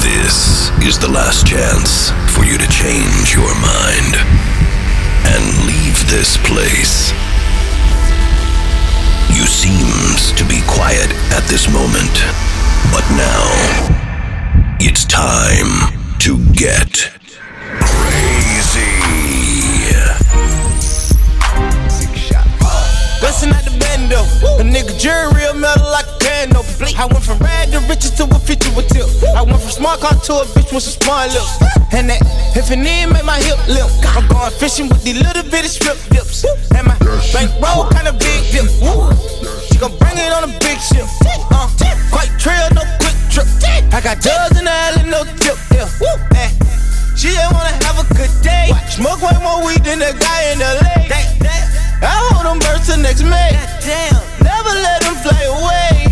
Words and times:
this 0.00 0.70
is 0.82 0.98
the 0.98 1.08
last 1.08 1.46
chance 1.46 2.10
for 2.34 2.44
you 2.44 2.56
to 2.58 2.68
change 2.68 3.34
your 3.34 3.52
mind 3.60 4.16
and 5.28 5.42
leave 5.66 5.98
this 6.08 6.36
place. 6.48 7.12
You 9.30 9.46
seems 9.46 10.32
to 10.32 10.44
be 10.44 10.60
quiet 10.66 11.10
at 11.32 11.44
this 11.48 11.68
moment, 11.72 12.12
but 12.92 13.04
now 13.16 13.44
it's 14.80 15.04
time 15.04 15.92
to 16.20 16.38
get 16.52 17.10
crazy. 17.80 19.00
Bustin' 23.20 23.52
out 23.52 23.64
the 23.64 23.76
bando. 23.78 24.22
A 24.58 24.64
nigga 24.64 24.98
jury 24.98 25.32
real 25.34 25.54
metal 25.54 25.90
like 25.92 26.09
a 26.40 26.46
piano. 26.46 26.64
I 26.96 27.06
went 27.06 27.24
from 27.24 27.38
rag 27.38 27.70
to 27.72 27.80
riches 27.88 28.12
to 28.16 28.24
a 28.24 28.38
feature 28.38 28.72
with 28.74 28.88
tip. 28.88 29.06
I 29.36 29.42
went 29.42 29.60
from 29.60 29.70
smart 29.70 30.00
car 30.00 30.14
to 30.14 30.32
a 30.40 30.44
bitch 30.56 30.72
with 30.72 30.82
some 30.82 31.00
smart 31.02 31.32
lips. 31.32 31.60
And 31.92 32.08
that 32.08 32.22
if 32.56 32.70
it 32.70 32.76
need 32.76 33.06
make 33.12 33.24
my 33.24 33.40
hip 33.40 33.58
limp. 33.68 33.90
I'm 34.16 34.26
going 34.28 34.52
fishing 34.52 34.88
with 34.88 35.02
these 35.04 35.20
little 35.20 35.42
bitty 35.42 35.68
strip 35.68 35.98
dips. 36.08 36.44
And 36.76 36.86
my 36.86 36.96
bankroll 37.32 37.88
kinda 37.92 38.12
big 38.12 38.40
dip. 38.52 38.68
Woo. 38.80 39.12
She 39.68 39.76
gon' 39.78 39.96
bring 39.98 40.16
it 40.16 40.32
on 40.32 40.44
a 40.44 40.52
big 40.60 40.78
ship. 40.80 41.06
Uh, 41.50 41.68
quite 42.10 42.32
trail, 42.38 42.68
no 42.72 42.82
quick 43.00 43.16
trip. 43.28 43.46
I 43.92 44.00
got 44.00 44.22
dubs 44.22 44.56
in 44.58 44.64
the 44.64 44.72
alley, 44.72 45.04
no 45.10 45.24
tip. 45.40 45.58
Yeah. 45.72 45.88
Woo. 46.00 46.14
Eh. 46.36 46.50
She 47.16 47.28
just 47.32 47.52
wanna 47.52 47.74
have 47.84 47.98
a 48.00 48.06
good 48.14 48.32
day. 48.40 48.72
Smoke 48.88 49.20
way 49.20 49.36
more 49.42 49.64
weed 49.66 49.84
than 49.84 49.98
the 49.98 50.12
guy 50.16 50.40
in 50.52 50.58
the 50.58 50.72
lake. 50.84 51.10
I 52.02 52.16
hold 52.32 52.46
them 52.46 52.58
birds 52.60 52.86
till 52.86 52.96
next 52.96 53.22
May. 53.22 53.52
Damn. 53.84 54.16
Never 54.40 54.72
let 54.72 55.02
them 55.02 55.16
fly 55.16 55.42
away. 55.44 56.09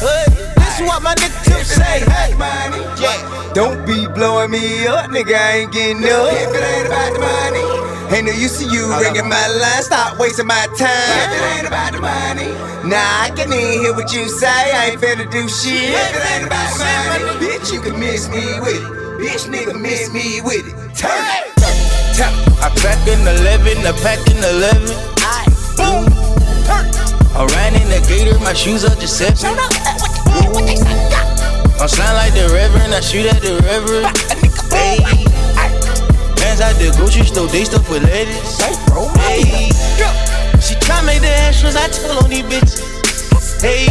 What? 0.00 0.28
Aye. 0.28 0.36
Hey, 0.36 0.36
hey, 0.36 0.44
hey. 0.44 0.54
This 0.56 0.80
is 0.80 0.86
what 0.86 1.02
my 1.02 1.14
nigga 1.14 1.44
Tip 1.44 1.64
say. 1.64 2.00
Hey, 2.04 2.36
yeah. 3.00 3.52
Don't 3.54 3.86
be 3.86 4.06
blowing 4.12 4.50
me 4.50 4.86
up, 4.86 5.08
nigga. 5.10 5.32
I 5.32 5.64
ain't 5.64 5.72
getting 5.72 6.04
up. 6.04 6.28
If 6.32 6.52
it 6.52 6.60
ain't 6.60 6.86
about 6.86 7.12
the 7.14 7.20
money, 7.20 7.64
ain't 8.12 8.26
no 8.26 8.32
use 8.32 8.58
to 8.60 8.68
you 8.68 8.84
ringing 9.00 9.28
my 9.28 9.46
line. 9.56 9.82
Stop 9.82 10.18
wasting 10.18 10.46
my 10.46 10.66
time. 10.76 11.16
If 11.24 11.32
it 11.32 11.44
ain't 11.56 11.66
about 11.66 11.92
the 11.92 12.00
money, 12.00 12.52
nah, 12.84 13.24
I 13.24 13.32
can't 13.34 13.48
even 13.48 13.80
hear 13.80 13.94
what 13.94 14.12
you 14.12 14.28
say. 14.28 14.46
I 14.46 14.92
ain't 14.92 15.00
finna 15.00 15.30
do 15.30 15.48
shit. 15.48 15.96
If 15.96 16.12
it 16.12 16.24
ain't 16.28 16.46
about 16.46 16.76
the 16.76 16.84
money, 16.84 17.24
bitch, 17.40 17.72
you 17.72 17.80
can 17.80 17.98
miss 17.98 18.28
me 18.28 18.44
with 18.60 18.76
it. 18.76 19.06
Bitch, 19.16 19.48
nigga, 19.48 19.80
miss 19.80 20.12
me 20.12 20.42
with 20.44 20.68
it. 20.68 20.76
Turn 20.92 21.08
it. 21.16 21.56
Turn 22.12 22.32
it. 22.36 22.46
I 22.60 22.68
pack 22.84 23.00
in 23.08 23.20
11, 23.24 23.86
I 23.86 23.92
pack 24.04 24.20
in 24.28 24.44
11. 24.44 24.92
Aye. 25.24 25.55
I 27.36 27.44
ran 27.52 27.74
in 27.74 27.88
the 27.92 28.00
gator, 28.08 28.38
my 28.38 28.54
shoes 28.54 28.82
are 28.82 28.96
just 28.96 29.18
set. 29.18 29.44
I'm 29.44 29.52
slime 31.86 32.14
like 32.16 32.32
the 32.32 32.48
reverend, 32.48 32.94
I 32.94 33.00
shoot 33.00 33.26
at 33.26 33.42
the 33.42 33.60
reverend. 33.60 34.16
Hey. 34.72 35.04
Hands 36.40 36.60
out 36.62 36.72
the 36.80 36.96
grocery 36.96 37.26
store, 37.26 37.46
they 37.48 37.64
stuff 37.64 37.90
with 37.90 38.04
ladies. 38.04 38.56
Hey. 39.20 39.68
She 40.64 40.76
try 40.80 41.04
make 41.04 41.20
the 41.20 41.28
extras, 41.28 41.76
I 41.76 41.88
tell 41.88 42.24
on 42.24 42.30
these 42.30 42.42
bitches. 42.44 43.05
Hey. 43.60 43.88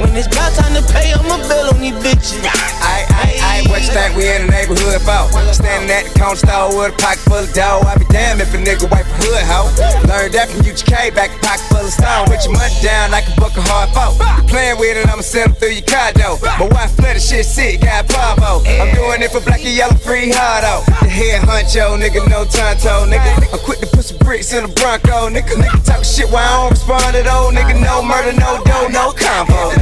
When 0.00 0.14
it's 0.16 0.26
about 0.26 0.52
time 0.54 0.74
to 0.74 0.82
pay, 0.92 1.12
I'ma 1.12 1.38
bill 1.48 1.74
on 1.74 1.80
these 1.80 1.94
bitches. 2.02 2.42
I, 2.42 3.06
I, 3.10 3.62
I, 3.62 3.70
what 3.70 3.82
you 3.82 3.90
think 3.94 4.16
we 4.16 4.26
in 4.30 4.46
the 4.46 4.50
neighborhood 4.50 5.02
for? 5.02 5.30
Standing 5.52 5.90
at 5.90 6.10
the 6.10 6.14
corner 6.18 6.36
store 6.36 6.70
with 6.74 6.94
a 6.94 6.96
pocket 6.98 7.22
full 7.26 7.42
of 7.42 7.52
dough. 7.52 7.82
I 7.86 7.98
be 7.98 8.06
damned 8.10 8.40
if 8.40 8.54
a 8.54 8.58
nigga 8.58 8.90
wipe 8.90 9.06
a 9.06 9.14
hood 9.22 9.44
hoe. 9.46 9.70
Learned 10.10 10.34
that 10.34 10.50
from 10.50 10.66
UGK, 10.66 11.14
back 11.14 11.30
a 11.30 11.38
pocket 11.40 11.66
full 11.70 11.86
of 11.86 11.92
stone. 11.92 12.26
Put 12.26 12.42
your 12.44 12.54
money 12.54 12.74
down 12.82 13.10
like 13.10 13.26
a 13.30 13.34
book 13.38 13.54
of 13.54 13.64
hard. 13.66 13.90
You 13.94 14.44
playing 14.48 14.78
with 14.78 14.96
it, 14.96 15.06
I'ma 15.08 15.22
send 15.22 15.52
them 15.52 15.56
through 15.58 15.78
your 15.78 15.86
though. 16.18 16.38
My 16.58 16.68
wife 16.72 16.92
flooded 16.98 17.22
shit 17.22 17.46
sick, 17.46 17.82
got 17.82 18.08
Pavo. 18.08 18.64
I'm 18.66 18.90
doing 18.94 19.22
it 19.22 19.30
for 19.30 19.40
black 19.40 19.62
and 19.62 19.74
yellow 19.74 19.94
free 19.96 20.34
hard 20.34 20.64
out. 20.64 20.82
The 21.00 21.08
head 21.08 21.42
honcho, 21.46 21.94
nigga, 22.00 22.26
no 22.28 22.44
tonto, 22.44 23.06
nigga. 23.06 23.30
I'm 23.52 23.60
quick 23.62 23.80
to 23.80 23.88
put 23.88 24.04
some 24.04 24.18
bricks 24.18 24.52
in 24.52 24.64
a 24.64 24.68
Bronco, 24.68 25.30
nigga. 25.30 25.54
Nigga 25.56 25.78
talk 25.84 26.04
shit 26.04 26.26
while 26.30 26.42
I 26.42 26.62
don't 26.64 26.70
respond 26.74 27.16
at 27.16 27.26
all, 27.26 27.52
nigga. 27.52 27.78
No 27.80 28.02
murder, 28.02 28.32
no 28.34 28.51
dough, 28.64 28.88
no 28.88 29.12
combo. 29.12 29.72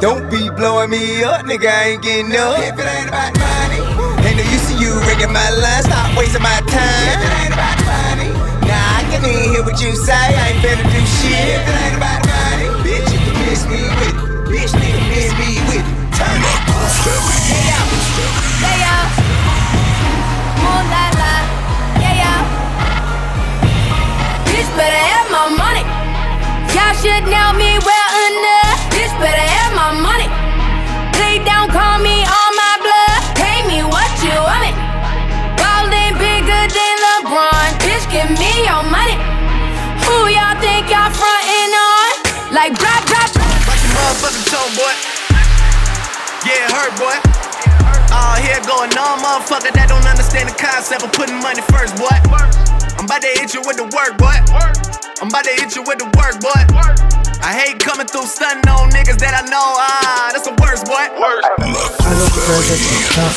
Don't 0.00 0.28
be 0.30 0.50
blowing 0.50 0.90
me 0.90 1.22
up, 1.22 1.46
nigga. 1.46 1.70
I 1.70 1.94
ain't 1.94 2.02
getting 2.02 2.34
up. 2.34 2.58
If 2.58 2.74
it 2.74 2.82
ain't 2.82 3.08
about 3.08 3.38
money, 3.38 3.78
ain't 4.26 4.36
no 4.36 4.42
use 4.50 4.66
to 4.66 4.74
you 4.74 4.98
ringing 5.06 5.30
my 5.32 5.46
line. 5.62 5.82
Stop 5.86 6.16
wasting 6.18 6.42
my 6.42 6.58
time. 6.66 7.06
If 7.06 7.22
it 7.22 7.32
ain't 7.38 7.54
about 7.54 7.78
money, 7.86 8.34
nah, 8.66 8.98
I 8.98 9.06
can 9.06 9.22
even 9.22 9.54
hear 9.54 9.62
what 9.62 9.78
you 9.78 9.94
say. 9.94 10.10
I 10.10 10.50
ain't 10.50 10.58
finna 10.58 10.82
do 10.90 11.00
shit. 11.22 11.54
If 11.54 11.70
it 11.70 11.76
ain't 11.86 11.96
about 12.02 12.18
money, 12.26 12.66
bitch, 12.82 13.06
you 13.14 13.18
can 13.22 13.36
miss 13.46 13.62
me 13.70 13.78
with 13.78 14.10
it. 14.10 14.18
Bitch, 14.50 14.74
nigga, 14.74 15.00
miss 15.06 15.30
me 15.38 15.62
with 15.70 15.86
it. 15.86 16.18
Turn 16.18 16.42
it. 16.42 16.58
Yeah, 18.58 18.82
yeah. 18.82 19.06
Moonlight 20.66 21.14
light. 21.14 21.46
Yeah, 22.02 22.26
yeah. 22.26 22.42
Bitch 24.50 24.66
better 24.74 24.98
have 24.98 25.30
my 25.30 25.46
money. 25.54 26.01
Y'all 26.72 26.96
should 26.96 27.24
know 27.28 27.52
me 27.52 27.76
well 27.84 28.12
enough. 28.32 28.80
Bitch 28.88 29.12
better 29.20 29.46
have 29.60 29.72
my 29.76 29.92
money. 29.92 30.28
Lay 31.20 31.36
down, 31.44 31.68
call 31.68 32.00
me 32.00 32.24
on 32.24 32.50
my 32.56 32.74
blood. 32.80 33.20
Pay 33.36 33.60
me 33.68 33.84
what 33.84 34.08
you 34.24 34.32
want 34.32 34.64
it. 34.64 34.76
Ballin' 35.60 36.16
bigger 36.16 36.62
than 36.72 36.94
LeBron. 37.04 37.68
Bitch, 37.84 38.08
give 38.08 38.30
me 38.40 38.64
your 38.64 38.80
money. 38.88 39.20
Who 40.08 40.32
y'all 40.32 40.56
think 40.64 40.88
y'all 40.88 41.12
frontin' 41.12 41.72
on? 41.76 42.12
Like 42.56 42.72
drop, 42.80 43.04
drop, 43.04 43.28
drop. 43.36 43.52
Like 43.68 43.80
your 43.84 43.92
motherfucking 43.92 44.46
tone, 44.48 44.72
boy. 44.72 44.92
Yeah, 46.48 46.72
hurt, 46.72 46.96
boy. 46.96 47.16
Oh, 48.16 48.36
here 48.40 48.60
going 48.64 48.92
on, 48.96 49.20
motherfucker 49.20 49.72
that 49.76 49.88
don't 49.92 50.08
understand 50.08 50.48
the 50.48 50.56
concept 50.56 51.04
of 51.04 51.12
putting 51.12 51.36
money 51.40 51.60
first, 51.68 51.96
boy. 52.00 52.16
I'm 53.02 53.06
about 53.06 53.22
to 53.22 53.34
hit 53.34 53.52
you 53.52 53.60
with 53.66 53.74
the 53.78 53.82
work, 53.82 54.14
boy. 54.14 54.30
I'm 55.18 55.26
about 55.26 55.42
to 55.42 55.50
hit 55.58 55.74
you 55.74 55.82
with 55.82 55.98
the 55.98 56.06
work, 56.14 56.38
boy. 56.38 56.54
I 57.42 57.50
hate 57.50 57.82
coming 57.82 58.06
through 58.06 58.30
stunning 58.30 58.62
on 58.70 58.94
niggas 58.94 59.18
that 59.18 59.34
I 59.34 59.42
know. 59.50 59.58
Ah, 59.58 60.30
that's 60.30 60.46
the 60.46 60.54
worst, 60.62 60.86
boy. 60.86 61.10
Call 61.18 61.34
your 61.34 62.30
friends, 62.46 62.70
let's 62.70 62.78
get 62.86 63.02
drunk. 63.10 63.34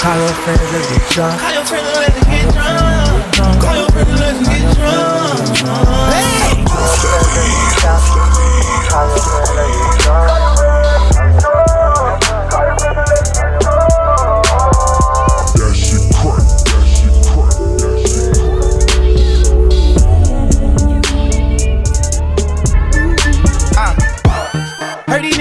Call 0.00 0.16
your 0.16 0.32
friends, 0.32 0.64
let's 0.72 0.88
get 0.96 1.04
drunk. 1.12 1.36
Call 1.44 1.52
your 1.52 1.60
friends, 1.68 1.92
let's 1.92 2.24
get 2.24 2.48
drunk. 2.56 3.60
Call 3.60 3.76
your 3.76 3.92
friends, 3.92 4.16
let's 4.16 4.48
get 4.48 4.64
drunk. 4.80 5.60
Hey! 8.96 9.39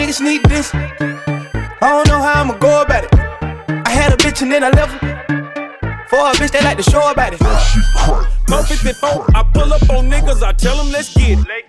Niggas 0.09 0.21
need 0.21 0.43
this. 0.45 0.73
I 0.73 1.79
don't 1.81 2.07
know 2.07 2.19
how 2.19 2.41
I'ma 2.41 2.57
go 2.57 2.81
about 2.81 3.03
it. 3.03 3.13
I 3.13 3.89
had 3.89 4.11
a 4.11 4.17
bitch 4.17 4.41
and 4.41 4.51
then 4.51 4.63
I 4.63 4.69
left 4.69 4.93
her. 5.03 6.05
For 6.09 6.17
a 6.17 6.33
bitch 6.33 6.51
they 6.51 6.61
like 6.61 6.77
to 6.77 6.83
show 6.83 7.11
about 7.11 7.33
it. 7.33 7.39
That 7.39 7.59
shit 7.59 7.83
crack, 7.95 8.25
Mo 8.49 8.57
that 8.57 8.67
shit 8.67 8.79
54. 8.79 9.37
I 9.37 9.43
pull 9.53 9.71
up 9.71 9.87
on 9.91 10.09
niggas, 10.09 10.41
I 10.41 10.53
tell 10.53 10.77
them 10.77 10.91
let's 10.91 11.13
get 11.13 11.37
it. 11.37 11.67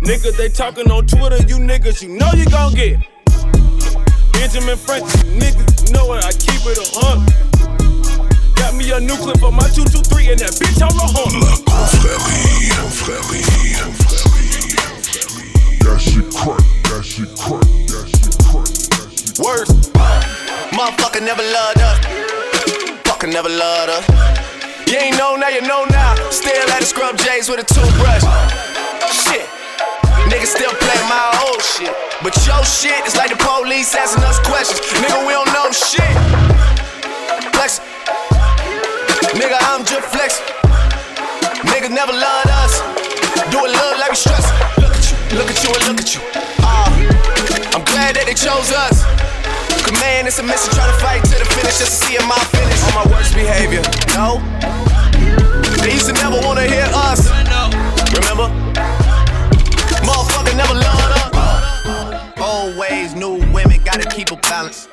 Niggas, 0.00 0.36
they 0.36 0.48
talking 0.48 0.90
on 0.90 1.06
Twitter, 1.06 1.36
you 1.46 1.56
niggas, 1.56 2.02
you 2.02 2.08
know 2.08 2.30
you 2.34 2.44
gon' 2.46 2.74
get 2.74 2.98
it. 2.98 3.06
Benjamin 4.32 4.76
Franklin, 4.76 5.38
niggas, 5.38 5.86
you 5.86 5.92
know 5.92 6.12
it, 6.14 6.24
I 6.24 6.32
keep 6.32 6.62
it 6.66 6.78
a 6.78 6.86
hundred. 6.98 8.56
Got 8.56 8.74
me 8.74 8.90
a 8.90 8.98
new 8.98 9.16
clip 9.16 9.38
for 9.38 9.52
my 9.52 9.68
223 9.70 10.32
and 10.32 10.40
that 10.40 10.50
bitch 10.58 10.82
on 10.82 10.90
the 10.90 11.06
horn. 11.06 11.38
Confrérie, 11.70 12.74
confrérie, 12.74 13.46
confrérie, 13.78 14.74
confrérie. 14.74 15.78
That 15.84 16.00
shit 16.00 16.34
crack, 16.34 16.77
that 16.88 17.04
shit 17.04 17.28
crack, 17.36 17.60
that 17.92 18.06
shit 18.08 18.36
crack, 18.48 18.64
that 18.64 19.08
shit 19.12 19.36
Worse. 19.38 19.68
Motherfucker 20.72 21.20
never 21.20 21.44
loved 21.44 21.80
us. 21.84 21.98
Fucker 23.04 23.30
never 23.30 23.48
loved 23.48 23.90
us. 23.92 24.04
You 24.88 24.96
ain't 24.96 25.18
know 25.18 25.36
now, 25.36 25.48
you 25.48 25.60
know 25.62 25.84
now. 25.90 26.14
Still 26.30 26.64
at 26.72 26.80
the 26.80 26.86
scrub 26.86 27.18
J's 27.18 27.48
with 27.48 27.60
a 27.60 27.66
toothbrush. 27.68 28.24
Shit. 29.12 29.44
Niggas 30.32 30.56
still 30.56 30.72
play 30.80 31.00
my 31.12 31.28
old 31.44 31.60
shit. 31.60 31.92
But 32.22 32.34
your 32.48 32.64
shit 32.64 33.04
is 33.06 33.16
like 33.16 33.30
the 33.30 33.40
police 33.40 33.94
asking 33.94 34.24
us 34.24 34.40
questions. 34.40 34.80
Nigga, 35.04 35.20
we 35.28 35.32
don't 35.36 35.52
know 35.52 35.68
shit. 35.70 36.14
Flex. 37.52 37.80
Nigga, 39.36 39.60
I'm 39.68 39.84
just 39.84 40.08
flexing. 40.08 40.46
Niggas 41.68 41.92
never 41.92 42.12
loved 42.12 42.50
us. 42.64 42.80
Do 43.52 43.64
it 43.64 43.72
love 43.76 43.98
like 44.00 44.10
we 44.10 44.16
stress. 44.16 44.77
Look 45.38 45.54
at 45.54 45.62
you, 45.62 45.70
and 45.70 45.86
look 45.86 46.00
at 46.02 46.14
you. 46.14 46.20
Uh, 46.58 46.90
I'm 47.70 47.84
glad 47.86 48.18
that 48.18 48.26
they 48.26 48.34
chose 48.34 48.74
us. 48.74 49.06
Command 49.86 50.26
a 50.26 50.42
mission, 50.42 50.74
try 50.74 50.90
to 50.90 50.98
fight 50.98 51.22
to 51.30 51.38
the 51.38 51.46
finish 51.54 51.78
just 51.78 51.94
to 51.94 52.10
see 52.10 52.18
my 52.26 52.34
finish. 52.50 52.82
On 52.90 52.92
my 52.98 53.06
worst 53.06 53.38
behavior, 53.38 53.86
no. 54.18 54.42
They 55.78 55.94
used 55.94 56.10
to 56.10 56.14
never 56.18 56.42
wanna 56.42 56.66
hear 56.66 56.90
us. 57.06 57.30
Remember? 58.10 58.50
Motherfucker 60.02 60.58
never 60.58 60.74
loved 60.74 61.38
us. 61.38 62.34
Old 62.42 62.76
ways, 62.76 63.14
new 63.14 63.38
women, 63.54 63.78
gotta 63.84 64.10
keep 64.10 64.34
a 64.34 64.36
balance. 64.42 64.88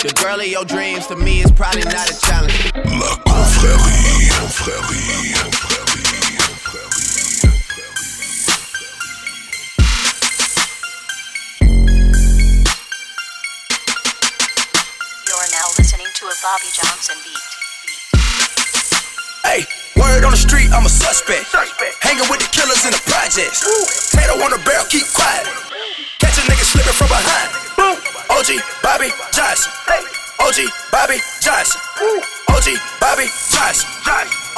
The 0.00 0.12
girl 0.16 0.40
of 0.40 0.48
your 0.48 0.64
dreams 0.64 1.06
to 1.08 1.16
me 1.16 1.44
is 1.44 1.52
probably 1.52 1.84
not 1.84 2.08
a 2.08 2.16
challenge. 2.24 2.72
La 2.88 3.20
confrérie, 3.20 4.32
confrérie, 4.32 5.36
confrérie, 5.36 5.73
Bobby 16.44 16.68
Johnson 16.76 17.16
beat. 17.24 17.40
Hey, 19.48 19.64
word 19.96 20.28
on 20.28 20.32
the 20.32 20.36
street, 20.36 20.68
I'm 20.76 20.84
a 20.84 20.92
suspect. 20.92 21.48
Hanging 22.04 22.28
with 22.28 22.44
the 22.44 22.50
killers 22.52 22.84
in 22.84 22.92
the 22.92 23.00
projects. 23.08 23.64
Tato 24.12 24.36
on 24.36 24.52
the 24.52 24.60
barrel, 24.68 24.84
keep 24.92 25.08
quiet. 25.16 25.48
Catch 26.20 26.36
a 26.36 26.44
nigga 26.44 26.68
slipping 26.68 26.92
from 27.00 27.08
behind. 27.08 27.48
Boom. 27.80 27.96
OG 28.28 28.60
Bobby 28.84 29.08
Johnson. 29.32 29.72
Hey. 29.88 30.04
OG 30.36 30.68
Bobby 30.92 31.16
Johnson. 31.40 31.80
OG 32.52 32.68
Bobby 33.00 33.24
Johnson. 33.48 33.88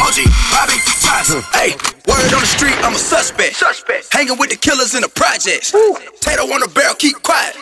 OG 0.02 0.18
Bobby 0.50 0.78
Johnson. 0.98 1.38
Hey, 1.54 1.78
word 2.10 2.34
on 2.34 2.42
the 2.42 2.50
street, 2.50 2.74
I'm 2.82 2.98
a 2.98 2.98
suspect. 2.98 3.62
Hanging 4.10 4.34
with 4.42 4.50
the 4.50 4.58
killers 4.58 4.98
in 4.98 5.06
the 5.06 5.12
projects. 5.14 5.70
Tato 6.18 6.50
on 6.50 6.66
the 6.66 6.70
barrel, 6.74 6.98
keep 6.98 7.22
quiet. 7.22 7.54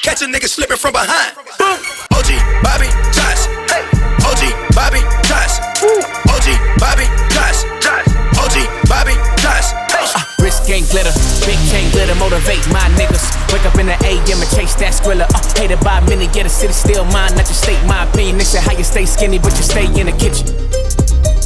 Catch 0.00 0.24
a 0.24 0.32
nigga 0.32 0.48
slipping 0.48 0.80
from 0.80 0.96
behind. 0.96 1.36
OG 1.60 1.89
by 16.30 16.34
many, 16.34 16.34
get 16.34 16.46
a 16.46 16.48
city 16.48 16.72
still 16.72 17.04
mine. 17.04 17.34
Not 17.34 17.46
just 17.46 17.62
state 17.62 17.82
my 17.86 18.08
opinion. 18.08 18.38
They 18.38 18.44
say 18.44 18.60
how 18.60 18.72
you 18.72 18.84
stay 18.84 19.06
skinny, 19.06 19.38
but 19.38 19.56
you 19.56 19.62
stay 19.62 19.86
in 19.86 20.06
the 20.06 20.12
kitchen. 20.12 20.46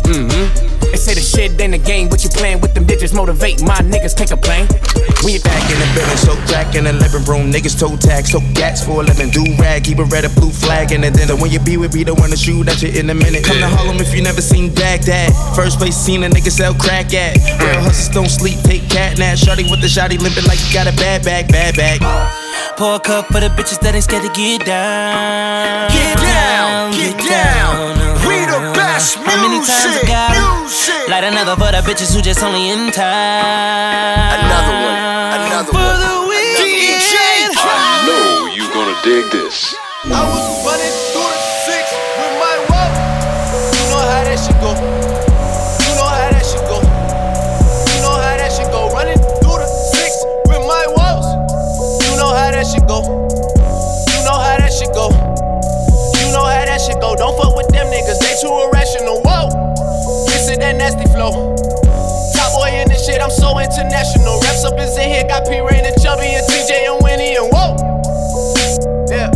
Mm-hmm. 0.05 0.75
They 0.81 1.01
say 1.01 1.15
the 1.15 1.21
shit 1.21 1.61
ain't 1.61 1.75
a 1.75 1.79
game, 1.79 2.09
but 2.09 2.23
you 2.23 2.31
playing 2.31 2.61
with 2.61 2.75
them 2.75 2.87
digits. 2.87 3.13
Motivate 3.13 3.63
my 3.63 3.77
niggas, 3.83 4.15
take 4.15 4.31
a 4.31 4.37
plane. 4.37 4.69
We 5.25 5.41
back 5.41 5.65
in 5.71 5.79
the 5.81 5.89
building, 5.97 6.21
so 6.21 6.37
crack 6.47 6.77
in 6.77 6.85
the 6.85 6.93
living 6.93 7.25
room. 7.25 7.51
Niggas 7.51 7.79
toe 7.81 7.97
tag, 7.97 8.27
so 8.27 8.41
gats 8.55 8.85
for 8.85 9.01
a 9.01 9.05
living. 9.05 9.31
Do 9.31 9.43
rag, 9.59 9.85
keep 9.85 9.99
a 9.99 10.05
red 10.05 10.25
or 10.25 10.29
blue 10.29 10.51
flag 10.51 10.93
in 10.93 11.01
the 11.01 11.11
dinner. 11.11 11.35
When 11.35 11.51
you 11.51 11.59
be 11.59 11.77
with 11.77 11.95
me, 11.95 12.05
the 12.05 12.15
one 12.15 12.31
to 12.31 12.37
shoot 12.37 12.69
at 12.69 12.83
you 12.83 12.91
in 12.93 13.11
a 13.11 13.15
minute. 13.15 13.45
Come 13.45 13.59
to 13.59 13.69
Harlem 13.69 13.97
if 13.99 14.15
you 14.15 14.23
never 14.23 14.43
seen 14.43 14.73
Baghdad. 14.73 15.33
First 15.57 15.79
place 15.79 15.97
seen 15.97 16.23
a 16.23 16.29
nigga 16.29 16.53
sell 16.53 16.75
crack 16.75 17.13
at. 17.15 17.37
Real 17.59 17.81
hustlers 17.81 18.15
don't 18.15 18.31
sleep, 18.31 18.61
take 18.63 18.89
cat 18.91 19.19
nap. 19.19 19.39
Shotty 19.39 19.69
with 19.71 19.81
the 19.81 19.89
shotty 19.89 20.21
limping 20.21 20.45
like 20.45 20.61
you 20.69 20.73
got 20.75 20.87
a 20.87 20.95
bad 20.97 21.25
bag, 21.25 21.49
bad 21.49 21.75
bag. 21.75 22.44
Pour 22.77 22.97
a 22.97 22.99
cup 23.01 23.27
for 23.31 23.39
the 23.39 23.47
bitches 23.55 23.79
that 23.87 23.95
ain't 23.95 24.03
scared 24.03 24.27
to 24.27 24.33
get 24.35 24.67
down. 24.67 25.87
Get 25.95 26.19
down, 26.19 26.91
get 26.91 27.15
down. 27.23 27.95
We 28.27 28.43
the 28.51 28.75
best 28.75 29.15
How 29.23 29.39
many 29.39 29.63
times 29.63 29.95
I 29.95 30.03
music, 30.03 30.11
got 30.11 30.35
music. 30.35 31.07
Light 31.07 31.23
another 31.23 31.55
for 31.55 31.71
the 31.71 31.87
bitches 31.87 32.11
who 32.11 32.19
just 32.19 32.43
only 32.43 32.75
in 32.75 32.91
time. 32.91 34.43
Another 34.43 34.75
one, 34.75 34.99
another 35.39 35.71
For 35.71 35.87
one. 35.87 36.03
the 36.03 36.15
weekend. 36.27 37.55
DJ 37.55 37.63
I 37.63 38.11
know 38.11 38.51
you 38.51 38.67
gonna 38.75 38.99
dig 39.07 39.23
this. 39.31 39.71
I 40.11 40.23
was 40.27 40.43
running 40.67 40.95
through 41.15 41.31
the 41.31 41.43
six 41.71 41.85
with 41.95 42.35
my 42.43 42.55
walk. 42.75 42.91
You 43.71 43.83
know 43.87 44.03
how 44.03 44.27
that 44.27 44.35
shit 44.43 44.59
go. 44.59 44.75
Go. 57.05 57.13
Don't 57.13 57.37
fuck 57.37 57.53
with 57.53 57.69
them 57.69 57.93
niggas, 57.93 58.17
they 58.17 58.33
too 58.41 58.49
irrational. 58.49 59.21
Whoa, 59.29 59.53
is 60.33 60.49
that 60.57 60.73
nasty 60.81 61.05
flow. 61.13 61.53
Top 62.33 62.51
boy 62.57 62.73
in 62.81 62.89
this 62.89 63.05
shit, 63.05 63.21
I'm 63.21 63.29
so 63.29 63.61
international. 63.61 64.41
Reps 64.41 64.65
up 64.65 64.81
is 64.81 64.97
in 64.97 65.13
here, 65.13 65.29
got 65.29 65.45
P 65.45 65.61
Reign 65.61 65.85
and 65.85 65.93
Chubby 66.01 66.33
and 66.33 66.45
TJ 66.49 66.89
and 66.89 67.05
Winnie 67.05 67.37
and 67.37 67.53
whoa. 67.53 67.77
Yeah. 69.13 69.29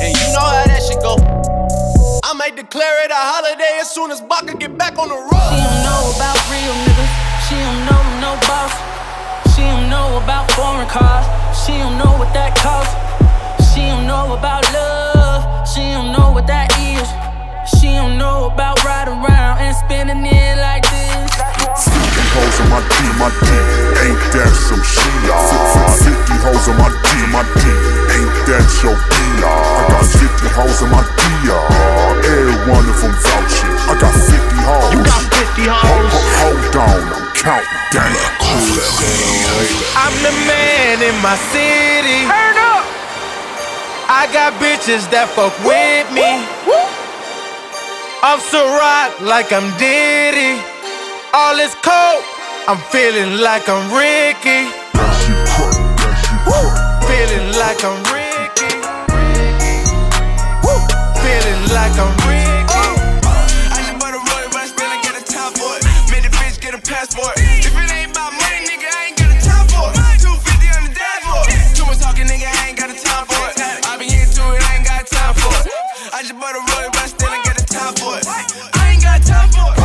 And 0.00 0.10
you 0.16 0.26
know 0.32 0.48
how 0.48 0.64
that 0.64 0.80
shit 0.80 0.96
go. 1.04 1.20
I 2.24 2.32
might 2.32 2.56
declare 2.56 3.04
it 3.04 3.10
a 3.12 3.20
holiday 3.20 3.76
as 3.84 3.92
soon 3.92 4.10
as 4.10 4.22
Baka 4.24 4.56
get 4.56 4.78
back 4.80 4.96
on 4.96 5.12
the 5.12 5.20
road. 5.28 5.48
She 5.52 5.60
don't 5.60 5.84
know 5.84 6.02
about 6.16 6.40
real 6.48 6.76
niggas. 6.88 7.12
She 7.52 7.56
don't 7.60 7.84
know 7.84 8.00
no 8.24 8.32
boss. 8.48 8.72
She 9.52 9.60
don't 9.60 9.92
know 9.92 10.24
about 10.24 10.48
foreign 10.56 10.88
cars. 10.88 11.28
She 11.52 11.76
don't 11.76 12.00
know 12.00 12.16
what 12.16 12.32
that 12.32 12.56
costs. 12.56 12.96
She 13.76 13.84
don't 13.92 14.08
know 14.08 14.32
about 14.32 14.64
love. 14.72 14.95
She 16.16 16.22
don't 16.22 16.32
know 16.32 16.40
what 16.40 16.48
that 16.48 16.72
is. 16.80 17.04
She 17.76 17.92
don't 17.92 18.16
know 18.16 18.48
about 18.48 18.80
riding 18.88 19.20
around 19.20 19.60
and 19.60 19.76
spinning 19.76 20.24
it 20.24 20.56
like 20.56 20.80
this. 20.88 21.28
50 21.76 21.92
hoes 22.32 22.56
on 22.56 22.72
my 22.72 22.80
D, 22.88 23.04
my 23.20 23.28
D. 23.28 23.52
Ain't 24.00 24.16
that 24.32 24.48
some 24.56 24.80
shit? 24.80 25.04
50 25.28 26.40
hoes 26.40 26.72
on 26.72 26.80
my 26.80 26.88
D, 26.88 27.08
my 27.28 27.44
D. 27.44 27.68
Ain't 28.16 28.32
that 28.48 28.64
your 28.80 28.96
PR? 28.96 29.44
I 29.44 29.92
got 29.92 30.08
50 30.08 30.56
hoes 30.56 30.80
on 30.80 30.88
my 30.88 31.04
DR. 31.04 31.68
Every 32.24 32.64
one 32.64 32.88
of 32.88 32.96
them 32.96 33.12
vouching. 33.12 33.76
I 33.84 34.00
got 34.00 34.16
50 34.16 34.40
hoes. 34.64 34.96
You 34.96 35.04
got 35.04 35.20
50 35.20 35.68
hoes? 35.68 36.16
Hold 36.40 36.80
on, 36.80 37.12
I'm 37.12 37.28
counting 37.36 37.76
down. 37.92 38.16
I'm 40.00 40.16
the 40.24 40.32
man 40.48 40.96
in 41.04 41.16
my 41.20 41.36
city. 41.52 42.45
I 44.16 44.32
got 44.32 44.54
bitches 44.56 45.04
that 45.12 45.28
fuck 45.36 45.52
with 45.60 46.08
me. 46.08 46.24
I'm 48.24 48.40
rock 48.80 49.20
like 49.20 49.52
I'm 49.52 49.68
Diddy. 49.76 50.56
All 51.36 51.52
this 51.52 51.76
coke, 51.84 52.24
I'm 52.64 52.80
feeling 52.88 53.44
like 53.44 53.68
I'm 53.68 53.92
Ricky. 53.92 54.72
Feeling 57.04 57.48
like 57.60 57.84
I'm 57.84 58.00
Ricky. 58.08 58.72
Feeling 61.20 61.62
like 61.76 61.96
I'm 62.00 62.25
bought 76.46 76.54
a 76.54 76.62
Roy, 76.78 76.86
but 76.92 77.02
I 77.02 77.06
still 77.06 77.32
ain't 77.32 77.44
got 77.44 77.60
a 77.60 77.64
time 77.66 77.94
for 77.98 78.18
it. 78.18 78.26
I 78.26 78.92
ain't 78.92 79.02
got 79.02 79.22
time 79.22 79.50
for 79.50 79.66
it. 79.66 79.76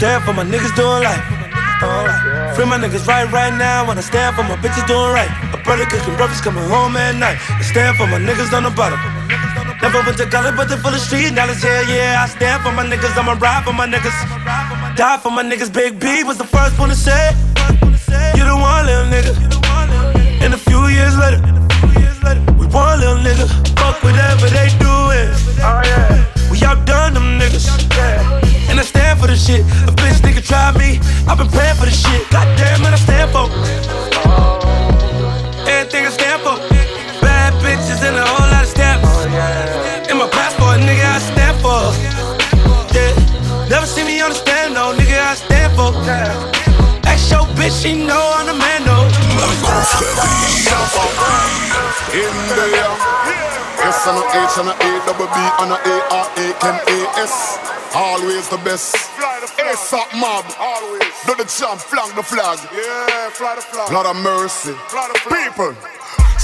Stand 0.00 0.24
for 0.24 0.32
my 0.32 0.44
niggas 0.44 0.74
doing 0.76 1.02
life? 1.04 1.22
Uh, 1.82 2.54
free 2.54 2.64
my 2.64 2.78
niggas 2.78 3.06
right 3.06 3.30
right 3.30 3.52
now. 3.52 3.86
When 3.86 3.98
I 3.98 4.00
stand 4.00 4.34
for 4.34 4.42
my 4.42 4.56
bitches 4.56 4.86
doing 4.86 5.12
right. 5.12 5.28
A 5.52 5.58
brother 5.62 5.84
cooking 5.84 6.16
breakfast 6.16 6.42
coming 6.42 6.64
home 6.64 6.96
at 6.96 7.16
night. 7.16 7.36
I 7.50 7.60
stand 7.60 7.98
for 7.98 8.06
my 8.06 8.18
niggas 8.18 8.50
on 8.56 8.62
the 8.62 8.70
bottom. 8.70 8.98
Never 9.82 10.02
went 10.04 10.18
to 10.18 10.26
college, 10.26 10.56
but 10.56 10.68
they 10.68 10.76
full 10.76 10.92
of 10.92 11.00
street 11.00 11.32
knowledge. 11.32 11.64
Yeah, 11.64 11.80
yeah. 11.88 12.22
I 12.24 12.28
stand 12.28 12.62
for 12.62 12.72
my 12.72 12.84
niggas. 12.84 13.16
I'ma 13.16 13.32
ride 13.40 13.64
for 13.64 13.72
my 13.72 13.86
niggas. 13.86 14.16
Die 14.94 15.18
for 15.18 15.30
my 15.30 15.42
niggas. 15.42 15.72
Big 15.72 15.98
B 15.98 16.22
was 16.22 16.36
the 16.36 16.44
first 16.44 16.78
one 16.78 16.90
to 16.90 16.94
say. 16.94 17.32
You 18.36 18.44
the 18.44 18.56
one 18.60 18.84
little 18.84 19.08
nigga. 19.08 19.32
And 20.44 20.52
a 20.52 20.58
few 20.58 20.86
years 20.88 21.16
later, 21.16 21.40
we 22.58 22.66
one 22.66 23.00
little 23.00 23.16
nigga. 23.24 23.48
Fuck 23.80 24.02
whatever 24.02 24.48
they 24.52 24.68
doing. 24.84 25.32
We 26.50 26.62
outdone 26.62 27.14
them 27.14 27.40
niggas. 27.40 27.66
And 28.68 28.78
I 28.78 28.82
stand 28.82 29.18
for 29.18 29.28
the 29.28 29.36
shit. 29.36 29.62
A 29.88 29.92
bitch 29.96 30.20
nigga 30.20 30.46
try 30.46 30.76
me. 30.76 31.00
I've 31.26 31.38
been 31.38 31.48
praying 31.48 31.76
for 31.76 31.86
the 31.86 31.92
shit. 31.92 32.28
Goddamn, 32.30 32.82
man, 32.82 32.92
I 32.92 32.96
stand 32.96 33.30
for. 33.32 33.48
It. 46.10 46.50
bitch, 47.56 47.82
she 47.82 47.92
know 47.94 48.34
I'm 48.36 48.46
the 48.46 48.54
man, 48.54 48.84
though. 48.84 49.06
In 52.10 52.34
there. 52.56 53.20
S 53.80 54.06
and 54.06 54.18
a 54.18 54.24
H 54.36 54.56
and 54.60 54.68
a 54.68 54.74
A 54.76 54.90
double 55.06 55.26
B 55.32 55.38
and 55.40 55.72
a 55.72 55.78
A 55.80 55.96
R 56.12 56.26
A 56.36 56.46
Ken 56.60 56.76
A 56.76 56.98
S. 57.16 57.58
Always 57.94 58.48
the 58.48 58.58
best. 58.58 58.94
Ace 59.58 59.92
up 59.92 60.06
mob. 60.14 60.44
Always. 60.58 61.02
Do 61.26 61.34
the 61.34 61.44
jump, 61.48 61.80
flank 61.80 62.14
the 62.14 62.22
flag. 62.22 62.58
Yeah, 62.72 63.30
fly 63.30 63.56
the 63.56 63.62
flag. 63.62 63.90
Lot 63.90 64.06
of 64.06 64.16
mercy. 64.22 64.74
People. 65.26 65.74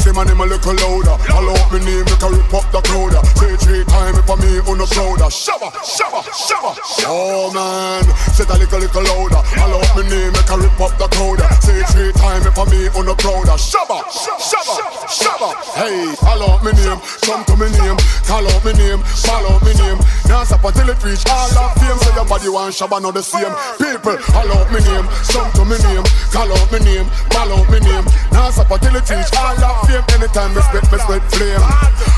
Say 0.06 0.12
my 0.12 0.22
name 0.22 0.38
a 0.38 0.46
little 0.46 0.70
louder. 0.70 1.18
Up 1.18 1.72
my 1.72 1.82
name, 1.82 2.06
make 2.06 2.22
a 2.22 2.30
rip 2.30 2.54
up 2.54 2.70
the 2.70 2.78
crowd. 2.78 3.18
Say 3.42 3.56
three 3.58 3.82
times 3.90 4.22
for 4.22 4.38
me 4.38 4.62
on 4.62 4.78
the 4.78 4.86
crowd. 4.86 5.18
Shabba, 5.34 5.75
shabba, 5.82 6.22
shabba. 6.30 6.78
Oh 7.10 7.50
man, 7.50 8.06
say 8.30 8.46
that 8.46 8.54
little 8.54 8.78
little 8.78 9.02
louder. 9.02 9.42
Up 9.42 9.82
my 9.98 10.06
name, 10.06 10.30
make 10.30 10.46
a 10.46 10.54
rip 10.62 10.78
up 10.78 10.94
the 10.94 11.10
crowd. 11.10 11.42
Say 11.58 11.82
three 11.90 12.14
times 12.14 12.46
for 12.54 12.70
me 12.70 12.86
on 12.94 13.02
oh, 13.02 13.10
the 13.10 13.14
crowd. 13.18 13.50
Shabba, 13.58 14.06
shabba, 14.06 14.78
shabba. 15.10 15.50
Hey, 15.75 16.14
up 16.22 16.62
my 16.62 16.70
name, 16.70 17.02
come 17.26 17.42
to 17.42 17.58
my 17.58 17.66
name, 17.66 17.98
call 18.30 18.46
out 18.46 18.62
my 18.62 18.70
name, 18.78 19.02
follow 19.26 19.58
up 19.58 19.62
my 19.66 19.75
name. 19.75 19.98
Now 20.30 20.46
stop 20.46 20.62
until 20.62 20.86
it 20.86 21.02
reach 21.02 21.26
all 21.26 21.50
of 21.50 21.75
fame. 21.82 21.98
So 21.98 22.14
your 22.14 22.26
body 22.30 22.46
want 22.46 22.78
shabba 22.78 23.02
not 23.02 23.18
the 23.18 23.26
same. 23.26 23.50
People, 23.82 24.14
up 24.14 24.70
my 24.70 24.78
name, 24.86 25.06
come 25.34 25.50
to 25.50 25.66
my 25.66 25.75
name, 25.82 26.06
call 26.30 26.46
out 26.46 26.70
my 26.70 26.78
name, 26.78 27.10
follow 27.34 27.58
up 27.58 27.70
my 27.75 27.82
name. 27.82 28.06
Now 28.30 28.54
stop 28.54 28.70
until 28.70 28.94
it 28.94 29.10
reach 29.10 29.34
all 29.34 29.58
of 29.58 29.82
fame. 29.90 29.95
Anytime 30.12 30.54
me 30.54 30.60
spit, 30.60 30.84
me 30.92 30.98
spit 30.98 31.22
flame. 31.32 31.62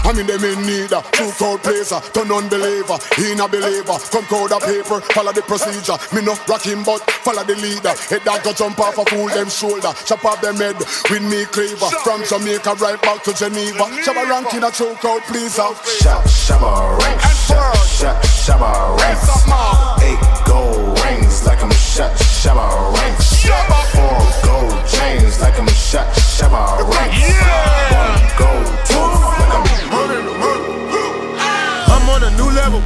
I 0.08 0.12
mean 0.14 0.26
them 0.26 0.42
in 0.42 0.62
need 0.66 0.92
a 0.92 1.02
true 1.12 1.30
crowd 1.32 1.62
placer, 1.62 2.00
turn 2.14 2.30
unbeliever, 2.32 2.96
he 3.16 3.34
not 3.34 3.50
believer. 3.50 3.98
Come 4.10 4.24
code 4.26 4.52
a 4.52 4.58
paper, 4.58 5.00
follow 5.12 5.32
the 5.32 5.42
procedure. 5.42 5.98
Me 6.14 6.24
no 6.24 6.34
rock 6.48 6.62
him, 6.62 6.82
but 6.82 7.02
follow 7.22 7.44
the 7.44 7.54
leader. 7.56 7.92
Head 8.08 8.22
that 8.24 8.42
go 8.42 8.52
jump 8.52 8.78
off 8.78 8.98
a 8.98 9.04
fool 9.04 9.28
them 9.28 9.48
shoulder, 9.48 9.92
chop 10.06 10.24
off 10.24 10.40
them 10.40 10.56
head 10.56 10.78
with 11.10 11.22
me 11.22 11.44
cleaver. 11.46 11.90
From 12.02 12.24
Jamaica 12.24 12.74
right 12.80 13.00
back 13.02 13.22
to 13.24 13.34
Geneva. 13.34 13.84
Shabba 14.00 14.24
ranking 14.28 14.64
a 14.64 14.70
true 14.70 14.94
crowd, 14.96 15.22
please 15.28 15.58
out. 15.58 15.76
Shab, 16.00 16.22
shabba 16.24 16.98
shab, 17.98 18.16
shabba 18.46 18.96
ranks. 18.98 19.28
Eight 20.02 20.46
gold 20.46 20.87
like 21.48 21.64
I'm 21.64 21.72
shot, 21.72 22.12
shabba 22.12 22.92
ranks. 22.92 23.48
Four 23.96 24.20
gold 24.44 24.76
chains 24.84 25.40
like 25.40 25.58
I'm 25.58 25.66
shot, 25.68 26.06
shabba 26.12 26.84
ranks. 26.84 27.16
One 27.96 28.20
gold 28.36 28.68
tooth 28.84 29.16
like 29.40 29.54
I'm 29.56 29.64
I'm 31.88 32.04
on 32.12 32.22
a 32.22 32.30
new 32.36 32.50
level. 32.52 32.82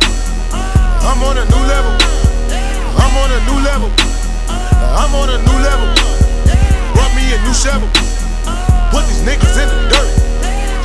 I'm 0.54 1.23
on 1.26 1.37
a 1.38 1.45
new 1.50 1.62
level. 1.75 1.92
I'm 3.02 3.14
on 3.19 3.31
a 3.35 3.40
new 3.50 3.59
level. 3.66 3.90
I'm 4.95 5.12
on 5.19 5.28
a 5.35 5.38
new 5.42 5.59
level. 5.59 5.88
Brought 6.95 7.12
me 7.19 7.35
a 7.35 7.38
new 7.42 7.54
shovel. 7.54 7.90
Put 8.95 9.02
these 9.11 9.23
niggas 9.26 9.59
in 9.59 9.66
the 9.66 9.78
dirt. 9.90 10.11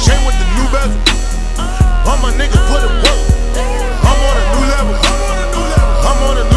Chain 0.01 0.17
with 0.25 0.37
the 0.41 0.47
new 0.57 0.67
bezel. 0.73 0.97
All 2.09 2.17
my 2.25 2.33
niggas 2.41 2.63
put 2.73 2.81
in 2.81 2.93
work. 3.05 3.21
I'm 4.01 4.19
on 4.29 4.35
a 4.41 4.45
new 4.53 4.65
level. 4.73 4.95
I'm 6.09 6.19
on 6.25 6.37
a 6.37 6.41
new 6.41 6.49
level. 6.49 6.56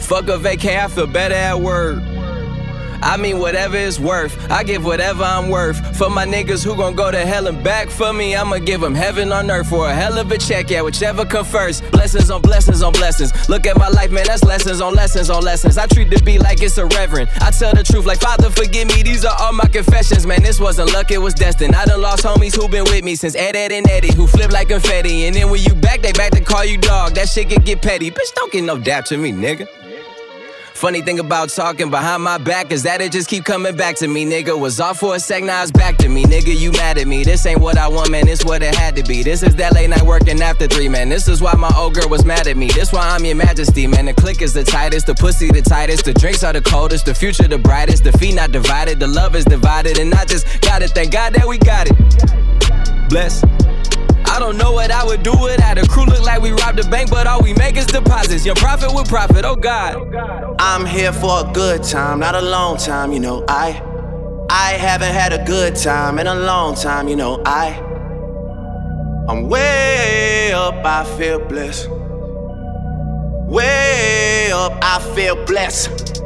Fuck 0.00 0.28
a 0.28 0.38
vacay, 0.38 0.78
I 0.78 0.88
feel 0.88 1.06
better 1.06 1.34
at 1.34 1.60
work. 1.60 2.02
I 3.02 3.16
mean, 3.16 3.38
whatever 3.38 3.76
it's 3.76 3.98
worth, 3.98 4.50
I 4.50 4.64
give 4.64 4.84
whatever 4.84 5.22
I'm 5.22 5.48
worth. 5.48 5.96
For 5.96 6.08
my 6.08 6.26
niggas 6.26 6.64
who 6.64 6.74
gon' 6.76 6.94
go 6.94 7.10
to 7.10 7.26
hell 7.26 7.46
and 7.46 7.62
back 7.62 7.90
for 7.90 8.12
me, 8.12 8.34
I'ma 8.34 8.58
give 8.58 8.80
them 8.80 8.94
heaven 8.94 9.32
on 9.32 9.50
earth 9.50 9.68
for 9.68 9.88
a 9.88 9.94
hell 9.94 10.18
of 10.18 10.30
a 10.32 10.38
check, 10.38 10.70
yeah, 10.70 10.82
whichever 10.82 11.24
come 11.24 11.44
first. 11.44 11.88
Blessings 11.90 12.30
on 12.30 12.40
blessings 12.40 12.82
on 12.82 12.92
blessings. 12.92 13.48
Look 13.48 13.66
at 13.66 13.78
my 13.78 13.88
life, 13.88 14.10
man, 14.10 14.24
that's 14.26 14.42
lessons 14.44 14.80
on 14.80 14.94
lessons 14.94 15.30
on 15.30 15.42
lessons. 15.42 15.78
I 15.78 15.86
treat 15.86 16.10
the 16.10 16.20
beat 16.22 16.40
like 16.40 16.62
it's 16.62 16.78
a 16.78 16.86
reverend. 16.86 17.28
I 17.40 17.50
tell 17.50 17.74
the 17.74 17.84
truth, 17.84 18.06
like, 18.06 18.20
Father, 18.20 18.50
forgive 18.50 18.88
me, 18.88 19.02
these 19.02 19.24
are 19.24 19.36
all 19.40 19.52
my 19.52 19.66
confessions, 19.66 20.26
man. 20.26 20.42
This 20.42 20.58
wasn't 20.58 20.92
luck, 20.92 21.10
it 21.10 21.18
was 21.18 21.34
destined. 21.34 21.74
I 21.74 21.84
done 21.84 22.00
lost 22.00 22.24
homies 22.24 22.56
who 22.56 22.68
been 22.68 22.84
with 22.84 23.04
me 23.04 23.14
since 23.14 23.34
Ed, 23.34 23.56
Edd 23.56 23.72
n 23.72 23.88
Eddy, 23.88 24.12
who 24.14 24.26
flip 24.26 24.50
like 24.52 24.68
confetti. 24.68 25.26
And 25.26 25.36
then 25.36 25.50
when 25.50 25.62
you 25.62 25.74
back, 25.74 26.02
they 26.02 26.12
back 26.12 26.32
to 26.32 26.40
call 26.40 26.64
you 26.64 26.78
dog. 26.78 27.14
That 27.14 27.28
shit 27.28 27.50
can 27.50 27.62
get 27.62 27.82
petty. 27.82 28.10
Bitch, 28.10 28.34
don't 28.34 28.52
get 28.52 28.64
no 28.64 28.78
dap 28.78 29.04
to 29.06 29.18
me, 29.18 29.32
nigga. 29.32 29.68
Funny 30.76 31.00
thing 31.00 31.18
about 31.20 31.48
talking 31.48 31.88
behind 31.90 32.22
my 32.22 32.36
back 32.36 32.70
is 32.70 32.82
that 32.82 33.00
it 33.00 33.10
just 33.10 33.30
keep 33.30 33.46
coming 33.46 33.74
back 33.74 33.96
to 33.96 34.06
me, 34.06 34.26
nigga. 34.26 34.60
Was 34.60 34.78
off 34.78 34.98
for 34.98 35.14
a 35.14 35.18
sec, 35.18 35.42
now 35.42 35.62
it's 35.62 35.72
back 35.72 35.96
to 35.96 36.08
me, 36.10 36.24
nigga. 36.24 36.54
You 36.54 36.70
mad 36.72 36.98
at 36.98 37.06
me? 37.06 37.24
This 37.24 37.46
ain't 37.46 37.62
what 37.62 37.78
I 37.78 37.88
want, 37.88 38.10
man. 38.10 38.26
This 38.26 38.44
what 38.44 38.62
it 38.62 38.74
had 38.74 38.94
to 38.96 39.02
be. 39.02 39.22
This 39.22 39.42
is 39.42 39.56
that 39.56 39.72
late 39.72 39.88
night 39.88 40.02
working 40.02 40.42
after 40.42 40.66
three, 40.66 40.90
man. 40.90 41.08
This 41.08 41.28
is 41.28 41.40
why 41.40 41.54
my 41.54 41.72
old 41.74 41.94
girl 41.94 42.10
was 42.10 42.26
mad 42.26 42.46
at 42.46 42.58
me. 42.58 42.68
This 42.68 42.92
why 42.92 43.08
I'm 43.08 43.24
your 43.24 43.36
majesty, 43.36 43.86
man. 43.86 44.04
The 44.04 44.12
click 44.12 44.42
is 44.42 44.52
the 44.52 44.64
tightest, 44.64 45.06
the 45.06 45.14
pussy 45.14 45.48
the 45.48 45.62
tightest, 45.62 46.04
the 46.04 46.12
drinks 46.12 46.44
are 46.44 46.52
the 46.52 46.60
coldest, 46.60 47.06
the 47.06 47.14
future 47.14 47.48
the 47.48 47.56
brightest, 47.56 48.04
the 48.04 48.12
feet 48.12 48.34
not 48.34 48.52
divided, 48.52 49.00
the 49.00 49.06
love 49.06 49.34
is 49.34 49.46
divided, 49.46 49.98
and 49.98 50.12
I 50.12 50.26
just 50.26 50.60
gotta 50.60 50.88
thank 50.88 51.10
God 51.10 51.32
that 51.32 51.48
we 51.48 51.56
got 51.56 51.88
it. 51.90 53.08
Bless. 53.08 53.42
I 54.28 54.38
don't 54.38 54.56
know 54.56 54.72
what 54.72 54.90
I 54.90 55.04
would 55.04 55.22
do 55.22 55.32
without 55.32 55.78
a 55.78 55.88
crew. 55.88 56.04
Look 56.04 56.22
like 56.24 56.40
we 56.42 56.50
robbed 56.52 56.78
a 56.78 56.88
bank, 56.88 57.10
but 57.10 57.26
all 57.26 57.42
we 57.42 57.54
make 57.54 57.76
is 57.76 57.86
deposits. 57.86 58.44
Your 58.44 58.54
profit 58.54 58.94
with 58.94 59.08
profit, 59.08 59.44
oh 59.44 59.56
God. 59.56 60.14
I'm 60.58 60.84
here 60.86 61.12
for 61.12 61.46
a 61.46 61.52
good 61.52 61.82
time, 61.82 62.20
not 62.20 62.34
a 62.34 62.42
long 62.42 62.76
time, 62.76 63.12
you 63.12 63.20
know. 63.20 63.44
I 63.48 63.82
I 64.50 64.72
haven't 64.72 65.12
had 65.12 65.32
a 65.32 65.44
good 65.44 65.76
time 65.76 66.18
in 66.18 66.26
a 66.26 66.34
long 66.34 66.74
time, 66.74 67.08
you 67.08 67.16
know. 67.16 67.42
I 67.44 67.82
I'm 69.28 69.48
way 69.48 70.52
up, 70.52 70.84
I 70.84 71.04
feel 71.18 71.40
blessed. 71.40 71.88
Way 73.48 74.50
up, 74.52 74.78
I 74.82 75.00
feel 75.14 75.44
blessed. 75.46 76.22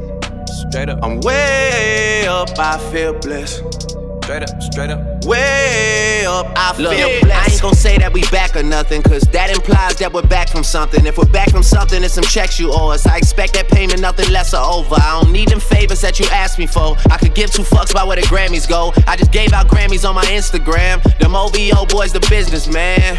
Straight 0.69 0.89
up. 0.91 0.99
I'm 1.03 1.21
way 1.21 2.27
up, 2.27 2.51
I 2.59 2.79
feel 2.93 3.15
blessed. 3.15 3.97
Straight 4.25 4.43
up, 4.43 4.63
straight 4.63 4.91
up. 4.91 5.25
Way 5.25 6.25
up, 6.27 6.47
I 6.57 6.73
feel 6.75 6.91
Look, 6.91 7.23
blessed. 7.23 7.49
I 7.49 7.53
ain't 7.53 7.63
gonna 7.63 7.75
say 7.75 7.99
that 7.99 8.13
we 8.13 8.23
back 8.31 8.55
or 8.57 8.63
nothing, 8.63 9.03
cause 9.03 9.23
that 9.33 9.51
implies 9.51 9.97
that 9.97 10.13
we're 10.13 10.23
back 10.23 10.49
from 10.49 10.63
something. 10.63 11.05
If 11.05 11.19
we're 11.19 11.25
back 11.25 11.51
from 11.51 11.63
something, 11.63 12.03
it's 12.05 12.15
some 12.15 12.25
checks 12.25 12.61
you 12.61 12.71
owe 12.73 12.91
us. 12.91 13.07
I 13.07 13.17
expect 13.17 13.55
that 13.55 13.69
payment, 13.69 14.01
nothing 14.01 14.31
less 14.31 14.55
or 14.55 14.63
over. 14.63 14.95
I 14.95 15.21
don't 15.21 15.33
need 15.33 15.49
them 15.49 15.61
favors 15.61 16.01
that 16.03 16.21
you 16.21 16.27
asked 16.33 16.59
me 16.59 16.67
for. 16.67 16.97
I 17.11 17.19
could 17.19 17.35
give 17.35 17.51
two 17.51 17.63
fucks 17.63 17.91
about 17.91 18.07
where 18.07 18.17
the 18.17 18.23
Grammys 18.23 18.69
go. 18.69 18.93
I 19.07 19.17
just 19.17 19.33
gave 19.33 19.53
out 19.53 19.67
Grammys 19.69 20.09
on 20.09 20.15
my 20.15 20.25
Instagram. 20.27 21.03
Them 21.19 21.35
OVO 21.35 21.87
boys, 21.87 22.13
the 22.13 22.21
business, 22.31 22.69
man. 22.69 23.19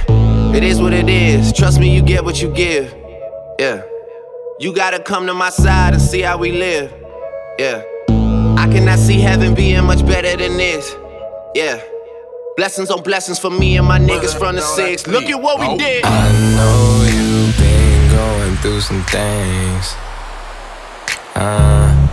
It 0.55 0.63
is 0.63 0.81
what 0.81 0.93
it 0.93 1.10
is. 1.10 1.51
Trust 1.53 1.79
me, 1.79 1.93
you 1.93 2.01
get 2.01 2.24
what 2.24 2.41
you 2.41 2.53
give. 2.53 2.93
Yeah. 3.60 3.81
You 4.60 4.74
gotta 4.74 5.00
come 5.00 5.25
to 5.27 5.34
my 5.34 5.50
side 5.50 5.93
and 5.93 6.01
see 6.01 6.22
how 6.22 6.38
we 6.38 6.51
live. 6.51 6.93
Yeah. 7.60 7.84
I 8.58 8.67
cannot 8.72 9.00
see 9.00 9.20
heaven 9.20 9.53
being 9.53 9.84
much 9.86 10.05
better 10.05 10.36
than 10.38 10.58
this. 10.58 10.96
Yeah. 11.55 11.81
Blessings 12.58 12.91
on 12.91 13.01
blessings 13.01 13.39
for 13.39 13.50
me 13.50 13.77
and 13.77 13.88
my 13.88 13.98
niggas 14.00 14.38
from 14.38 14.55
the 14.55 14.62
six. 14.62 15.08
Look 15.08 15.25
at 15.25 15.41
what 15.41 15.60
we 15.60 15.77
did. 15.77 16.03
I 16.05 16.31
know 16.55 17.03
you've 17.08 17.58
been 17.58 18.12
going 18.12 18.55
through 18.58 18.81
some 18.81 19.03
things. 19.03 19.96
Uh, 21.36 22.10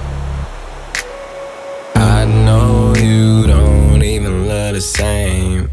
I 1.97 2.25
know 2.25 2.95
you 2.97 3.47
don't 3.47 4.03
even 4.03 4.47
love 4.47 4.75
the 4.75 4.81
same. 4.81 5.71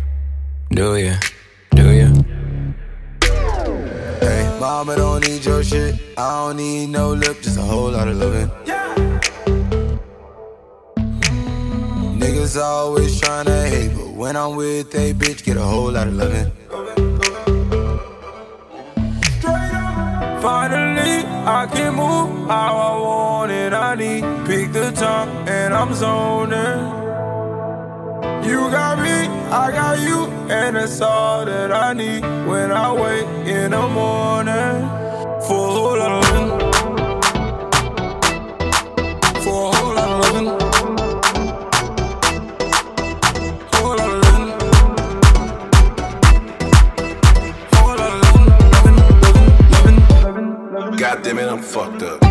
Do 0.72 0.98
you? 0.98 1.13
Do 1.75 1.91
you? 1.91 2.25
Hey, 4.19 4.57
mama 4.60 4.95
don't 4.95 5.25
need 5.27 5.45
your 5.45 5.63
shit. 5.63 5.95
I 6.17 6.48
don't 6.48 6.57
need 6.57 6.88
no 6.88 7.13
lip, 7.13 7.41
just 7.41 7.57
a 7.57 7.62
whole 7.62 7.91
lot 7.91 8.07
of 8.07 8.17
loving. 8.17 8.50
Niggas 12.45 12.61
always 12.61 13.19
tryna 13.19 13.67
hate, 13.67 13.91
but 13.95 14.13
when 14.13 14.35
I'm 14.35 14.55
with 14.55 14.93
a 14.93 15.15
bitch, 15.15 15.43
get 15.43 15.57
a 15.57 15.63
whole 15.63 15.91
lot 15.91 16.07
of 16.07 16.13
loving. 16.13 16.51
Finally, 20.43 21.25
I 21.25 21.67
can 21.73 21.95
move 21.95 22.47
how 22.47 22.75
I 22.77 23.01
want 23.01 23.51
it. 23.51 23.73
I 23.73 23.95
need 23.95 24.21
pick 24.45 24.71
the 24.73 24.91
time 24.91 25.27
and 25.47 25.73
I'm 25.73 25.91
zoning. 25.95 26.81
You 28.47 28.69
got 28.69 28.99
me, 28.99 29.17
I 29.49 29.71
got 29.71 29.99
you, 30.07 30.25
and 30.51 30.75
that's 30.75 31.01
all 31.01 31.45
that 31.45 31.71
I 31.71 31.93
need 31.93 32.21
when 32.45 32.71
I 32.71 32.93
wake 32.93 33.47
in 33.47 33.71
the 33.71 33.87
morning. 33.87 34.87
Full 35.47 35.95
of 35.95 35.97
loving. 35.97 36.54
Damn 51.25 51.39
it, 51.39 51.50
I'm 51.50 51.60
fucked 51.60 52.03
up. 52.03 52.25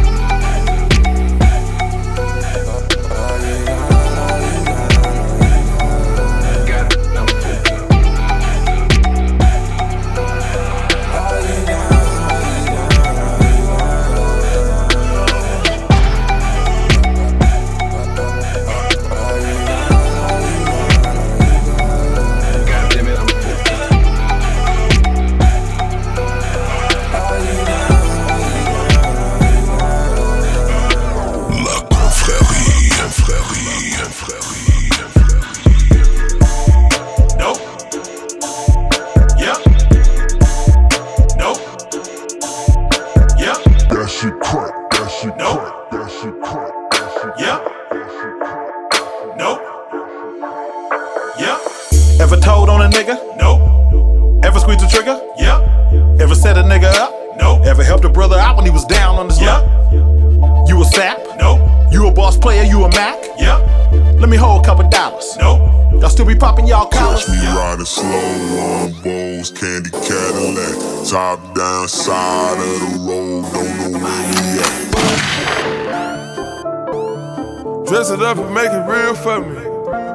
It 78.15 78.23
up 78.23 78.39
and 78.39 78.55
make 78.55 78.71
it 78.71 78.87
real 78.87 79.15
for 79.15 79.41
me. 79.41 79.61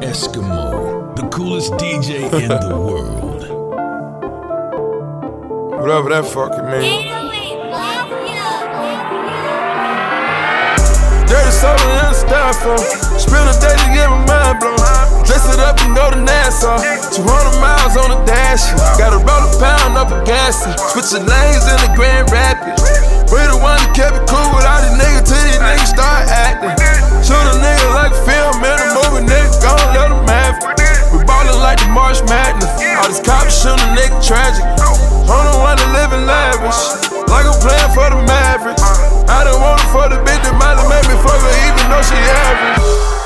Eskimo, 0.07 1.15
the 1.15 1.27
coolest 1.27 1.73
DJ 1.73 2.31
in 2.31 2.47
the 2.47 2.77
world. 2.79 3.43
Whatever 5.79 6.09
that 6.09 6.25
fucking 6.25 6.65
means. 6.71 7.07
Dirty 11.27 11.51
soda 11.51 11.83
in 11.83 12.07
the 12.07 12.17
styrofoam. 12.23 12.79
Uh. 12.79 13.19
Spend 13.19 13.49
a 13.51 13.55
day 13.59 13.75
to 13.75 13.87
get 13.91 14.07
my 14.09 14.23
mind 14.25 14.59
blown. 14.59 14.79
Dress 15.27 15.51
it 15.53 15.59
up 15.59 15.77
and 15.83 15.95
go 15.95 16.09
to 16.09 16.19
Nassau. 16.23 16.79
200 16.79 17.59
miles 17.59 17.97
on 17.97 18.11
the 18.15 18.23
dash. 18.25 18.71
Gotta 18.97 19.19
roll 19.19 19.43
a 19.43 19.51
pound 19.59 19.97
up 19.97 20.11
a 20.11 20.23
gas. 20.25 20.63
Switching 20.93 21.27
lanes 21.27 21.67
in 21.67 21.77
the 21.83 21.91
Grand 21.95 22.31
Rapids. 22.31 23.18
We 23.29 23.37
the 23.45 23.61
one 23.61 23.77
that 23.77 23.93
kept 23.93 24.17
it 24.17 24.25
cool 24.25 24.49
with 24.57 24.65
all 24.65 24.81
these 24.81 24.97
niggas 24.97 25.21
till 25.29 25.37
these 25.45 25.61
niggas 25.61 25.93
start 25.93 26.25
acting. 26.33 26.73
Shoot 27.21 27.37
a 27.37 27.55
nigga 27.61 27.87
like 27.93 28.09
a 28.09 28.21
film 28.25 28.57
in 28.57 28.73
a 28.73 28.87
movie, 28.97 29.21
nigga, 29.29 29.53
gon' 29.61 29.77
let 29.93 30.09
them 30.09 30.25
have 30.25 30.57
it. 30.57 31.13
We 31.13 31.21
ballin' 31.29 31.61
like 31.61 31.77
the 31.77 31.93
March 31.93 32.25
Madness. 32.25 32.73
All 32.97 33.05
these 33.05 33.21
cops 33.21 33.53
shoot 33.53 33.77
a 33.77 33.87
nigga 33.93 34.17
tragic. 34.25 34.65
On 35.29 35.45
the 35.45 35.55
one 35.61 35.77
that 35.77 35.89
living 35.93 36.25
lavish. 36.25 36.81
Like 37.29 37.45
I'm 37.45 37.53
playing 37.61 37.93
for 37.93 38.09
the 38.09 38.17
Mavericks. 38.25 38.81
I 39.29 39.45
don't 39.45 39.61
want 39.61 39.77
it 39.77 39.89
for 39.93 40.09
the 40.09 40.17
bitch 40.25 40.41
that 40.41 40.57
might 40.57 40.81
have 40.81 40.89
made 40.89 41.05
me 41.05 41.13
fuck 41.21 41.37
her 41.37 41.53
even 41.69 41.85
though 41.85 42.01
she 42.01 42.17
average. 42.17 43.18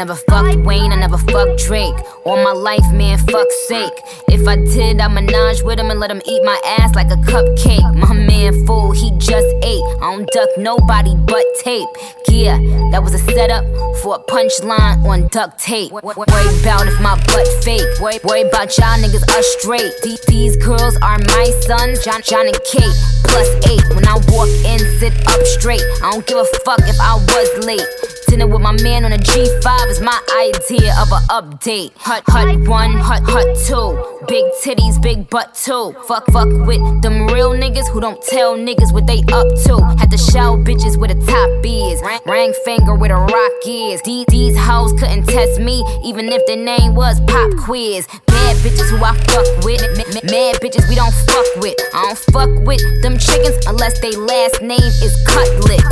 Never 0.00 0.14
fucked 0.14 0.56
Wayne, 0.64 0.92
I 0.92 0.96
never 0.96 1.18
fucked 1.18 1.58
Drake. 1.58 1.94
All 2.24 2.42
my 2.42 2.52
life, 2.52 2.90
man, 2.90 3.18
fuck 3.18 3.46
sake. 3.68 3.92
If 4.28 4.48
I 4.48 4.56
did, 4.56 4.98
I'd 4.98 5.12
menage 5.12 5.60
with 5.62 5.78
him 5.78 5.90
and 5.90 6.00
let 6.00 6.10
him 6.10 6.22
eat 6.24 6.42
my 6.42 6.58
ass 6.78 6.94
like 6.94 7.10
a 7.10 7.20
cupcake. 7.28 7.84
My 7.94 8.14
man, 8.14 8.64
fool, 8.64 8.92
he 8.92 9.10
just 9.18 9.46
ate. 9.62 9.84
I 10.00 10.16
don't 10.16 10.26
duck 10.32 10.48
nobody 10.56 11.14
but 11.16 11.44
tape. 11.60 11.86
Yeah, 12.28 12.56
that 12.92 13.02
was 13.02 13.12
a 13.12 13.18
setup 13.18 13.62
for 14.00 14.14
a 14.16 14.20
punchline 14.20 15.04
on 15.04 15.28
duct 15.28 15.58
tape. 15.58 15.92
Worry 15.92 16.48
about 16.62 16.88
if 16.88 16.98
my 17.02 17.16
butt 17.26 17.48
fake. 17.62 17.84
Worry, 18.00 18.48
about 18.48 18.72
y'all 18.78 18.96
niggas 18.96 19.28
are 19.28 19.42
straight. 19.60 19.92
These 20.28 20.56
girls 20.64 20.96
are 21.02 21.18
my 21.18 21.52
sons, 21.68 22.02
John, 22.02 22.22
John 22.22 22.46
and 22.46 22.60
Kate. 22.64 22.96
Plus 23.28 23.48
eight. 23.68 23.84
When 23.94 24.08
I 24.08 24.16
walk 24.32 24.48
in, 24.64 24.80
sit 24.98 25.12
up 25.28 25.44
straight. 25.60 25.84
I 26.02 26.12
don't 26.12 26.26
give 26.26 26.38
a 26.38 26.46
fuck 26.64 26.80
if 26.88 26.98
I 26.98 27.16
was 27.20 27.66
late. 27.66 28.19
Dinner 28.30 28.46
with 28.46 28.62
my 28.62 28.70
man 28.84 29.04
on 29.04 29.10
a 29.10 29.18
G5 29.18 29.90
is 29.90 30.00
my 30.00 30.16
idea 30.38 30.94
of 31.02 31.10
a 31.10 31.18
update. 31.34 31.90
Hut, 31.96 32.22
hut 32.28 32.60
one, 32.68 32.92
hut, 32.92 33.24
hut 33.24 33.58
two. 33.66 33.98
Big 34.28 34.44
titties, 34.62 35.02
big 35.02 35.28
butt 35.28 35.52
too. 35.52 35.92
Fuck, 36.06 36.26
fuck 36.26 36.46
with 36.46 37.02
them 37.02 37.26
real 37.26 37.50
niggas 37.50 37.88
who 37.88 38.00
don't 38.00 38.22
tell 38.22 38.56
niggas 38.56 38.92
what 38.92 39.08
they 39.08 39.18
up 39.32 39.48
to. 39.66 39.82
Had 39.98 40.12
to 40.12 40.16
show 40.16 40.54
bitches 40.62 40.96
where 40.96 41.08
the 41.08 41.18
top 41.26 41.50
is. 41.66 42.00
Ring, 42.24 42.54
finger 42.64 42.94
where 42.94 43.08
the 43.08 43.16
rock 43.18 43.52
is. 43.66 44.00
These, 44.02 44.26
these 44.28 44.56
hoes 44.56 44.92
couldn't 44.92 45.26
test 45.26 45.60
me, 45.60 45.82
even 46.04 46.28
if 46.28 46.46
their 46.46 46.62
name 46.64 46.94
was 46.94 47.18
Pop 47.22 47.50
Quiz. 47.58 48.06
Mad 48.30 48.56
bitches 48.58 48.90
who 48.90 49.02
I 49.02 49.16
fuck 49.26 49.64
with. 49.64 49.82
Mad 50.30 50.54
bitches 50.62 50.88
we 50.88 50.94
don't 50.94 51.14
fuck 51.26 51.46
with. 51.56 51.74
I 51.94 52.14
don't 52.14 52.18
fuck 52.30 52.64
with 52.64 53.02
them 53.02 53.18
chickens 53.18 53.66
unless 53.66 53.98
they 53.98 54.12
last 54.12 54.62
name 54.62 54.78
is 54.78 55.18
Cutlet. 55.26 55.82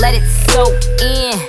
Let 0.00 0.14
it 0.14 0.24
soak 0.46 0.78
in 1.02 1.39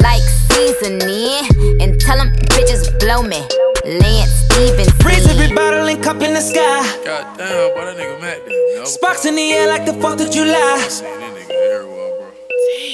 like 0.00 0.22
seasoning 0.48 1.44
and 1.80 2.00
tell 2.00 2.16
them 2.16 2.32
bitches 2.56 2.98
blow 2.98 3.22
me. 3.22 3.40
Lance 3.84 4.30
Stephenson. 4.48 5.06
Raise 5.06 5.26
every 5.28 5.54
bottle 5.54 5.86
and 5.86 6.02
cup 6.02 6.22
in 6.22 6.32
the 6.32 6.40
sky. 6.40 6.82
God 7.04 7.36
damn, 7.36 7.74
boy, 7.74 7.84
that 7.84 7.96
nigga 7.96 8.20
Mac 8.20 8.44
did. 8.46 8.86
Sparks 8.86 9.26
in 9.26 9.34
the 9.34 9.52
air 9.52 9.68
like 9.68 9.84
the 9.84 9.92
4th 9.92 10.24
of 10.24 10.32
July. 10.32 10.78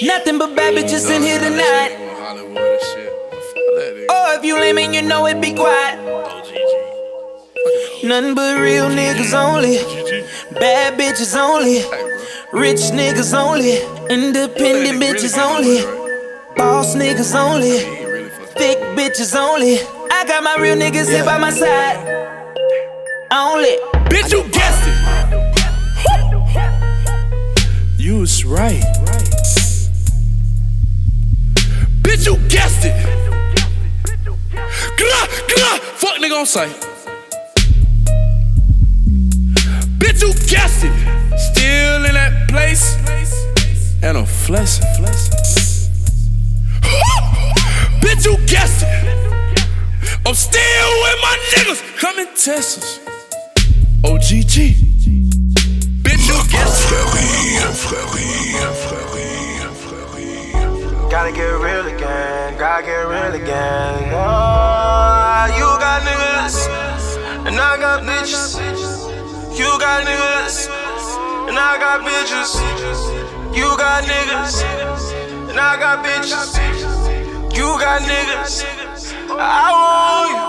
Nothing 0.02 0.38
but 0.38 0.56
bad 0.56 0.74
bitches 0.74 1.14
in 1.14 1.22
here 1.22 1.38
tonight. 1.38 1.96
Oh, 4.10 4.36
if 4.36 4.44
you 4.44 4.58
lame 4.58 4.78
and 4.78 4.94
you 4.94 5.02
know 5.02 5.26
it, 5.26 5.40
be 5.40 5.54
quiet. 5.54 5.98
Nothing 8.02 8.34
but 8.34 8.60
real 8.60 8.88
niggas 8.88 9.34
only. 9.34 9.78
Bad 10.58 10.98
bitches 10.98 11.36
only. 11.36 11.82
Rich 12.52 12.92
niggas 12.92 13.34
only. 13.34 13.82
Independent 14.10 15.02
bitches 15.02 15.36
only. 15.38 15.97
Boss 16.58 16.96
niggas 16.96 17.34
only. 17.36 17.78
Thick 18.58 18.78
bitches 18.96 19.36
only. 19.36 19.78
I 20.10 20.24
got 20.26 20.42
my 20.42 20.56
real 20.58 20.74
niggas 20.74 21.08
here 21.08 21.24
by 21.24 21.38
my 21.38 21.50
side. 21.50 21.96
Only. 23.30 23.78
Bitch, 24.10 24.32
you 24.32 24.42
guessed 24.50 24.88
it. 24.88 24.96
You 27.96 28.18
was 28.18 28.44
right. 28.44 28.82
Bitch, 32.02 32.26
you 32.26 32.36
guessed 32.48 32.84
it. 32.84 32.96
Gah, 34.98 35.26
gah, 35.54 35.78
fuck 35.94 36.16
nigga 36.16 36.40
on 36.40 36.46
sight. 36.46 36.74
Bitch, 40.00 40.22
you 40.22 40.32
guessed 40.48 40.82
it. 40.82 40.92
Still 41.38 42.04
in 42.04 42.14
that 42.14 42.48
place. 42.48 42.96
And 44.02 44.18
I'm 44.18 44.26
flexing. 44.26 45.77
Bitch, 48.00 48.24
you 48.24 48.36
guessed 48.46 48.84
it. 48.86 49.18
I'm 50.26 50.34
still 50.34 50.90
with 51.02 51.18
my 51.22 51.36
niggas. 51.52 51.98
Come 51.98 52.18
and 52.18 52.28
test 52.36 52.78
us. 52.78 53.00
OGG. 54.04 54.88
Bitch, 56.04 56.24
you 56.28 56.38
guessed 56.50 56.88
Gotta 61.10 61.32
get 61.32 61.48
real 61.48 61.86
again, 61.86 62.58
gotta 62.58 62.82
get 62.84 63.08
real 63.08 63.34
again. 63.34 64.12
Oh, 64.12 65.46
you 65.56 65.68
got 65.80 66.02
niggas, 66.02 67.46
and 67.46 67.58
I 67.58 67.76
got 67.80 68.02
bitches. 68.02 68.58
You 69.58 69.66
got 69.80 70.06
niggas, 70.06 70.68
and 71.48 71.58
I 71.58 71.78
got 71.80 72.02
bitches. 72.06 73.56
You 73.56 73.74
got 73.76 74.04
niggas, 74.04 74.62
and 75.48 75.58
I 75.58 75.80
got 75.80 76.04
bitches. 76.04 76.52
You 77.56 77.66
got 77.80 78.02
niggas. 78.04 78.64
I 79.32 79.72
want 79.72 80.28
you. 80.28 80.44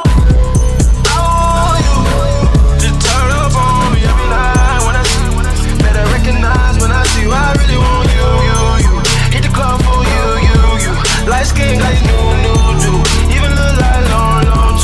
I 1.07 1.17
want 1.23 1.79
you. 1.87 1.95
Just 2.83 2.99
turn 2.99 3.31
up 3.31 3.55
on 3.55 3.95
me 3.95 4.03
every 4.03 4.27
night 4.27 4.81
when 4.83 4.95
I 4.99 5.03
see 5.07 5.23
you. 5.23 5.75
Better 5.79 6.03
recognize 6.11 6.75
when 6.83 6.91
I 6.91 7.03
see 7.15 7.23
you. 7.23 7.31
I 7.31 7.55
really 7.63 7.79
want 7.79 8.11
you, 8.11 8.27
you, 8.47 8.59
you. 8.85 8.93
Hit 9.31 9.43
the 9.47 9.51
club 9.55 9.79
for 9.87 10.03
you, 10.03 10.25
you, 10.51 10.59
you. 10.83 10.93
Got 11.25 11.47
you 11.55 12.03
new, 12.11 12.27
new, 12.43 12.63
do. 12.83 12.93
Even 13.31 13.51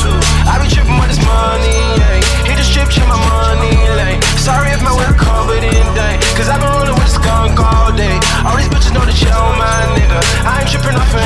too. 0.00 0.16
I 0.48 0.56
be 0.62 0.68
tripping 0.72 0.96
with 0.96 1.12
this 1.12 1.20
money. 1.20 2.00
Hit 2.48 2.56
the 2.56 2.64
strip, 2.64 2.88
check 2.88 3.06
my 3.08 3.20
money. 3.20 3.76
Sorry 4.40 4.70
if 4.72 4.80
my 4.80 4.92
covered 5.18 5.64
in 5.64 5.86
been 6.86 6.94
with 6.94 7.08
skunk 7.08 7.58
all 7.58 7.92
day. 7.92 8.18
All 8.44 8.56
these 8.56 8.68
bitches 8.68 8.92
know 8.94 9.04
that 9.04 9.20
you 9.20 9.28
on 9.28 9.58
my 9.58 9.94
nigga. 9.94 9.95
I 10.18 10.60
ain't 10.60 10.70
tripping 10.70 10.96
off 10.96 11.14
of 11.14 11.25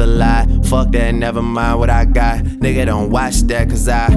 a 0.00 0.06
lie. 0.06 0.46
Fuck 0.64 0.92
that, 0.92 1.14
never 1.14 1.42
mind 1.42 1.78
what 1.78 1.90
I 1.90 2.04
got. 2.04 2.40
Nigga, 2.40 2.86
don't 2.86 3.10
watch 3.10 3.40
that, 3.42 3.68
cause 3.68 3.88
I 3.88 4.08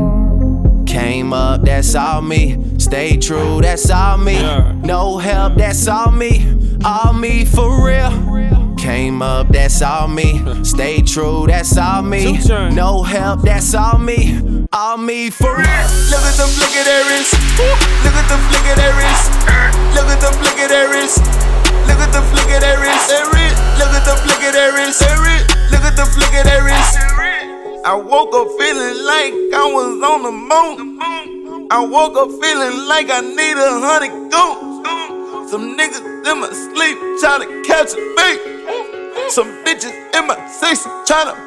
came 0.86 1.34
up, 1.34 1.62
that's 1.62 1.96
all 1.96 2.22
me. 2.22 2.58
Stay 2.78 3.18
true, 3.18 3.62
that's 3.62 3.90
all 3.90 4.18
me. 4.18 4.42
No 4.84 5.18
help, 5.18 5.56
that's 5.56 5.88
all 5.88 6.12
me. 6.12 6.78
All 6.86 7.14
me 7.14 7.46
for 7.46 7.86
real. 7.86 8.76
Came 8.78 9.22
up, 9.22 9.48
that's 9.48 9.82
all 9.82 10.08
me. 10.08 10.42
Stay 10.64 11.02
true, 11.02 11.46
that's 11.48 11.78
all 11.78 12.02
me. 12.02 12.38
No 12.50 13.02
help, 13.02 13.42
that's 13.42 13.74
all 13.74 13.98
me. 13.98 14.40
Me 15.04 15.30
for. 15.30 15.52
Look 15.52 15.68
at 15.68 16.36
the 16.40 16.48
flick 16.48 16.80
of 16.80 16.86
their 16.88 17.04
wrist. 17.12 17.36
Look 18.08 18.16
at 18.16 18.24
the 18.32 18.40
flick 18.48 18.64
of 18.72 18.78
their 18.80 18.96
wrist. 18.96 19.36
Look 19.92 20.08
at 20.08 20.22
the 20.24 20.32
flick 20.32 20.56
of 20.64 20.70
their 20.72 20.88
wrist. 20.88 21.20
Look 21.92 22.00
at 22.00 22.14
the 22.16 22.24
flick 22.32 22.48
of 22.56 22.62
their 22.64 22.80
wrist. 22.80 23.12
Look 23.12 23.92
at 23.92 24.08
the 24.08 24.16
flick 24.24 24.48
of 24.48 24.54
their 24.56 24.72
wrist. 24.72 25.04
Look 25.76 25.84
at 25.84 25.98
the 26.00 26.06
flick 26.08 26.32
of 26.40 26.46
their 26.48 26.64
wrist. 26.64 26.96
I 27.84 27.96
woke 28.00 28.32
up 28.32 28.48
feeling 28.56 28.96
like 29.04 29.36
I 29.52 29.68
was 29.76 30.00
on 30.08 30.24
the 30.24 30.32
moon. 30.32 31.68
I 31.70 31.84
woke 31.84 32.16
up 32.16 32.32
feeling 32.40 32.88
like 32.88 33.12
I 33.12 33.20
need 33.20 33.60
a 33.60 33.84
hundred 33.84 34.32
goons. 34.32 35.52
Some 35.52 35.76
niggas 35.76 36.00
in 36.00 36.40
my 36.40 36.48
sleep 36.48 36.96
trying 37.20 37.44
to 37.44 37.50
catch 37.68 37.92
a 37.92 38.00
beat. 38.16 38.40
Some 39.36 39.52
bitches 39.68 39.92
in 40.16 40.28
my 40.28 40.40
six 40.48 40.88
trying 41.06 41.28
to 41.28 41.43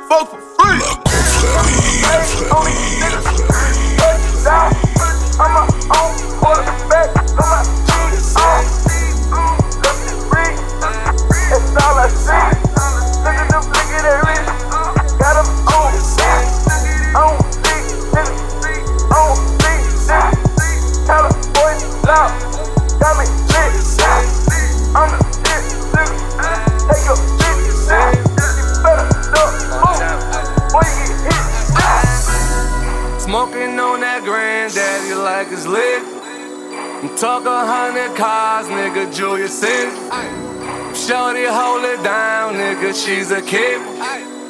she's 43.16 43.30
a 43.30 43.40
kid. 43.40 43.80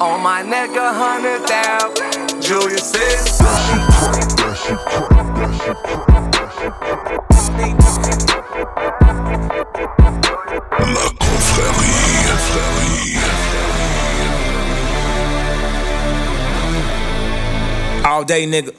On 0.01 0.21
my 0.21 0.41
neck, 0.43 0.71
a 0.75 0.91
hundred 0.93 1.45
down, 1.47 1.95
Julius 2.41 2.93
is. 2.93 3.41
All 18.05 18.23
day, 18.23 18.45
nigga. 18.45 18.73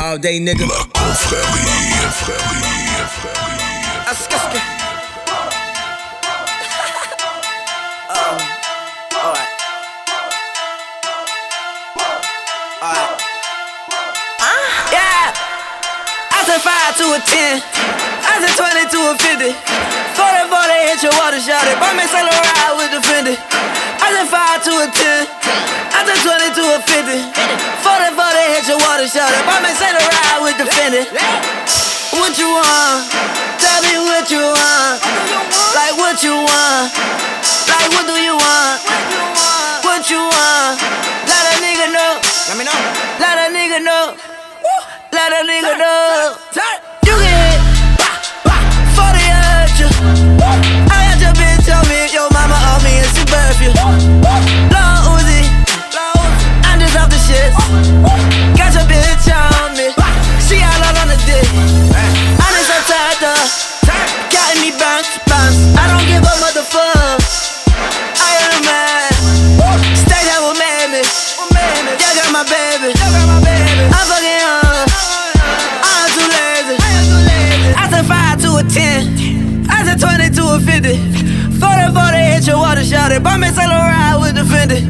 All 0.00 0.18
day, 0.18 0.40
nigga. 0.40 0.91
Um, 8.08 8.40
alright. 9.12 9.50
Alright. 12.80 13.12
Yeah. 14.88 15.36
I 16.32 16.40
said 16.48 16.64
5 16.64 16.96
to 16.96 17.04
a 17.12 17.20
10. 17.20 17.60
I 17.60 18.40
said 18.40 18.56
20 18.56 18.88
to 18.88 19.12
a 19.12 19.20
50. 19.20 19.52
40 20.16 20.48
40 20.48 20.72
hit 20.88 21.02
your 21.04 21.12
water 21.20 21.36
shot 21.44 21.68
it. 21.68 21.76
Buy 21.76 21.92
me 21.92 22.08
sail 22.08 22.24
ride 22.24 22.72
with 22.80 22.88
the 22.88 23.04
Fendi. 23.04 23.36
I 24.02 24.10
said 24.10 24.26
5 24.26 24.66
to 24.66 24.72
a 24.82 24.86
10. 24.90 25.30
I 25.94 26.02
said 26.02 26.18
20 26.26 26.58
to 26.58 26.62
a 26.74 26.78
50. 26.82 27.22
40 27.86 28.18
40 28.18 28.50
hit 28.50 28.66
your 28.66 28.82
water 28.82 29.06
shot 29.06 29.30
it. 29.30 29.46
Buy 29.46 29.62
me 29.62 29.70
sail 29.78 29.94
ride 29.94 30.42
with 30.42 30.58
the 30.58 30.66
Fendi. 30.66 31.06
What 32.18 32.34
you 32.34 32.50
want? 32.50 33.06
Tell 33.62 33.78
me 33.86 33.94
what 34.02 34.26
you 34.26 34.42
want. 34.42 34.98
Like 35.78 35.94
what 36.02 36.18
you 36.26 36.34
want. 36.34 36.90
Like 37.70 37.88
what 37.94 38.04
do 38.10 38.18
you 38.18 38.34
want? 38.34 38.82
What 39.86 40.02
you 40.10 40.18
want? 40.18 40.82
Let 41.30 41.42
a 41.46 41.54
nigga 41.62 41.94
know. 41.94 42.18
Let 42.50 42.58
me 42.58 42.64
know. 42.66 42.78
Let 43.22 43.38
a 43.38 43.54
nigga 43.54 43.78
know. 43.86 44.18
Let 45.14 45.30
a 45.30 45.46
nigga 45.46 45.78
know. 45.78 46.34
You 47.06 47.14
get 47.22 47.38
hit. 47.38 47.60
For 48.98 49.10
the 49.14 49.22
hurt 49.30 49.78
you. 49.78 49.88
I 50.90 51.06
got 51.06 51.22
your 51.22 51.34
bitch 51.38 51.70
on 51.70 51.86
me. 51.86 52.01
Shit. 57.52 58.56
Got 58.56 58.72
your 58.74 58.86
bitch 58.88 59.28
on 59.32 59.76
me. 59.76 59.88
She 60.40 60.60
all 60.64 60.82
out 60.82 60.96
on 61.02 61.08
the 61.08 61.18
dick. 61.28 61.46
I'm 62.40 62.82
tired 62.88 63.22
of. 63.22 63.46
Got 64.32 64.56
me 64.60 64.70
bounce, 64.80 65.08
bounce. 65.28 65.58
I 65.76 65.84
don't 65.90 66.06
give 66.08 66.22
a 66.24 66.34
motherfucker. 66.40 67.20
I 68.18 68.32
am 68.42 68.52
a 68.58 68.62
man. 68.64 69.12
Stay 69.96 70.22
down 70.26 70.42
with 70.48 70.58
mammy. 70.58 71.02
Yeah, 72.00 72.12
got 72.16 72.30
my 72.32 72.44
baby. 72.48 72.90
I'm 72.96 74.04
fucking 74.08 74.40
her. 74.40 74.86
I'm 75.84 76.08
too 76.16 76.26
lazy. 76.26 76.76
I 77.76 77.86
said 77.92 78.06
5 78.06 78.40
to 78.42 78.48
a 78.56 78.64
10. 78.64 79.68
I 79.68 79.84
said 79.84 80.00
20 80.00 80.30
to 80.36 80.42
a 80.54 80.60
50. 80.60 80.96
40 81.60 81.94
40 81.94 82.16
hit 82.18 82.46
your 82.46 82.58
water 82.58 82.84
shot 82.84 83.12
it. 83.12 83.22
Buy 83.22 83.36
me 83.36 83.48
sail 83.48 83.68
ride 83.68 84.18
with 84.20 84.34
the 84.34 84.42
Fendi. 84.42 84.80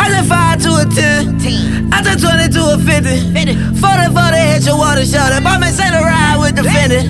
I 0.00 0.08
said 0.08 0.26
5 0.26 0.55
to 0.76 0.82
a 0.82 1.38
10. 1.40 1.92
I 1.92 2.02
said 2.02 2.20
20 2.20 2.52
to 2.52 2.62
a 2.74 2.78
50. 2.78 3.80
40 3.80 4.12
40 4.12 4.36
hit 4.36 4.66
your 4.66 4.76
water 4.76 5.04
shot 5.04 5.32
it. 5.32 5.42
Buy 5.42 5.58
me 5.58 5.68
sail 5.68 6.02
ride 6.02 6.36
with 6.40 6.56
the 6.56 6.62
Fendi. 6.62 7.08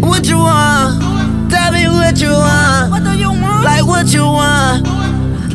What 0.00 0.26
you 0.26 0.36
want? 0.38 1.50
Tell 1.50 1.72
me 1.72 1.88
what 1.88 2.20
you 2.20 2.30
want. 2.30 2.90
What 2.92 3.04
do 3.04 3.12
you 3.16 3.30
want? 3.30 3.64
Like 3.64 3.86
what 3.86 4.06
you 4.12 4.24
want? 4.24 4.84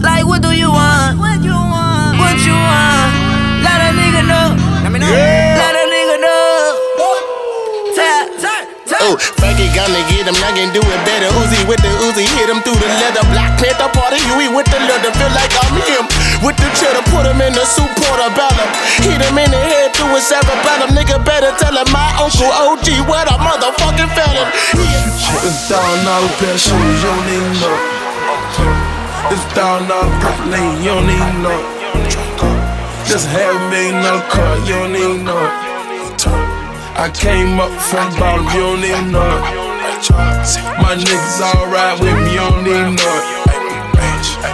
Like 0.02 0.26
what 0.26 0.41
do 0.41 0.52
you 0.56 0.69
want? 0.69 1.19
What 1.19 1.43
you 1.43 1.54
want? 1.54 2.17
What 2.17 2.38
you 2.45 2.56
want? 2.56 3.12
Let 3.62 3.78
a 3.78 3.89
nigga 3.93 4.21
know. 4.28 4.47
Let 4.84 4.91
me 4.91 4.99
know. 4.99 5.12
Let 5.12 5.52
Oh, 9.03 9.19
Frankie 9.35 9.67
gonna 9.75 9.99
get 10.07 10.31
him, 10.31 10.37
I 10.39 10.55
can 10.55 10.71
do 10.71 10.79
it 10.79 11.01
better. 11.03 11.27
Uzi 11.35 11.59
with 11.67 11.83
the 11.83 11.91
Uzi, 12.07 12.23
hit 12.23 12.47
him 12.47 12.63
through 12.63 12.79
the 12.79 12.87
leather. 13.03 13.19
Black 13.35 13.59
Panther 13.59 13.91
party, 13.91 14.15
Huey 14.31 14.47
with 14.47 14.63
the 14.71 14.79
leather. 14.79 15.11
Feel 15.19 15.27
like 15.35 15.51
I'm 15.59 15.75
him. 15.83 16.07
With 16.39 16.55
the 16.55 16.71
cheddar, 16.79 17.03
put 17.11 17.27
him 17.27 17.43
in 17.43 17.51
the 17.51 17.67
soup 17.67 17.91
portobello. 17.99 18.63
Hit 19.03 19.19
him 19.19 19.35
in 19.35 19.51
the 19.51 19.59
head 19.59 19.91
through 19.91 20.15
his 20.15 20.23
cerebellum. 20.23 20.95
Nigga 20.95 21.19
better 21.27 21.51
tell 21.59 21.75
him 21.75 21.89
my 21.91 22.15
uncle 22.15 22.47
OG 22.47 23.03
where 23.11 23.27
the 23.27 23.35
motherfucking 23.35 24.07
felon. 24.15 24.47
It's 24.71 25.67
down 25.67 25.99
pair 26.39 26.55
of 26.55 26.63
shoes, 26.63 26.71
you 26.71 27.11
don't 27.11 27.27
even 27.27 27.59
know. 27.59 27.77
It's 29.35 29.43
down 29.51 29.83
purple 30.23 30.47
lane, 30.47 30.79
you 30.79 30.95
don't 30.95 31.11
even 31.11 31.43
know. 31.43 31.59
Just 33.03 33.27
half 33.27 33.51
a 33.51 33.59
million 33.67 33.99
dollar 33.99 34.23
car, 34.31 34.55
you 34.63 34.79
don't 34.79 34.95
even 34.95 35.27
know. 35.27 35.62
I 36.95 37.10
came 37.10 37.60
up 37.60 37.73
from 37.82 38.13
bottom, 38.19 38.45
you 38.53 38.62
don't 38.62 38.84
even 38.84 39.12
know 39.12 39.21
it. 39.21 39.63
My 40.77 40.93
niggas 40.95 41.41
ride 41.73 41.99
with 41.99 42.13
me, 42.21 42.34
you 42.34 42.39
don't 42.39 42.67
even 42.67 42.95
know 42.95 43.17
it. 43.17 43.34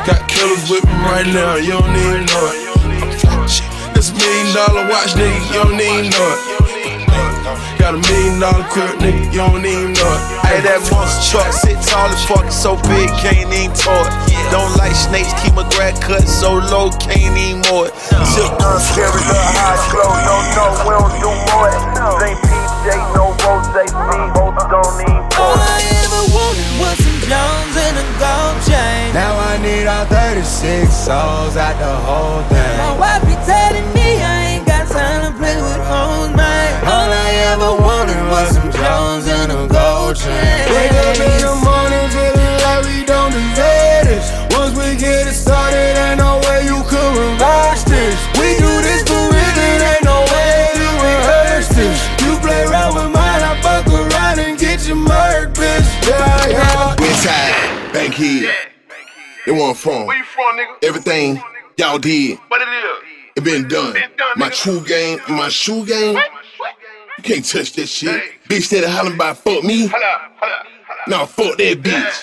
Got 0.07 0.27
killers 0.29 0.69
with 0.69 0.85
me 0.85 0.93
right 1.03 1.27
now, 1.27 1.55
you 1.55 1.71
don't 1.75 1.95
even 1.95 2.25
know 2.25 2.45
it. 2.51 3.93
This 3.93 4.11
million 4.15 4.55
dollar 4.55 4.87
watch, 4.87 5.13
nigga, 5.19 5.39
you 5.51 5.63
don't 5.63 5.81
even 5.81 6.09
know 6.09 6.35
it. 6.35 6.78
Got 7.79 7.95
a 7.95 8.01
million 8.11 8.43
dollar 8.43 8.67
crib, 8.75 8.99
nigga, 8.99 9.31
you 9.31 9.39
don't 9.39 9.63
even 9.63 9.95
know 9.95 10.11
it. 10.11 10.21
Hey, 10.43 10.59
that 10.67 10.83
monster 10.91 11.23
truck 11.31 11.47
sit 11.55 11.79
tall 11.87 12.11
as 12.11 12.19
fuck, 12.27 12.51
so 12.51 12.75
big, 12.91 13.07
can't 13.23 13.47
even 13.47 13.71
talk. 13.71 14.11
Don't 14.51 14.75
like 14.75 14.91
snakes, 14.91 15.31
keep 15.39 15.55
my 15.55 15.63
grad 15.71 15.95
cut 16.03 16.27
so 16.27 16.59
low, 16.59 16.91
can't 16.99 17.33
even 17.39 17.63
more 17.71 17.87
it. 17.87 17.95
Tip 18.35 18.51
on 18.59 18.83
scary, 18.83 19.23
the 19.23 19.39
eyes 19.63 19.79
closed, 19.87 20.21
no, 20.27 20.35
no, 20.59 20.65
we 20.83 20.91
don't 20.91 21.15
do 21.23 21.31
more 21.31 21.71
it. 21.71 21.79
Ain't 22.27 22.39
PJ, 22.43 22.87
no 23.15 23.31
Rose, 23.47 23.71
me, 23.71 24.19
both 24.35 24.59
don't 24.67 24.93
need 24.99 25.23
more. 25.39 25.39
All 25.39 25.55
I 25.55 25.79
ever 26.03 26.23
wanted 26.35 26.69
was 26.83 26.99
some 26.99 27.19
Jones 27.31 27.75
and 27.79 27.95
a 27.95 28.05
gold 28.19 28.59
chain. 28.67 29.13
Now 29.15 29.39
I 29.39 29.55
need 29.63 29.87
all 29.87 30.05
36 30.05 30.91
souls 30.91 31.55
out 31.55 31.79
the 31.79 31.95
whole 32.03 32.43
thing. 32.51 32.77
My 32.77 32.97
wife 32.99 33.23
be 33.23 33.35
telling 33.47 33.87
me. 33.93 34.08
diamonds 39.19 39.27
and 39.27 39.51
a 39.51 39.73
gold 39.73 40.15
chain. 40.15 40.31
Wake 40.71 40.91
up 40.91 41.17
in 41.19 41.41
the 41.41 41.55
morning 41.63 42.07
feeling 42.11 42.55
like 42.63 42.83
we 42.85 43.05
don't 43.05 43.31
deserve 43.31 44.07
this. 44.07 44.31
Once 44.55 44.75
we 44.77 44.95
get 44.99 45.27
it 45.27 45.33
started, 45.33 45.97
ain't 45.97 46.19
no 46.19 46.39
way 46.47 46.65
you 46.65 46.81
could 46.87 47.11
reverse 47.17 47.83
this. 47.83 48.15
We 48.39 48.55
do 48.57 48.71
this 48.81 49.03
for 49.03 49.19
real, 49.19 49.57
it 49.57 49.81
ain't 49.81 50.03
no 50.03 50.21
way 50.31 50.71
to 50.75 50.87
rehearse 51.03 51.69
this. 51.69 51.99
You 52.23 52.37
play 52.39 52.63
around 52.63 52.95
with 52.95 53.11
mine, 53.11 53.43
I 53.43 53.59
fuck 53.61 53.87
around 53.87 54.39
and 54.39 54.57
get 54.57 54.87
your 54.87 54.97
murk, 54.97 55.53
bitch. 55.53 56.07
Yeah, 56.07 56.47
yeah. 56.49 56.95
Westside, 56.95 57.93
Bank 57.93 58.13
Hill. 58.13 58.51
It 59.47 59.51
wasn't 59.51 59.77
from. 59.77 60.05
Where 60.05 60.17
you 60.17 60.23
from, 60.23 60.57
nigga? 60.57 60.87
Everything 60.87 61.41
y'all 61.77 61.97
did. 61.97 62.39
but 62.49 62.61
it 62.61 62.67
is? 62.67 63.09
It 63.35 63.43
been 63.43 63.67
done. 63.67 63.93
Been 63.93 64.09
done 64.17 64.33
my 64.35 64.49
true 64.49 64.81
game, 64.85 65.19
my 65.29 65.49
shoe 65.49 65.85
game. 65.85 66.15
What? 66.15 66.38
You 67.19 67.23
can't 67.35 67.43
touch 67.43 67.73
that 67.73 67.87
shit. 67.87 68.15
Hey. 68.15 68.31
Bitch 68.47 68.69
that 68.69 68.87
hollering 68.87 69.17
by 69.17 69.33
fuck 69.33 69.61
me. 69.61 69.87
Holla, 69.87 70.31
holla, 70.39 70.63
holla. 70.87 71.03
Nah, 71.05 71.25
fuck 71.25 71.57
that 71.57 71.83
bitch. 71.83 71.91
Yeah. 71.91 72.15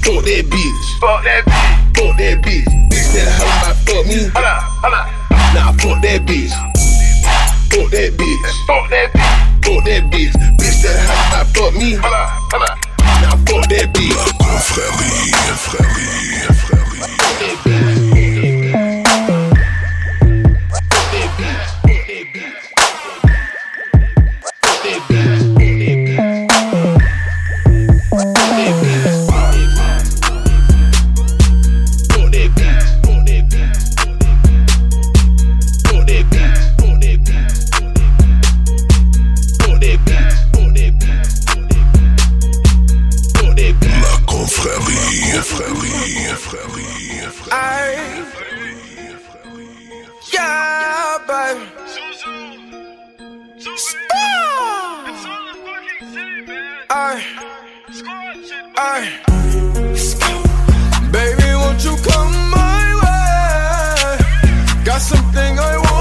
Fuck 0.00 0.24
that 0.24 0.48
bitch. 0.48 0.88
Fuck 0.96 1.20
that 1.28 1.44
bitch. 1.44 1.92
Fuck 1.92 2.16
that 2.16 2.40
bitch. 2.40 2.64
Bitch 2.88 3.12
that 3.12 3.28
hollering 3.36 3.60
by 3.60 3.76
fuck 3.84 4.06
me. 4.08 4.32
Holla, 4.32 4.64
holla. 4.80 5.12
Nah, 5.52 5.76
fuck 5.76 6.00
that 6.00 6.24
bitch. 6.24 6.56
Fuck 7.68 7.92
that 7.92 8.16
bitch. 8.16 8.48
Fuck 8.64 8.88
that 8.88 9.12
bitch. 9.12 9.60
Fuck 9.60 9.84
that 9.84 10.08
bitch. 10.08 10.32
Bitch 10.56 10.80
that 10.88 10.96
hollering 11.04 11.28
by 11.36 11.44
fuck 11.52 11.76
me. 11.76 11.92
Holla, 11.92 12.32
holla. 12.48 12.72
Nah, 13.20 13.36
fuck 13.44 13.68
that 13.68 13.92
bitch. 13.92 14.16
Baby, 61.10 61.54
won't 61.54 61.82
you 61.84 61.96
come 62.08 62.34
my 62.50 62.84
way? 63.02 64.84
Got 64.84 65.00
something 65.00 65.58
I 65.58 65.78
want. 65.78 65.91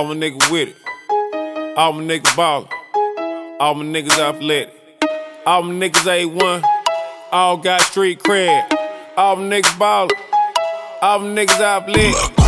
All 0.00 0.06
my 0.06 0.14
niggas 0.14 0.50
with 0.50 0.70
it. 0.70 1.76
All 1.76 1.92
my 1.92 2.02
niggas 2.02 2.34
ballin'. 2.34 2.68
All 3.60 3.74
my 3.74 3.84
niggas 3.84 4.18
athletic. 4.18 4.72
All 5.44 5.62
my 5.62 5.74
niggas 5.74 6.06
A1. 6.06 6.64
All 7.30 7.58
got 7.58 7.82
street 7.82 8.20
cred. 8.20 8.64
All 9.18 9.36
my 9.36 9.42
niggas 9.42 9.78
ballin'. 9.78 10.16
All 11.02 11.18
my 11.18 11.26
niggas 11.26 11.60
athletic. 11.60 12.39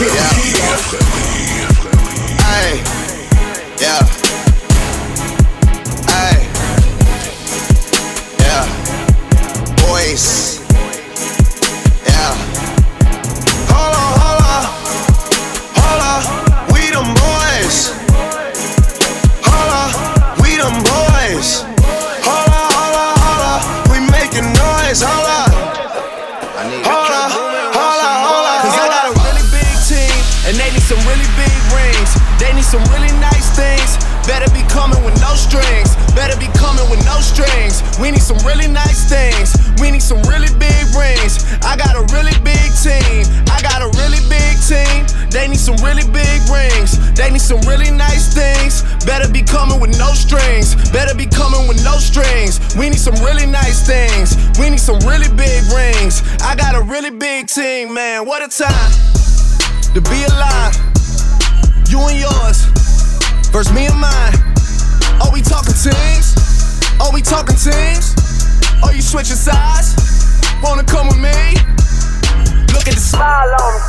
Kick, 0.00 0.08
yeah. 0.14 0.30
kick. 0.54 0.69
Strings. 52.00 52.58
We 52.76 52.88
need 52.88 52.98
some 52.98 53.14
really 53.22 53.46
nice 53.46 53.86
things. 53.86 54.34
We 54.58 54.70
need 54.70 54.80
some 54.80 54.98
really 55.00 55.28
big 55.36 55.62
rings. 55.70 56.22
I 56.40 56.56
got 56.56 56.74
a 56.74 56.82
really 56.82 57.10
big 57.10 57.46
team, 57.46 57.94
man. 57.94 58.26
What 58.26 58.42
a 58.42 58.48
time 58.48 58.92
to 59.94 60.00
be 60.00 60.24
alive. 60.24 60.74
You 61.88 62.00
and 62.08 62.18
yours 62.18 62.64
versus 63.52 63.72
me 63.74 63.86
and 63.86 64.00
mine. 64.00 64.34
Are 65.20 65.32
we 65.32 65.42
talking 65.42 65.74
teams? 65.76 66.34
Are 67.00 67.12
we 67.12 67.20
talking 67.20 67.56
teams? 67.56 68.16
Are 68.82 68.94
you 68.94 69.02
switching 69.02 69.36
sides? 69.36 69.94
Wanna 70.62 70.84
come 70.84 71.08
with 71.08 71.20
me? 71.20 71.56
Look 72.72 72.88
at 72.88 72.94
the 72.94 73.00
smile 73.00 73.50
on 73.50 73.70
me. 73.74 73.80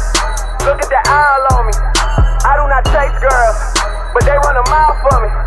Look 0.65 0.81
at 0.81 0.89
the 0.89 1.01
eye 1.05 1.47
on 1.55 1.65
me. 1.65 1.73
I 2.43 2.57
do 2.57 2.65
not 2.67 2.83
chase 2.89 3.17
girls, 3.21 3.57
but 4.13 4.25
they 4.25 4.35
run 4.35 4.57
a 4.57 4.65
mile 4.69 4.97
for 5.01 5.21
me. 5.21 5.40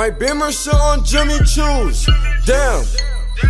My 0.00 0.08
Beamer 0.08 0.50
sit 0.50 0.72
on 0.72 1.04
Jimmy 1.04 1.36
Choo's. 1.40 2.06
Damn. 2.46 2.86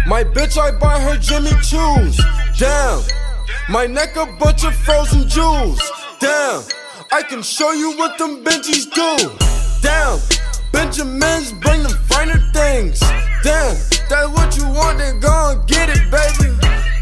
My 0.05 0.25
bitch, 0.25 0.59
I 0.59 0.73
buy 0.73 0.99
her 0.99 1.17
Jimmy 1.17 1.53
Choo's. 1.63 2.21
Damn. 2.59 3.05
My 3.69 3.87
neck 3.87 4.17
a 4.17 4.27
bunch 4.27 4.65
of 4.65 4.75
frozen 4.75 5.29
jewels. 5.29 5.81
Damn. 6.19 6.65
I 7.13 7.23
can 7.23 7.43
show 7.45 7.71
you 7.71 7.97
what 7.97 8.19
them 8.19 8.43
Benjis 8.43 8.91
do. 8.91 9.31
Damn. 9.81 10.19
Benjamins 10.73 11.53
bring 11.53 11.85
them 11.85 11.97
finer 12.09 12.41
things. 12.53 12.99
Damn. 13.45 13.77
That's 14.09 14.29
what 14.35 14.57
you 14.57 14.67
want, 14.67 14.99
then 14.99 15.21
go 15.21 15.53
and 15.53 15.65
get 15.69 15.89
it, 15.89 16.03
baby. 16.11 16.51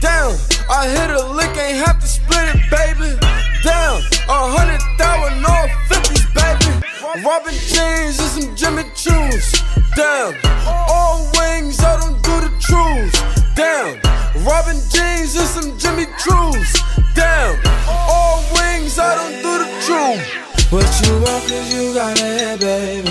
Damn. 0.03 0.37
I 0.69 0.89
hit 0.89 1.09
a 1.09 1.25
lick, 1.27 1.57
ain't 1.57 1.87
have 1.87 1.99
to 1.99 2.07
split 2.07 2.55
it, 2.55 2.61
baby. 2.69 3.17
Damn. 3.65 3.97
A 4.29 4.53
hundred 4.53 4.83
thousand, 4.99 5.43
all 5.43 5.69
fifties, 5.89 6.27
baby. 6.35 6.78
Robin 7.17 7.55
jeans 7.55 8.21
and 8.21 8.31
some 8.45 8.55
Jimmy 8.55 8.83
Choo's. 8.95 9.53
Damn. 9.97 10.35
All 10.67 11.25
wings, 11.39 11.81
I 11.81 11.99
don't 11.99 12.21
do 12.23 12.41
the 12.45 12.53
truths. 12.61 13.19
Damn. 13.55 13.97
Robin 14.45 14.77
jeans 14.91 15.35
and 15.37 15.49
some 15.49 15.79
Jimmy 15.79 16.05
Choo's. 16.21 16.71
Damn. 17.15 17.57
All 17.89 18.45
wings, 18.53 18.99
I 18.99 19.15
don't 19.17 19.43
do 19.43 19.53
the 19.57 19.71
truth. 19.87 20.71
What 20.71 20.85
you 21.07 21.15
want, 21.15 21.49
cause 21.49 21.73
you 21.73 21.95
got 21.95 22.19
it, 22.21 22.61
baby. 22.61 23.09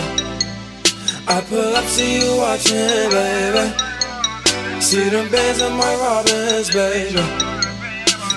I 1.28 1.42
pull 1.42 1.76
up, 1.76 1.86
see 1.86 2.20
you 2.22 2.38
watching, 2.38 3.10
baby. 3.10 3.74
See 4.80 5.10
them 5.10 5.28
bands 5.32 5.62
on 5.64 5.76
my 5.76 5.96
Robins, 5.96 6.70
baby. 6.70 7.18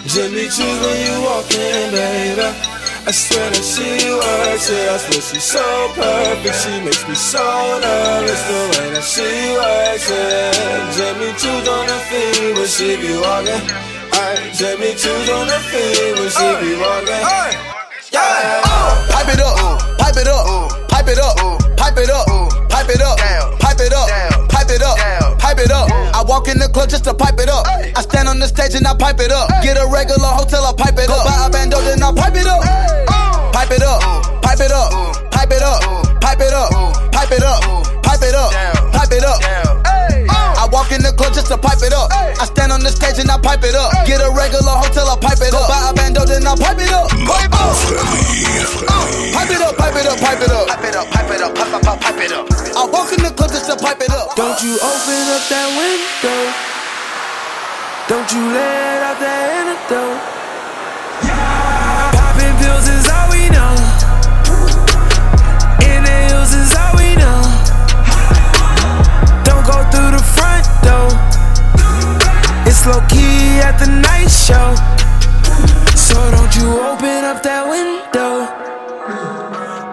Jimmy 0.06 0.44
Choo's 0.48 0.80
when 0.80 1.06
you 1.06 1.22
walk 1.22 1.52
in, 1.52 1.90
baby. 1.92 2.69
I 3.06 3.12
swear 3.12 3.50
that 3.50 3.64
she 3.64 3.88
works 4.12 4.68
it. 4.70 4.88
I 4.88 4.96
swear 4.98 5.22
she's 5.24 5.44
so 5.44 5.64
perfect. 5.96 6.56
She 6.62 6.72
makes 6.84 7.02
me 7.08 7.14
so 7.14 7.42
nervous 7.80 8.42
the 8.46 8.60
way 8.76 8.88
that 8.94 9.02
she 9.02 9.26
works 9.56 10.08
it. 10.12 10.54
Jimmy 10.94 11.32
Choo's 11.40 11.66
on 11.66 11.88
her 11.88 12.02
feet 12.06 12.54
when 12.54 12.68
she 12.68 12.96
be 13.00 13.16
walking. 13.16 13.62
Aye, 14.12 14.52
Jimmy 14.54 14.92
Choo's 14.94 15.28
on 15.32 15.48
her 15.48 15.62
feet 15.72 16.12
when 16.20 16.30
she 16.30 16.46
be 16.60 16.70
walking. 16.76 17.22
Yeah. 18.12 18.62
Uh, 18.68 19.06
pipe 19.10 19.32
it 19.34 19.40
up, 19.40 19.98
pipe 19.98 20.16
it 20.16 20.28
up, 20.28 20.44
pipe 20.88 21.08
it 21.08 21.18
up, 21.18 21.36
pipe 21.76 21.98
it 21.98 22.10
up, 22.10 22.26
pipe 22.68 22.90
it 22.90 23.00
up, 23.00 23.18
pipe 23.58 23.80
it 23.80 23.92
up, 23.92 24.08
pipe 24.50 24.70
it 24.70 24.82
up, 24.82 25.38
pipe 25.38 25.58
it 25.58 25.70
up. 25.72 25.89
In 26.50 26.58
the 26.58 26.66
club 26.66 26.88
just 26.90 27.04
to 27.04 27.14
pipe 27.14 27.38
it 27.38 27.48
up. 27.48 27.64
I 27.68 28.02
stand 28.02 28.26
on 28.28 28.40
the 28.40 28.48
stage 28.48 28.74
and 28.74 28.84
I 28.84 28.92
pipe 28.96 29.20
it 29.20 29.30
up. 29.30 29.48
Get 29.62 29.78
a 29.78 29.86
regular 29.86 30.26
hotel, 30.34 30.64
I 30.66 30.72
pipe 30.74 30.98
it 30.98 31.08
up. 31.08 31.24
Buy 31.24 31.46
a 31.46 31.50
bando, 31.50 31.80
then 31.80 32.02
I 32.02 32.10
pipe 32.10 32.34
it 32.34 32.46
up. 32.46 32.60
Pipe 33.54 33.70
it 33.70 33.82
up, 33.82 34.42
pipe 34.42 34.58
it 34.58 34.72
up, 34.72 35.30
pipe 35.30 35.52
it 35.52 35.62
up, 35.62 36.20
pipe 36.20 36.40
it 36.40 36.52
up, 36.52 37.12
pipe 37.12 37.30
it 37.30 37.44
up, 37.44 38.02
pipe 38.02 38.22
it 38.22 38.34
up, 38.34 38.50
pipe 38.92 39.12
it 39.12 39.22
up. 39.22 39.69
To 41.50 41.58
pipe 41.58 41.82
it 41.82 41.92
up. 41.92 42.14
I 42.14 42.46
stand 42.46 42.70
on 42.70 42.78
the 42.78 42.94
stage 42.94 43.18
and 43.18 43.26
I 43.26 43.34
pipe 43.34 43.66
it 43.66 43.74
up. 43.74 43.90
Get 44.06 44.22
a 44.22 44.30
regular 44.30 44.70
hotel, 44.78 45.10
I 45.10 45.18
pipe 45.18 45.42
it 45.42 45.50
up. 45.50 45.66
Buy 45.66 45.90
a 45.90 45.92
bando, 45.92 46.22
then 46.22 46.46
I 46.46 46.54
pipe 46.54 46.78
it 46.78 46.94
up. 46.94 47.10
Pipe 47.10 47.50
it 47.50 47.58
up, 47.58 47.74
pipe 49.34 49.50
it 49.50 49.58
up, 49.58 49.74
pipe 49.74 49.98
it 49.98 50.06
up, 50.06 50.18
pipe 50.22 50.38
it 50.38 50.50
up, 50.54 50.70
pipe 50.70 50.86
it 50.86 50.94
up, 50.94 51.10
pipe 51.10 51.30
it 51.34 51.42
up, 51.42 51.50
pipe, 51.50 51.70
pipe, 51.74 51.82
pipe, 51.82 52.00
pipe 52.00 52.22
it 52.22 52.30
up. 52.30 52.46
I 52.78 52.86
walk 52.86 53.10
in 53.10 53.18
the 53.26 53.34
club 53.34 53.50
just 53.50 53.66
to 53.66 53.74
pipe 53.74 53.98
it 53.98 54.14
up. 54.14 54.38
Don't 54.38 54.62
you 54.62 54.78
open 54.78 55.22
up 55.34 55.42
that 55.50 55.68
window. 55.74 56.54
Don't 58.06 58.30
you 58.30 58.42
let 58.54 59.02
out 59.10 59.18
that 59.18 59.50
antidote. 59.58 60.22
Yeah. 61.26 62.14
Popping 62.14 62.54
pills 62.62 62.86
is 62.86 63.10
all 63.10 63.26
we 63.34 63.50
know. 63.50 63.89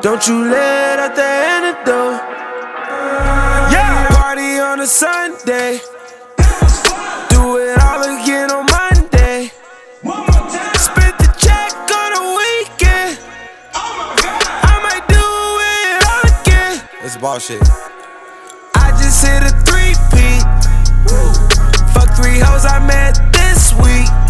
Don't 0.08 0.26
you 0.26 0.46
let 0.46 1.00
out 1.00 1.16
the 1.18 1.22
antidote. 1.22 2.22
Yeah, 3.74 4.08
party 4.08 4.58
on 4.58 4.80
a 4.80 4.88
Sunday. 4.88 5.82
Do 7.28 7.58
it 7.58 7.78
all 7.84 8.02
again 8.16 8.50
on 8.50 8.66
Monday. 8.72 9.52
Spent 10.80 11.18
the 11.20 11.28
check 11.38 11.74
on 11.92 12.12
a 12.16 12.24
weekend. 12.40 13.20
I 13.76 14.80
might 14.82 15.06
do 15.12 15.28
it 15.76 16.00
all 16.08 16.24
again. 16.42 16.90
It's 17.04 17.18
bullshit. 17.18 17.62
I 18.76 18.92
just 18.92 19.26
hit 19.26 19.44
a 19.44 19.52
three 19.68 19.94
peat. 20.16 20.46
Fuck 21.94 22.16
three 22.16 22.40
hoes 22.40 22.66
I 22.66 22.80
met 22.80 23.20
this 23.34 23.74
week. 23.74 24.27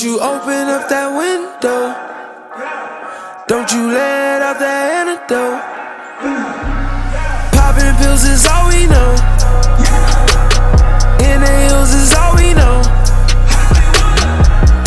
Don't 0.00 0.12
you 0.12 0.20
open 0.20 0.66
up 0.72 0.88
that 0.88 1.12
window. 1.12 1.92
Don't 3.46 3.70
you 3.70 3.92
let 3.92 4.40
out 4.40 4.56
the 4.56 4.64
antidote. 4.64 5.60
Popping 7.52 7.92
pills 8.00 8.24
is 8.24 8.48
all 8.48 8.72
we 8.72 8.88
know. 8.88 9.12
In 11.20 11.44
the 11.44 11.52
hills 11.68 11.92
is 11.92 12.16
all 12.16 12.32
we 12.32 12.56
know. 12.56 12.80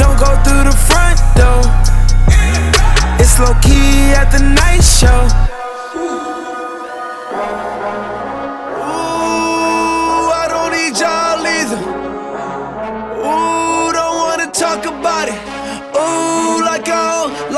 Don't 0.02 0.18
go 0.18 0.34
through 0.42 0.66
the 0.66 0.74
front 0.74 1.22
door. 1.38 1.62
It's 3.22 3.38
low 3.38 3.54
key 3.62 4.18
at 4.18 4.34
the 4.34 4.42
night 4.42 4.82
show. 4.82 5.43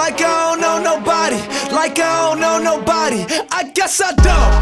Like 0.05 0.21
I 0.21 0.53
don't 0.53 0.61
know 0.61 0.77
nobody. 0.77 1.39
Like 1.73 1.97
I 1.97 2.29
don't 2.29 2.39
know 2.39 2.59
nobody. 2.61 3.25
I 3.49 3.63
guess 3.73 3.99
I 4.05 4.11
don't. 4.13 4.53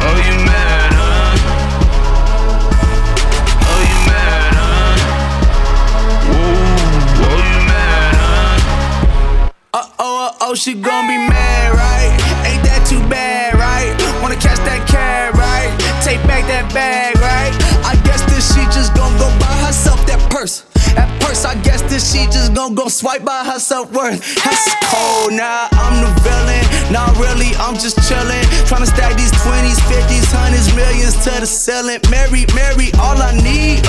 Oh, 0.00 0.16
you 0.24 0.36
mad, 0.48 0.92
huh? 0.96 1.36
Oh, 3.72 3.80
you 3.90 3.98
mad, 4.08 4.52
huh? 4.56 4.94
Whoa, 6.32 7.28
oh, 7.28 7.40
you 7.50 7.60
mad, 7.68 8.14
huh? 8.24 9.78
Uh 9.78 9.86
oh, 9.98 10.26
uh 10.26 10.46
oh, 10.48 10.54
she 10.54 10.72
gon' 10.72 11.06
be 11.08 11.18
mad, 11.18 11.74
right? 11.76 12.10
Ain't 12.48 12.64
that 12.64 12.86
too 12.88 13.02
bad, 13.10 13.52
right? 13.52 13.92
Wanna 14.22 14.36
catch 14.36 14.60
that 14.64 14.88
cab, 14.88 15.34
right? 15.34 15.68
Take 16.02 16.22
back 16.26 16.46
that 16.48 16.72
bag, 16.72 17.20
right? 17.20 17.52
I 17.84 18.00
guess 18.06 18.22
this 18.32 18.48
she 18.54 18.64
just 18.72 18.94
gon' 18.96 19.12
go 19.18 19.28
buy 19.38 19.56
herself 19.66 20.01
That 20.94 21.08
purse, 21.20 21.44
I 21.44 21.54
guess 21.62 21.82
that 21.90 22.00
she 22.00 22.24
just 22.30 22.54
gon' 22.54 22.74
go 22.74 22.88
swipe 22.88 23.24
by 23.24 23.44
her 23.44 23.58
self 23.58 23.92
worth. 23.92 24.20
That's 24.44 24.68
cold 24.88 25.32
now. 25.32 25.68
I'm 25.72 26.00
the 26.04 26.12
villain. 26.22 26.64
Not 26.92 27.16
really, 27.18 27.56
I'm 27.58 27.74
just 27.74 27.98
chillin'. 28.06 28.44
Tryna 28.68 28.86
stack 28.88 29.16
these 29.16 29.32
20s, 29.42 29.80
50s, 29.88 30.28
hundreds, 30.30 30.68
millions 30.76 31.16
to 31.24 31.32
the 31.42 31.48
ceiling. 31.48 32.00
Mary, 32.12 32.46
Mary, 32.54 32.92
all 33.02 33.18
I 33.18 33.32
need. 33.42 33.82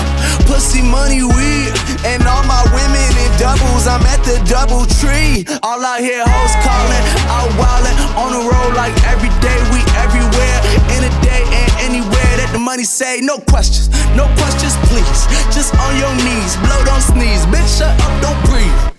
Pussy, 0.50 0.82
money, 0.82 1.22
weed. 1.22 1.72
And 2.08 2.24
all 2.26 2.44
my 2.50 2.64
women 2.74 3.10
in 3.20 3.32
doubles. 3.38 3.86
I'm 3.86 4.04
at 4.10 4.24
the 4.26 4.42
double 4.50 4.90
tree. 4.98 5.46
All 5.62 5.84
I 5.84 6.02
hear 6.02 6.26
hoes 6.26 6.56
calling, 6.66 7.06
out 7.30 7.52
wildin'. 7.60 7.96
On 8.18 8.30
the 8.34 8.44
road 8.44 8.74
like 8.74 8.96
every 9.06 9.32
day, 9.38 9.60
we 9.70 9.80
everywhere. 10.02 10.58
In 10.98 11.06
a 11.06 11.14
day 11.22 11.44
and 11.44 11.53
anywhere 11.53 11.53
that 11.53 11.53
the 12.54 12.60
money 12.60 12.84
say. 12.84 13.20
No 13.22 13.38
questions, 13.38 13.90
no 14.16 14.30
questions, 14.38 14.78
please. 14.88 15.26
Just 15.50 15.76
on 15.76 15.98
your 15.98 16.14
knees. 16.22 16.56
Blow, 16.62 16.80
don't 16.86 17.02
sneeze. 17.02 17.44
Bitch, 17.50 17.80
shut 17.82 17.92
up, 18.00 18.14
don't 18.22 18.40
breathe. 18.46 18.94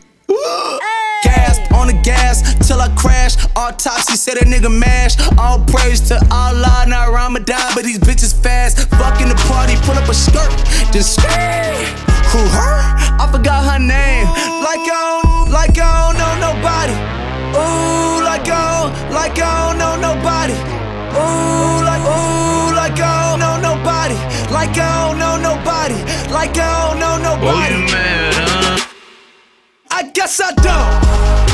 Gas 1.22 1.56
on 1.72 1.86
the 1.86 1.98
gas 2.02 2.42
till 2.66 2.80
I 2.80 2.88
crash. 2.96 3.36
Autopsy 3.56 4.16
said 4.16 4.36
a 4.38 4.44
nigga 4.44 4.68
mash. 4.68 5.14
All 5.38 5.64
praise 5.64 6.00
to 6.08 6.18
Allah, 6.30 6.84
not 6.88 7.12
Ramadan, 7.14 7.72
but 7.74 7.84
these 7.84 7.98
bitches 7.98 8.34
fast. 8.34 8.90
Fucking 8.98 9.28
the 9.28 9.38
party, 9.48 9.76
pull 9.86 9.94
up 9.94 10.08
a 10.08 10.14
skirt, 10.14 10.50
then 10.92 11.02
skirt. 11.02 11.30
Who 12.34 12.42
her? 12.42 12.76
I 13.22 13.30
forgot 13.30 13.62
her 13.70 13.78
name. 13.78 14.26
Like 14.66 14.82
I 14.90 15.22
don't, 15.22 15.50
like 15.52 15.78
I 15.78 15.90
don't 16.02 16.18
know 16.18 16.34
nobody. 16.50 16.94
Ooh, 17.54 18.24
like 18.26 18.48
I 18.50 18.82
don't, 18.82 19.14
like 19.14 19.38
I 19.38 19.70
don't 19.70 19.78
know 19.78 19.94
nobody. 19.94 20.56
Ooh, 21.14 21.78
like, 21.86 22.02
ooh, 22.02 22.73
Like 26.44 26.58
I 26.58 26.90
don't 26.90 27.00
know 27.00 27.16
nobody. 27.16 27.86
Huh? 27.88 28.86
I 29.90 30.10
guess 30.10 30.42
I 30.44 30.52
don't. 30.52 31.53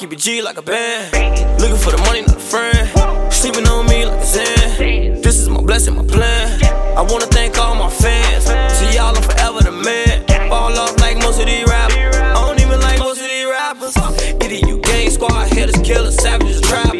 keep 0.00 0.14
it 0.14 0.18
G 0.18 0.40
like 0.40 0.56
a 0.56 0.62
band. 0.62 1.12
Looking 1.60 1.76
for 1.76 1.90
the 1.90 1.98
money, 2.06 2.22
not 2.22 2.36
a 2.36 2.40
friend. 2.40 2.88
Sleeping 3.30 3.68
on 3.68 3.84
me 3.86 4.06
like 4.06 4.18
a 4.18 4.24
Zen. 4.24 5.20
This 5.20 5.38
is 5.38 5.50
my 5.50 5.60
blessing, 5.60 5.94
my 5.94 6.06
plan. 6.06 6.58
I 6.96 7.02
wanna 7.02 7.26
thank 7.26 7.58
all 7.58 7.74
my 7.74 7.90
fans. 7.90 8.44
See 8.76 8.96
y'all, 8.96 9.14
I'm 9.14 9.22
forever 9.22 9.60
the 9.60 9.72
man. 9.72 10.24
Fall 10.48 10.72
off 10.78 10.98
like 11.00 11.18
most 11.18 11.38
of 11.38 11.44
these 11.44 11.66
rappers. 11.66 12.16
I 12.16 12.32
don't 12.32 12.58
even 12.62 12.80
like 12.80 12.98
most 12.98 13.20
of 13.20 13.28
these 13.28 13.44
rappers. 13.44 13.94
Either 14.42 14.66
you 14.66 14.78
gang 14.80 15.10
squad, 15.10 15.52
hitters, 15.52 15.76
killers, 15.82 16.16
savages, 16.16 16.62
trappers. 16.62 16.99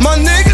My 0.00 0.16
niggas 0.16 0.49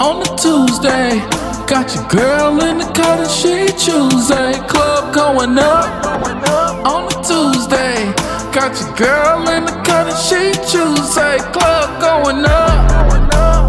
on 0.00 0.22
a 0.22 0.36
Tuesday. 0.36 1.20
Got 1.66 1.94
your 1.94 2.06
girl 2.08 2.60
in 2.62 2.78
the 2.78 2.84
cut 2.94 3.20
and 3.20 3.30
she 3.30 3.66
Tuesday. 3.78 4.52
Club 4.68 5.14
going 5.14 5.58
up 5.58 6.06
on 6.86 7.06
a 7.06 7.16
Tuesday. 7.22 8.12
Got 8.52 8.78
your 8.80 8.94
girl 8.94 9.48
in 9.48 9.64
the 9.64 9.72
cut 9.84 10.06
and 10.06 10.18
she 10.18 10.52
Tuesday. 10.68 11.38
Club 11.52 11.88
going 12.00 12.44
up 12.44 12.90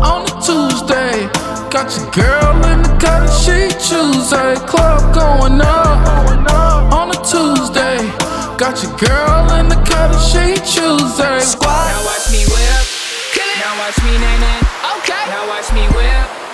on 0.04 0.24
a 0.24 0.34
Tuesday. 0.42 1.28
Got 1.70 1.96
your 1.98 2.10
girl 2.12 2.56
in 2.72 2.82
the 2.82 2.94
cut 3.00 3.24
and 3.24 3.32
she 3.32 3.70
Tuesday. 3.80 4.56
Club 4.68 5.02
going 5.14 5.62
up 5.62 6.94
on 6.94 7.12
a 7.12 7.18
Tuesday. 7.24 8.00
Got 8.58 8.82
your 8.84 8.96
girl 8.98 9.52
in 9.60 9.68
the 9.70 9.80
cut 9.86 10.12
and 10.12 10.22
she 10.22 10.56
Tuesday. 10.64 11.40
Squad. 11.40 11.70
Now 11.70 12.06
watch 12.06 12.32
me 12.32 12.44
whip. 12.46 12.86
Now 13.60 13.80
watch 13.80 13.98
me 14.04 14.18
nay 14.18 14.38
nay. 14.40 14.60
Okay. 15.00 15.26
Now 15.30 15.48
watch 15.48 15.72
me 15.74 15.95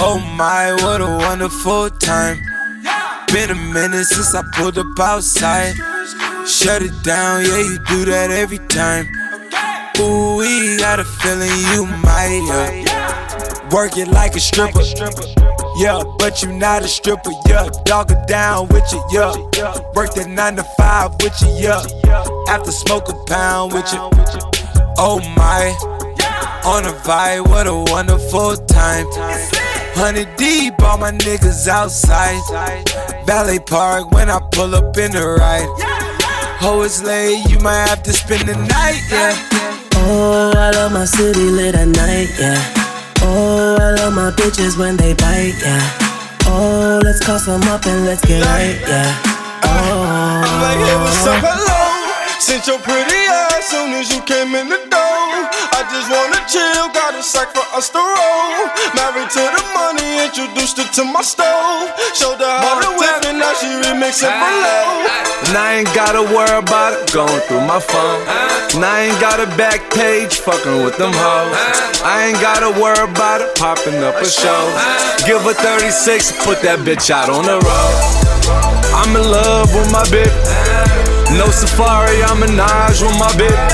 Oh 0.00 0.18
my, 0.36 0.72
what 0.82 1.00
a 1.00 1.06
wonderful 1.06 1.90
time. 1.90 2.38
Been 3.32 3.50
a 3.50 3.54
minute 3.54 4.06
since 4.06 4.34
I 4.34 4.42
pulled 4.54 4.78
up 4.78 4.98
outside. 4.98 5.74
Shut 6.46 6.82
it 6.82 7.02
down, 7.02 7.44
yeah, 7.44 7.58
you 7.58 7.78
do 7.88 8.04
that 8.06 8.30
every 8.30 8.58
time. 8.68 9.06
Ooh, 10.00 10.36
we 10.38 10.76
got 10.78 11.00
a 11.00 11.04
feeling 11.04 11.50
you 11.72 11.84
might, 12.02 12.42
yeah. 12.48 13.68
Work 13.70 13.98
it 13.98 14.08
like 14.08 14.34
a 14.34 14.40
stripper, 14.40 14.80
yeah, 15.76 16.02
but 16.18 16.42
you 16.42 16.52
not 16.52 16.82
a 16.82 16.88
stripper, 16.88 17.32
yeah. 17.46 17.68
Dog 17.84 18.10
it 18.10 18.26
down 18.26 18.68
with 18.68 18.90
you, 18.92 19.04
yeah. 19.12 19.34
Work 19.94 20.14
that 20.14 20.28
nine 20.28 20.56
to 20.56 20.64
five 20.78 21.12
with 21.20 21.34
you, 21.42 21.48
yeah. 21.58 21.84
After 22.48 22.72
smoke 22.72 23.08
a 23.08 23.14
pound 23.26 23.72
with 23.74 23.92
you. 23.92 24.00
Oh 24.96 25.20
my, 25.36 25.76
on 26.64 26.86
a 26.86 26.92
vibe, 27.04 27.48
what 27.48 27.66
a 27.66 27.74
wonderful 27.92 28.56
time. 28.66 29.06
Hundred 29.98 30.30
deep, 30.36 30.80
all 30.80 30.96
my 30.96 31.10
niggas 31.10 31.66
outside. 31.66 32.38
Ballet 33.26 33.58
Park 33.58 34.12
when 34.12 34.30
I 34.30 34.38
pull 34.52 34.76
up 34.76 34.96
in 34.96 35.10
the 35.10 35.26
ride. 35.26 35.66
Oh, 36.62 36.82
it's 36.84 37.02
late, 37.02 37.44
you 37.50 37.58
might 37.58 37.88
have 37.88 38.04
to 38.04 38.12
spend 38.12 38.48
the 38.48 38.54
night, 38.54 39.02
yeah. 39.10 39.34
Oh, 40.06 40.52
I 40.54 40.70
love 40.70 40.92
my 40.92 41.04
city 41.04 41.50
lit 41.50 41.74
at 41.74 41.88
night, 41.88 42.30
yeah. 42.38 42.62
Oh, 43.22 43.76
I 43.80 43.90
love 43.98 44.14
my 44.14 44.30
bitches 44.30 44.78
when 44.78 44.96
they 44.96 45.14
bite, 45.14 45.58
yeah. 45.60 45.82
Oh, 46.46 47.00
let's 47.02 47.18
call 47.26 47.40
some 47.40 47.62
up 47.62 47.84
and 47.84 48.06
let's 48.06 48.24
get 48.24 48.46
right, 48.46 48.78
yeah. 48.80 49.20
Oh, 49.64 50.28
I'm 52.50 52.64
like, 52.64 52.68
hey, 52.68 52.68
what's 52.68 52.68
up, 52.68 52.68
hello? 52.68 52.68
Since 52.68 52.68
your 52.68 52.80
pretty 52.80 53.20
ass 53.28 53.68
soon 53.68 53.92
as 53.92 54.08
you 54.08 54.20
came 54.24 54.54
in 54.56 54.68
the 54.68 54.80
door. 54.88 55.28
I 55.76 55.84
just 55.92 56.08
wanna 56.08 56.40
chill, 56.48 56.88
got 56.96 57.14
a 57.14 57.22
sack 57.22 57.52
for 57.52 57.66
us 57.76 57.90
to 57.90 58.00
roll. 58.00 58.64
Married 58.96 59.30
to 59.30 59.44
the 59.44 59.64
money, 59.76 60.24
introduced 60.24 60.78
her 60.78 60.88
to 60.88 61.04
my 61.04 61.22
stove. 61.22 61.92
Showed 62.14 62.40
her 62.40 62.56
how 62.64 62.80
to 62.80 62.90
whip 62.96 63.28
and 63.28 63.38
now 63.38 63.52
she 63.60 63.68
remixing 63.68 64.32
for 64.32 64.52
low. 64.64 65.04
And 65.48 65.56
I 65.56 65.84
ain't 65.84 65.92
gotta 65.94 66.22
worry 66.24 66.58
about 66.58 66.96
it 66.96 67.12
going 67.12 67.40
through 67.46 67.64
my 67.68 67.80
phone. 67.80 68.22
And 68.74 68.84
I 68.84 69.08
ain't 69.08 69.20
got 69.20 69.40
a 69.40 69.48
back 69.56 69.92
page 69.92 70.40
fucking 70.40 70.84
with 70.84 70.96
them 70.96 71.12
hoes. 71.12 71.52
I 72.00 72.28
ain't 72.28 72.40
gotta 72.40 72.72
worry 72.80 73.04
about 73.04 73.40
it 73.40 73.54
popping 73.56 74.00
up 74.02 74.16
a 74.20 74.28
show. 74.28 74.62
Give 75.26 75.40
her 75.42 75.54
36, 75.54 76.44
put 76.44 76.62
that 76.62 76.80
bitch 76.80 77.10
out 77.10 77.28
on 77.28 77.44
the 77.44 77.60
road. 77.60 77.98
I'm 78.96 79.14
in 79.16 79.30
love 79.30 79.68
with 79.74 79.92
my 79.92 80.04
bitch. 80.08 80.87
No 81.36 81.46
safari, 81.50 82.22
I'm 82.24 82.42
a 82.42 82.46
Naj 82.46 83.02
with 83.02 83.18
my 83.18 83.30
bitch. 83.36 83.70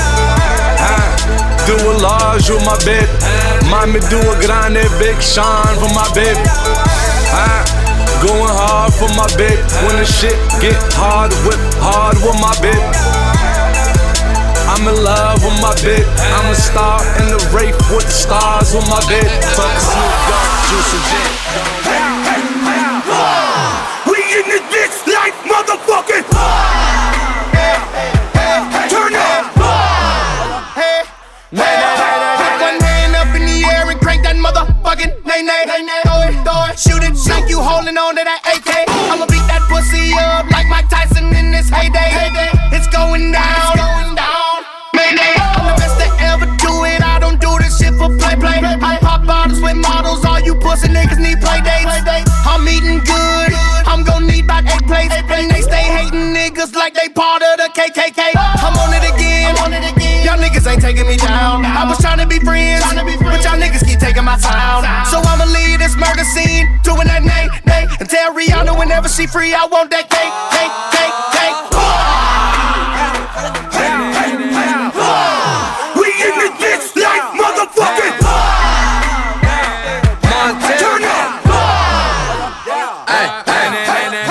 Ah, 0.79 1.15
Do 1.65 1.73
a 1.75 1.93
large 1.97 2.49
with 2.49 2.63
my 2.65 2.75
bitch. 2.83 3.09
Mommy 3.69 3.99
do 4.11 4.19
a 4.19 4.35
grande 4.43 4.83
big 4.99 5.17
shine 5.21 5.75
for 5.79 5.89
my 5.95 6.05
bitch. 6.13 6.37
Ah, 7.31 7.63
Going 8.21 8.51
hard 8.51 8.93
for 8.93 9.09
my 9.15 9.27
bitch. 9.39 9.61
When 9.85 9.95
the 9.97 10.05
shit 10.05 10.35
get 10.61 10.75
hard, 10.95 11.31
whip 11.47 11.59
hard 11.79 12.17
with 12.25 12.37
my 12.41 12.53
bitch. 12.59 12.85
I'm 14.67 14.87
in 14.87 14.97
love 15.03 15.39
with 15.43 15.57
my 15.61 15.73
bitch. 15.79 16.07
I'm 16.35 16.51
a 16.51 16.55
star 16.55 16.99
in 17.21 17.27
the 17.31 17.39
race 17.55 17.77
with 17.89 18.05
the 18.05 18.11
stars 18.11 18.73
with 18.75 18.87
my 18.89 18.99
bitch. 19.07 19.31
Fuck 19.55 19.73
Snoop 19.79 20.15
Dogg, 20.29 20.51
Juice 20.69 20.91
and 20.97 21.05
Jet. 21.09 21.31
We 24.11 24.19
in 24.39 24.45
this 24.51 24.65
bitch 24.73 24.97
like 25.07 25.35
motherfucking. 25.47 26.34
Holding 37.65 37.97
on 37.97 38.13
to 38.13 38.21
that 38.21 38.45
AK. 38.45 38.85
I'ma 39.09 39.25
beat 39.25 39.41
that 39.49 39.65
pussy 39.65 40.13
up 40.13 40.45
like 40.53 40.69
Mike 40.69 40.85
Tyson 40.85 41.33
in 41.33 41.49
this 41.49 41.65
heyday. 41.73 42.13
It's 42.69 42.85
going 42.93 43.33
down. 43.33 43.73
Mayday. 44.93 45.33
I'm 45.57 45.65
the 45.65 45.75
best 45.81 45.97
to 45.97 46.07
ever 46.29 46.45
do 46.61 46.85
it. 46.85 47.01
I 47.01 47.17
don't 47.17 47.41
do 47.41 47.49
this 47.57 47.81
shit 47.81 47.97
for 47.97 48.13
play 48.21 48.37
play. 48.37 48.61
I 48.61 49.01
pop 49.01 49.25
bottles 49.25 49.59
with 49.59 49.75
models. 49.81 50.23
All 50.23 50.39
you 50.39 50.53
pussy 50.61 50.93
niggas 50.93 51.17
need 51.17 51.41
play 51.41 51.59
dates. 51.65 51.89
I'm 52.45 52.63
eating 52.69 53.01
good. 53.01 53.51
I'm 53.89 54.05
gonna 54.05 54.29
need 54.29 54.45
about 54.45 54.69
eight 54.69 54.85
plates. 54.85 55.11
And 55.17 55.49
they 55.49 55.61
stay 55.65 55.83
hating 55.89 56.37
niggas 56.37 56.77
like 56.77 56.93
they 56.93 57.09
part 57.09 57.41
of 57.41 57.57
the 57.57 57.67
KKK. 57.73 58.37
I'm 58.37 58.77
on 58.77 58.93
it 58.93 59.03
again. 59.09 59.57
Y'all 60.23 60.37
niggas 60.37 60.69
ain't 60.69 60.81
taking 60.81 61.07
me 61.07 61.17
down. 61.17 61.65
I 61.65 61.83
was 61.89 61.97
trying 61.97 62.19
to 62.21 62.27
be 62.27 62.39
friends, 62.39 62.85
my 64.35 64.81
time. 64.81 65.05
So 65.05 65.19
I'ma 65.19 65.45
leave 65.45 65.79
this 65.79 65.95
murder 65.95 66.23
scene, 66.23 66.67
doing 66.83 67.07
that 67.07 67.23
nay, 67.23 67.47
nay. 67.65 67.87
And 67.99 68.09
tell 68.09 68.33
Rihanna 68.33 68.77
whenever 68.77 69.07
she 69.07 69.27
free, 69.27 69.53
I 69.53 69.65
want 69.65 69.91
that 69.91 70.09
cake, 70.09 70.33
cake, 70.51 70.75
cake, 70.95 71.15
cake. 71.35 71.55
We 75.95 76.07
in 76.25 76.35
bitch 76.59 76.95
like 76.95 77.23
motherfucking. 77.39 78.15
Turn 80.79 81.03
up. 81.03 81.41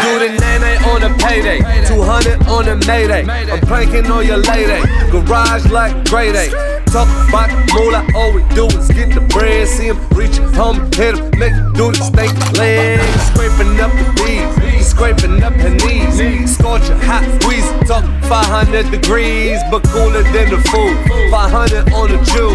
Do 0.04 0.18
the 0.18 0.28
nay 0.38 0.76
on 0.84 1.00
the 1.00 1.10
payday, 1.18 1.58
200 1.86 2.46
on 2.46 2.64
the 2.66 2.76
mayday. 2.86 3.24
I'm 3.50 3.60
pranking 3.60 4.10
on 4.10 4.26
your 4.26 4.36
lady, 4.36 4.82
garage 5.10 5.66
like 5.70 6.08
grade 6.08 6.36
A. 6.36 6.83
Talk 6.94 7.08
about 7.28 7.50
moolah, 7.74 8.06
all 8.14 8.32
we 8.32 8.44
do 8.54 8.66
is 8.66 8.86
get 8.86 9.12
the 9.12 9.20
bread. 9.20 9.66
See 9.66 9.86
him 9.86 9.98
reach, 10.10 10.36
home, 10.54 10.78
hit 10.92 11.18
him, 11.18 11.28
make 11.40 11.52
him 11.52 11.72
do 11.72 11.90
the 11.90 11.98
snake 11.98 12.30
leg. 12.56 13.00
Scraping 13.34 13.80
up 13.80 13.90
the 13.98 14.06
bees, 14.22 14.86
scraping 14.86 15.42
up 15.42 15.54
her 15.54 15.70
knees. 15.70 16.54
Scorching 16.56 17.00
hot 17.00 17.24
squeeze, 17.42 17.66
talk 17.88 18.04
500 18.30 18.92
degrees, 18.92 19.58
but 19.72 19.82
cooler 19.88 20.22
than 20.22 20.50
the 20.50 20.60
food. 20.70 20.96
500 21.32 21.92
on 21.94 22.12
the 22.12 22.18
Jew, 22.30 22.54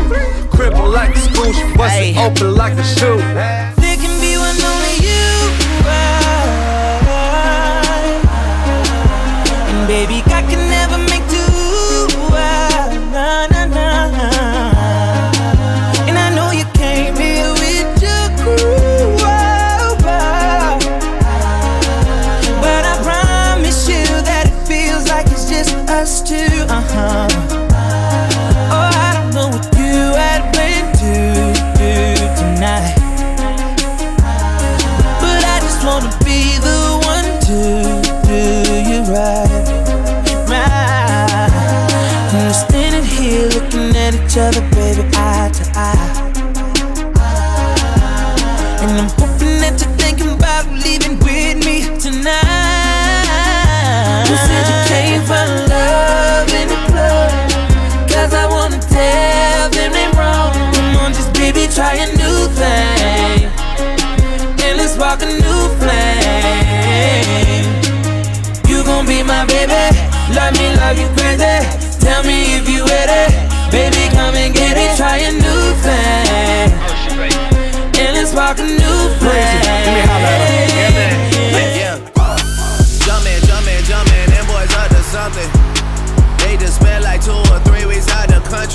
cripple 0.55 0.89
like 0.89 1.17
a 1.17 1.19
scooch, 1.19 1.75
bust 1.75 1.95
it 1.99 2.15
open 2.15 2.55
like 2.55 2.77
a 2.77 2.83
shoe. 2.95 3.78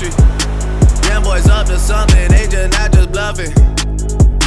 Country. 0.09 1.07
Them 1.07 1.23
boys 1.23 1.47
up 1.47 1.67
to 1.67 1.77
something, 1.77 2.27
they 2.29 2.47
just 2.47 2.71
not 2.77 2.91
just 2.91 3.11
bluffing. 3.11 3.51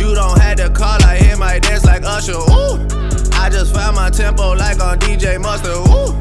You 0.00 0.14
don't 0.14 0.38
have 0.40 0.56
to 0.58 0.70
call, 0.70 1.02
I 1.04 1.18
hear 1.18 1.36
my 1.36 1.58
dance 1.58 1.84
like 1.84 2.02
Usher. 2.04 2.32
Ooh, 2.32 2.86
I 3.34 3.48
just 3.50 3.74
found 3.74 3.96
my 3.96 4.10
tempo 4.10 4.52
like 4.52 4.80
on 4.80 4.98
DJ 4.98 5.40
Mustard, 5.40 5.76
woo. 5.88 6.14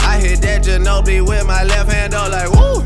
I 0.00 0.18
hit 0.18 0.40
that 0.42 0.64
Ginobili 0.64 1.26
with 1.26 1.46
my 1.46 1.64
left 1.64 1.90
hand, 1.90 2.12
though, 2.12 2.28
like 2.30 2.50
woo. 2.50 2.82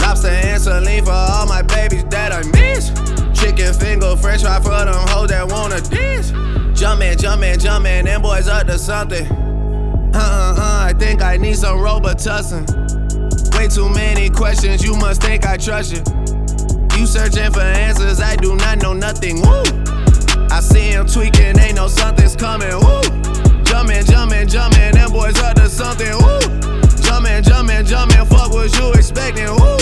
Lobster 0.00 0.28
and 0.28 0.60
saline 0.60 1.04
for 1.04 1.12
all 1.12 1.46
my 1.46 1.62
babies 1.62 2.04
that 2.04 2.32
I 2.32 2.42
miss. 2.50 2.90
Chicken 3.38 3.72
finger, 3.74 4.16
fresh 4.16 4.42
fry 4.42 4.60
for 4.60 4.70
them 4.70 4.94
hoes 5.08 5.28
that 5.28 5.48
wanna 5.48 5.80
dance. 5.80 6.30
Jumpin', 6.78 7.18
jumpin', 7.18 7.58
jumpin', 7.58 8.04
them 8.04 8.22
boys 8.22 8.48
up 8.48 8.66
to 8.66 8.78
something. 8.78 9.26
Uh 10.12 10.18
uh 10.18 10.54
uh, 10.58 10.84
I 10.88 10.92
think 10.98 11.22
I 11.22 11.36
need 11.36 11.56
some 11.56 11.78
Robitussin. 11.78 12.99
Way 13.60 13.68
too 13.68 13.90
many 13.90 14.30
questions, 14.30 14.82
you 14.82 14.96
must 14.96 15.20
think 15.20 15.44
I 15.44 15.58
trust 15.58 15.92
you. 15.92 16.02
You 16.98 17.04
searching 17.04 17.52
for 17.52 17.60
answers, 17.60 18.18
I 18.18 18.34
do 18.36 18.56
not 18.56 18.80
know 18.80 18.94
nothing. 18.94 19.42
Woo! 19.42 19.62
I 20.50 20.60
see 20.60 20.92
him 20.92 21.06
tweaking, 21.06 21.58
ain't 21.58 21.74
no 21.74 21.86
something's 21.86 22.34
coming. 22.34 22.72
Woo! 22.72 23.02
Jumpin', 23.64 24.06
jumpin', 24.06 24.48
jumpin', 24.48 24.94
them 24.94 25.12
boys 25.12 25.38
up 25.42 25.56
to 25.56 25.68
something. 25.68 26.08
Woo! 26.08 26.40
Jumpin', 27.04 27.42
jumpin', 27.44 27.84
jumpin', 27.84 28.24
fuck 28.28 28.50
what 28.50 28.74
you 28.78 28.94
expecting. 28.94 29.44
Woo! 29.44 29.76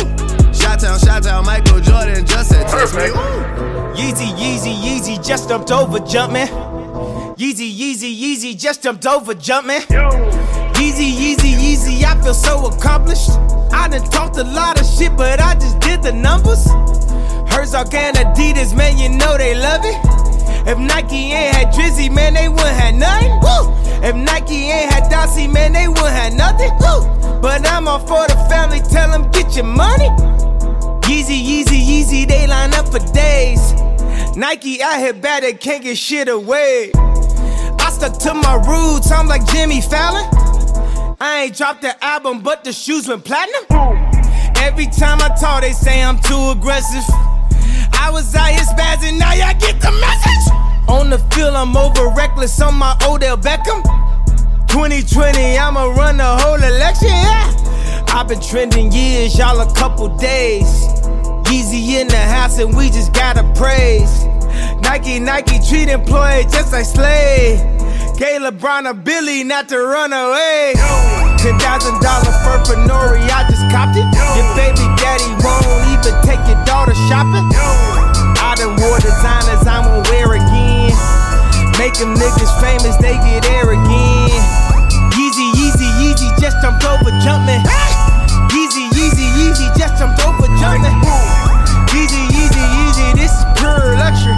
Shot 0.52 0.80
town, 0.80 0.98
shot 0.98 1.22
town, 1.22 1.46
Michael 1.46 1.78
Jordan 1.78 2.26
just 2.26 2.48
said 2.48 2.66
text 2.66 2.96
me. 2.96 3.12
Woo! 3.12 3.94
Yeezy, 3.94 4.26
Yeezy, 4.34 4.74
Yeezy, 4.74 5.24
just 5.24 5.48
jumped 5.48 5.70
over, 5.70 6.00
jumpin'. 6.00 6.48
Yeezy, 7.38 7.72
Yeezy, 7.72 8.12
Yeezy, 8.20 8.58
just 8.58 8.82
jumped 8.82 9.06
over, 9.06 9.34
jumpin'. 9.34 9.82
Yeezy, 10.78 11.12
Yeezy, 11.12 11.57
Yeezy, 11.78 12.04
I 12.04 12.20
feel 12.22 12.34
so 12.34 12.66
accomplished. 12.66 13.30
I 13.72 13.88
done 13.88 14.02
talked 14.10 14.36
a 14.36 14.44
lot 14.44 14.80
of 14.80 14.86
shit, 14.86 15.16
but 15.16 15.40
I 15.40 15.54
just 15.54 15.78
did 15.80 16.02
the 16.02 16.12
numbers. 16.12 16.66
Herzog 17.52 17.94
and 17.94 18.16
Adidas, 18.16 18.76
man, 18.76 18.98
you 18.98 19.08
know 19.08 19.36
they 19.36 19.54
love 19.54 19.82
it. 19.84 19.96
If 20.66 20.78
Nike 20.78 21.32
ain't 21.32 21.54
had 21.54 21.68
Drizzy, 21.72 22.12
man, 22.12 22.34
they 22.34 22.48
wouldn't 22.48 22.68
have 22.68 22.94
nothing. 22.94 23.30
Woo! 23.40 24.06
If 24.06 24.16
Nike 24.16 24.70
ain't 24.70 24.92
had 24.92 25.04
Dossie, 25.04 25.52
man, 25.52 25.72
they 25.72 25.88
wouldn't 25.88 26.08
have 26.08 26.34
nothing. 26.34 26.70
Woo! 26.80 27.40
But 27.40 27.66
I'm 27.66 27.86
all 27.88 28.00
for 28.00 28.26
the 28.26 28.36
family, 28.50 28.80
tell 28.80 29.10
them 29.10 29.30
get 29.30 29.54
your 29.54 29.64
money. 29.64 30.08
Yeezy, 31.06 31.40
Yeezy, 31.40 31.80
Yeezy, 31.80 32.28
they 32.28 32.46
line 32.46 32.74
up 32.74 32.88
for 32.88 33.00
days. 33.12 33.72
Nike 34.36 34.82
out 34.82 34.98
here 34.98 35.12
bad, 35.12 35.42
they 35.42 35.54
can't 35.54 35.82
get 35.82 35.96
shit 35.96 36.28
away. 36.28 36.90
I 36.94 37.90
stuck 37.92 38.18
to 38.18 38.34
my 38.34 38.54
roots, 38.66 39.10
I'm 39.10 39.26
like 39.26 39.46
Jimmy 39.46 39.80
Fallon. 39.80 40.47
I 41.20 41.44
ain't 41.44 41.56
dropped 41.56 41.82
the 41.82 42.04
album, 42.04 42.42
but 42.42 42.62
the 42.62 42.72
shoes 42.72 43.08
went 43.08 43.24
platinum. 43.24 43.64
Every 44.56 44.86
time 44.86 45.18
I 45.20 45.34
talk, 45.40 45.62
they 45.62 45.72
say 45.72 46.00
I'm 46.00 46.20
too 46.20 46.50
aggressive. 46.50 47.02
I 47.92 48.10
was 48.12 48.32
out 48.36 48.50
here 48.50 48.60
spazzing, 48.60 49.18
now 49.18 49.32
y'all 49.32 49.58
get 49.58 49.80
the 49.80 49.90
message. 49.90 50.88
On 50.88 51.10
the 51.10 51.18
field, 51.34 51.54
I'm 51.54 51.76
over 51.76 52.08
reckless 52.16 52.60
on 52.60 52.76
my 52.76 52.96
Odell 53.02 53.36
Beckham. 53.36 53.82
2020, 54.68 55.58
I'ma 55.58 55.86
run 55.86 56.18
the 56.18 56.24
whole 56.24 56.54
election, 56.54 57.08
yeah. 57.08 58.04
I've 58.08 58.28
been 58.28 58.40
trending 58.40 58.92
years, 58.92 59.36
y'all 59.36 59.58
a 59.60 59.74
couple 59.74 60.16
days. 60.18 60.68
Yeezy 61.50 62.00
in 62.00 62.06
the 62.06 62.16
house, 62.16 62.60
and 62.60 62.76
we 62.76 62.90
just 62.90 63.12
gotta 63.12 63.42
praise. 63.56 64.24
Nike, 64.82 65.18
Nike 65.18 65.58
treat 65.68 65.88
employees 65.88 66.52
just 66.52 66.72
like 66.72 66.84
slave. 66.84 67.77
Gay 68.18 68.34
LeBron 68.34 68.82
a 68.90 68.94
Billy 68.94 69.44
not 69.46 69.68
to 69.70 69.78
run 69.78 70.10
away. 70.10 70.74
Ten 71.38 71.54
thousand 71.62 72.02
dollar 72.02 72.34
fur 72.42 72.58
for 72.66 72.74
Nori, 72.82 73.22
I 73.30 73.46
just 73.46 73.62
copped 73.70 73.94
it. 73.94 74.02
Your 74.34 74.48
baby 74.58 74.82
daddy 74.98 75.30
won't 75.38 75.62
even 75.94 76.18
take 76.26 76.42
your 76.50 76.58
daughter 76.66 76.98
shopping. 77.06 77.46
I 78.42 78.58
done 78.58 78.74
wore 78.82 78.98
designers 78.98 79.62
I'ma 79.62 80.02
wear 80.10 80.34
again. 80.34 80.90
Make 81.78 81.94
them 81.94 82.18
niggas 82.18 82.50
famous, 82.58 82.98
they 82.98 83.14
get 83.22 83.46
air 83.54 83.70
again. 83.70 84.42
Yeezy, 85.14 85.46
Yeezy, 85.54 85.86
Yeezy, 86.02 86.26
just 86.42 86.58
jumped 86.58 86.82
over 86.90 87.14
jumping. 87.22 87.62
Yeezy, 88.50 88.82
Yeezy, 88.98 89.30
Yeezy, 89.38 89.70
just 89.78 89.94
jumped 89.94 90.18
over 90.26 90.50
jumping. 90.58 90.90
Yeezy, 91.94 92.26
Yeezy, 92.34 92.64
Yeezy, 92.82 93.14
this 93.14 93.30
is 93.30 93.46
pure 93.54 93.94
luxury. 93.94 94.38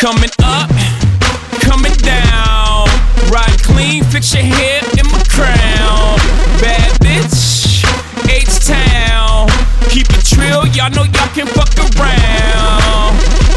Coming 0.00 0.30
up, 0.42 0.70
coming 1.60 1.92
down. 1.92 2.86
Ride 3.30 3.62
clean, 3.62 4.02
fix 4.04 4.32
your 4.32 4.42
hair 4.42 4.80
in 4.98 5.04
my 5.12 5.22
crown. 5.28 6.16
Bad 6.58 6.98
bitch, 7.02 7.84
H 8.26 8.64
Town. 8.66 9.46
Keep 9.90 10.08
it 10.08 10.24
trill, 10.24 10.66
y'all 10.68 10.88
know 10.88 11.04
y'all 11.04 11.28
can 11.34 11.46
fuck 11.48 11.76
around. 12.00 13.49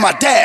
My 0.00 0.12
down. 0.12 0.39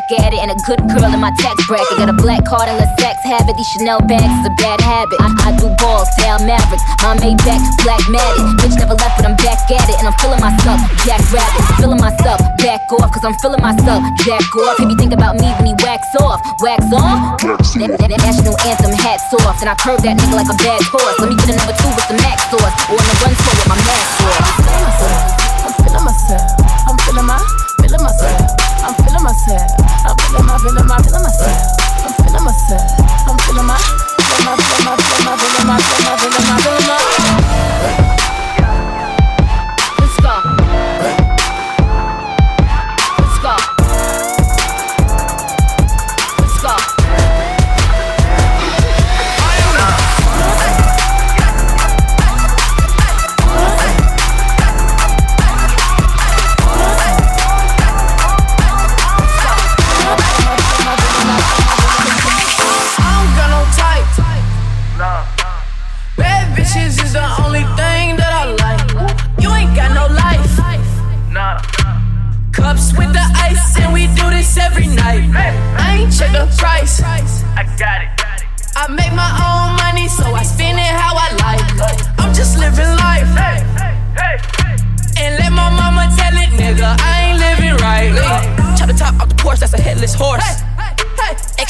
Back 0.00 0.20
at 0.20 0.32
it, 0.32 0.40
and 0.40 0.50
a 0.50 0.58
good 0.64 0.80
girl 0.88 1.12
in 1.12 1.20
my 1.20 1.32
tax 1.36 1.66
bracket. 1.66 1.98
Got 1.98 2.08
a 2.08 2.16
black 2.16 2.44
card 2.44 2.68
and 2.68 2.78
a 2.80 2.88
sex 3.00 3.20
habit. 3.24 3.56
These 3.56 3.68
Chanel 3.76 4.00
bags 4.00 4.32
is 4.40 4.46
a 4.46 4.54
bad 4.56 4.80
habit. 4.80 5.20
I, 5.20 5.28
I 5.44 5.50
do 5.56 5.68
balls, 5.76 6.08
down 6.16 6.46
Mavericks. 6.46 6.84
My 7.02 7.16
Maybach, 7.20 7.60
black 7.84 8.00
matted. 8.08 8.44
Bitch 8.60 8.76
never 8.78 8.94
left, 8.94 9.20
but 9.20 9.26
I'm 9.26 9.36
back 9.36 9.60
at 9.68 9.88
it, 9.88 9.96
and 10.00 10.08
I'm 10.08 10.16
feeling 10.20 10.40
myself. 10.40 10.80
Jack 11.04 11.20
Rabbit, 11.32 11.62
feeling 11.76 12.00
myself. 12.00 12.40
Back 12.58 12.86
off, 12.92 13.10
cause 13.12 13.24
I'm 13.24 13.36
feeling 13.40 13.60
myself. 13.60 14.00
Jack 14.24 14.44
off. 14.56 14.78
He 14.78 14.86
be 14.86 14.96
think 14.96 15.12
about 15.12 15.36
me 15.36 15.48
when 15.60 15.66
he 15.66 15.74
wax 15.84 16.06
off. 16.16 16.40
Wax 16.60 16.84
on? 16.92 17.36
National 17.76 18.56
anthem 18.64 18.94
hats 18.94 19.28
off. 19.44 19.60
And 19.60 19.68
I 19.68 19.74
curve 19.76 20.00
that 20.02 20.16
nigga 20.16 20.36
like 20.36 20.50
a 20.50 20.58
bad 20.60 20.80
horse. 20.88 21.16
Let 21.20 21.28
me 21.28 21.36
get 21.36 21.52
a 21.52 21.56
number 21.56 21.76
two 21.76 21.90
with 21.92 22.08
the 22.08 22.16
max 22.24 22.46
sauce. 22.48 22.74
Or 22.88 22.96
on 22.96 23.04
the 23.04 23.16
run 23.20 23.34
slow 23.36 23.54
with 23.58 23.68
my 23.68 23.78
sauce. 23.84 24.39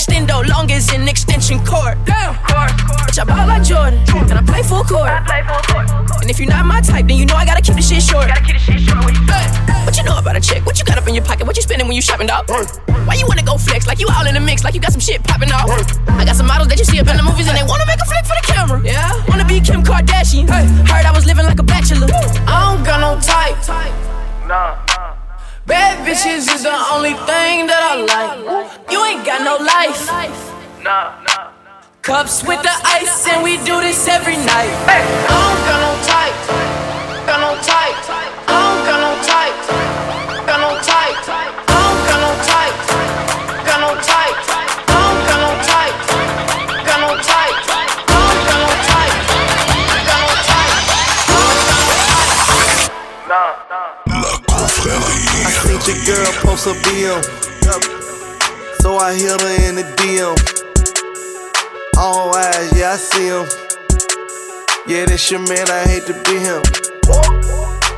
Extendo 0.00 0.40
long 0.48 0.70
as 0.72 0.88
an 0.96 1.06
extension 1.08 1.60
cord. 1.60 1.98
Damn. 2.06 2.32
Bitch, 3.04 3.20
I 3.20 3.24
ball 3.28 3.46
like 3.46 3.62
Jordan, 3.62 4.00
and 4.32 4.32
I 4.32 4.40
play 4.40 4.62
full 4.62 4.82
court. 4.82 5.12
And 6.24 6.30
if 6.30 6.40
you're 6.40 6.48
not 6.48 6.64
my 6.64 6.80
type, 6.80 7.06
then 7.06 7.18
you 7.18 7.26
know 7.26 7.36
I 7.36 7.44
gotta 7.44 7.60
keep 7.60 7.76
the 7.76 7.82
shit 7.82 8.00
short. 8.00 8.30
Hey, 8.32 9.84
What 9.84 9.98
you 9.98 10.04
know 10.04 10.16
about 10.16 10.36
a 10.36 10.40
chick? 10.40 10.64
What 10.64 10.78
you 10.78 10.86
got 10.86 10.96
up 10.96 11.06
in 11.06 11.14
your 11.14 11.22
pocket? 11.22 11.46
What 11.46 11.54
you 11.54 11.62
spending 11.62 11.86
when 11.86 11.94
you 11.94 12.00
shopping, 12.00 12.28
dog? 12.28 12.48
Why 12.48 13.12
you 13.20 13.26
wanna 13.28 13.42
go 13.42 13.58
flex 13.58 13.86
like 13.86 14.00
you 14.00 14.08
all 14.08 14.26
in 14.26 14.32
the 14.32 14.40
mix, 14.40 14.64
like 14.64 14.72
you 14.72 14.80
got 14.80 14.92
some 14.92 15.04
shit 15.04 15.22
popping 15.22 15.52
off? 15.52 15.68
I 16.08 16.24
got 16.24 16.34
some 16.34 16.46
models 16.46 16.68
that 16.68 16.78
you 16.78 16.86
see 16.86 16.98
up 16.98 17.08
in 17.08 17.18
the 17.18 17.22
movies 17.22 17.48
and 17.48 17.58
they 17.58 17.62
wanna 17.62 17.84
make 17.84 18.00
a 18.00 18.06
flick 18.08 18.24
for 18.24 18.36
the 18.40 18.46
camera. 18.48 18.80
Yeah, 18.82 19.12
wanna 19.28 19.44
be 19.44 19.60
Kim 19.60 19.84
Kardashian. 19.84 20.48
Heard 20.48 21.04
I 21.04 21.12
was 21.12 21.26
living 21.26 21.44
like 21.44 21.58
a 21.58 21.62
bachelor. 21.62 22.08
I 22.48 22.72
don't 22.72 22.84
got 22.88 23.04
no 23.04 23.20
type. 23.20 24.89
Bad 25.70 26.04
bitches 26.04 26.52
is 26.52 26.64
the 26.64 26.74
only 26.90 27.14
thing 27.30 27.70
that 27.70 27.78
I 27.78 27.94
like. 28.02 28.90
You 28.90 29.04
ain't 29.06 29.24
got 29.24 29.46
no 29.46 29.54
life. 29.62 30.02
Cups 32.02 32.42
with 32.42 32.60
the 32.64 32.74
ice, 32.82 33.28
and 33.28 33.44
we 33.44 33.56
do 33.58 33.80
this 33.80 34.08
every 34.08 34.34
night. 34.34 34.74
I 34.90 34.98
don't 35.30 35.62
got 35.70 35.78
no 35.86 35.94
type. 36.10 36.34
Got 37.24 37.38
no 37.38 37.54
type. 37.62 38.19
Your 55.90 56.04
girl 56.06 56.32
post 56.42 56.66
a 56.66 56.74
BM. 56.86 57.22
So 58.80 58.96
I 58.96 59.14
hit 59.14 59.40
her 59.40 59.68
in 59.68 59.74
the 59.74 59.86
DM. 59.98 60.36
All 61.98 62.34
eyes, 62.34 62.70
yeah, 62.78 62.92
I 62.92 62.96
see 62.96 63.26
him. 63.26 63.46
Yeah, 64.86 65.06
that's 65.06 65.30
your 65.30 65.40
man, 65.40 65.68
I 65.68 65.82
hate 65.88 66.06
to 66.06 66.14
be 66.24 66.38
him. 66.38 66.62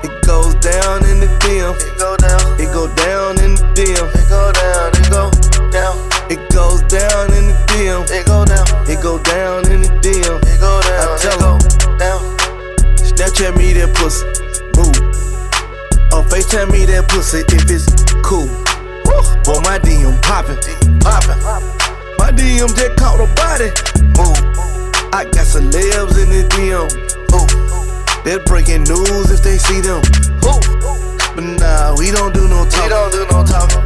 It 0.03 0.25
goes 0.25 0.55
down 0.57 1.05
in 1.05 1.21
the 1.21 1.29
DM. 1.45 1.77
It 1.77 1.99
go 1.99 2.17
down. 2.17 2.61
It 2.61 2.73
go 2.73 2.89
down 2.97 3.39
in 3.45 3.55
the 3.57 3.65
DM. 3.77 4.09
It 4.09 4.29
go 4.29 4.53
down. 4.53 4.89
It 4.97 5.11
go 5.11 5.31
down. 5.71 5.97
It 6.33 6.41
goes 6.51 6.81
down 6.89 7.33
in 7.37 7.53
the 7.53 7.57
DM. 7.69 8.09
It 8.11 8.27
go 8.27 8.45
down. 8.45 8.67
It 8.89 9.03
go 9.03 9.19
down 9.23 9.71
in 9.71 9.83
the 9.83 9.93
DM. 10.01 10.41
It 10.49 10.61
go 10.61 10.81
down. 10.81 11.09
I 11.09 11.19
tell 11.21 11.39
her 11.45 11.99
down. 11.99 12.21
Snapchat 12.97 13.57
me 13.57 13.73
that 13.75 13.95
pussy. 13.95 14.32
Or 16.13 16.21
FaceTime 16.29 16.71
me 16.71 16.85
that 16.87 17.09
pussy 17.09 17.41
if 17.41 17.71
it's 17.73 17.89
cool. 18.21 18.45
Boy, 19.45 19.59
my 19.65 19.81
DM 19.81 20.15
poppin', 20.23 20.61
poppin'. 21.01 21.41
My 22.21 22.31
DM 22.31 22.69
just 22.77 22.95
caught 23.01 23.19
a 23.19 23.27
body. 23.35 23.73
Move. 24.15 24.39
I 25.11 25.25
got 25.25 25.49
celebs 25.49 26.21
in 26.21 26.29
the 26.29 26.45
DM. 26.53 26.87
Ooh. 27.33 27.49
They're 28.25 28.45
breaking 28.45 28.85
news 28.85 29.33
if 29.33 29.43
they 29.43 29.59
see 29.59 29.81
them. 29.81 30.05
Ooh. 30.45 30.61
But 31.35 31.45
nah, 31.59 31.97
we 31.97 32.13
don't 32.13 32.33
do 32.33 32.47
no 32.47 32.69
talking. 32.69 32.85
We 32.85 32.89
don't 32.93 33.13
do 33.13 33.27
no 33.33 33.43
talking. 33.43 33.83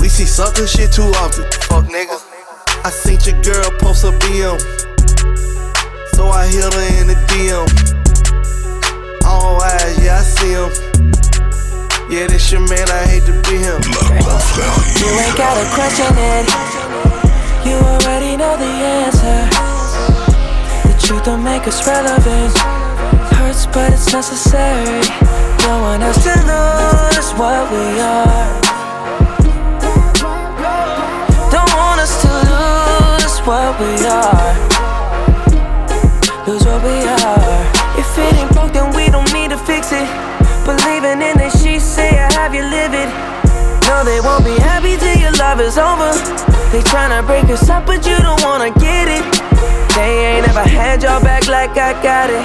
We 0.00 0.08
see 0.08 0.24
sucker 0.24 0.66
shit 0.66 0.92
too 0.92 1.12
often. 1.22 1.44
Fuck 1.68 1.86
niggas. 1.92 2.24
I 2.84 2.90
seen 2.90 3.20
your 3.22 3.40
girl 3.42 3.70
post 3.78 4.04
a 4.04 4.10
BM. 4.24 4.58
So 6.16 6.28
I 6.28 6.48
hit 6.48 6.64
her 6.72 7.00
in 7.00 7.06
the 7.08 7.16
DM. 7.28 7.68
All 9.24 9.62
eyes, 9.62 10.02
yeah, 10.02 10.18
I 10.18 10.22
see 10.22 10.50
him. 10.50 10.93
Yeah, 12.14 12.28
this 12.28 12.52
your 12.52 12.60
man, 12.60 12.86
I 12.94 13.10
hate 13.10 13.26
to 13.26 13.34
be 13.50 13.58
him. 13.58 13.82
You 13.82 15.10
ain't 15.18 15.34
gotta 15.34 15.66
question 15.74 16.14
it. 16.14 16.46
You 17.66 17.74
already 17.74 18.36
know 18.36 18.54
the 18.54 18.70
answer. 19.02 19.50
The 20.86 20.94
truth 21.02 21.24
don't 21.24 21.42
make 21.42 21.66
us 21.66 21.84
relevant. 21.84 22.54
It 22.54 23.34
hurts, 23.34 23.66
but 23.66 23.92
it's 23.92 24.12
necessary. 24.12 25.02
No 25.66 25.82
one 25.82 26.02
else 26.02 26.22
to 26.22 26.38
lose 26.46 27.34
what 27.34 27.66
we 27.74 27.98
are. 27.98 28.62
Don't 31.50 31.74
want 31.74 31.98
us 31.98 32.14
to 32.22 32.30
lose 32.30 33.42
what 33.42 33.74
we 33.82 34.06
are. 34.06 34.54
Lose 36.46 36.64
what 36.64 36.78
we 36.78 36.94
are. 37.10 37.98
If 37.98 38.06
it 38.16 38.34
ain't 38.38 38.52
broke, 38.52 38.72
then 38.72 38.94
we 38.94 39.10
don't 39.10 39.32
need 39.34 39.50
to 39.50 39.58
fix 39.58 39.90
it. 39.90 40.06
Believing 40.64 41.20
in 41.20 41.36
it, 41.44 41.52
she 41.52 41.53
say 41.94 42.18
I 42.18 42.26
have 42.34 42.50
you 42.50 42.66
live. 42.66 42.90
No, 43.86 44.02
they 44.02 44.18
won't 44.18 44.44
be 44.44 44.58
happy 44.58 44.98
till 44.98 45.14
your 45.14 45.30
love 45.38 45.60
is 45.62 45.78
over. 45.78 46.10
They 46.74 46.82
tryna 46.90 47.22
break 47.22 47.46
us 47.54 47.70
up, 47.70 47.86
but 47.86 48.02
you 48.02 48.18
don't 48.18 48.42
wanna 48.42 48.74
get 48.82 49.06
it. 49.06 49.22
They 49.94 50.34
ain't 50.34 50.46
never 50.46 50.66
had 50.66 51.04
your 51.06 51.20
back 51.22 51.46
like 51.46 51.78
I 51.78 51.94
got 52.02 52.30
it. 52.34 52.42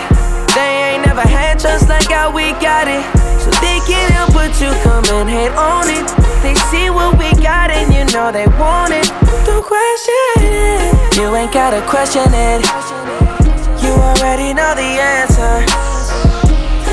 They 0.53 0.93
ain't 0.93 1.05
never 1.05 1.25
had 1.25 1.57
trust 1.57 1.89
like 1.89 2.05
how 2.05 2.29
we 2.29 2.53
got 2.61 2.85
it. 2.85 3.01
So 3.41 3.49
they 3.57 3.81
can't 3.89 4.13
help 4.13 4.33
but 4.37 4.53
you 4.61 4.69
come 4.85 5.05
and 5.17 5.27
hate 5.27 5.55
on 5.57 5.89
it. 5.89 6.05
They 6.45 6.53
see 6.69 6.91
what 6.93 7.17
we 7.17 7.33
got 7.41 7.71
and 7.71 7.89
you 7.89 8.05
know 8.13 8.31
they 8.31 8.45
want 8.61 8.93
it. 8.93 9.09
Don't 9.49 9.65
question 9.65 10.45
it. 10.45 11.17
You 11.17 11.33
ain't 11.35 11.51
gotta 11.51 11.81
question 11.89 12.29
it. 12.29 12.61
You 13.81 13.91
already 13.97 14.53
know 14.53 14.75
the 14.77 14.89
answer. 15.17 15.65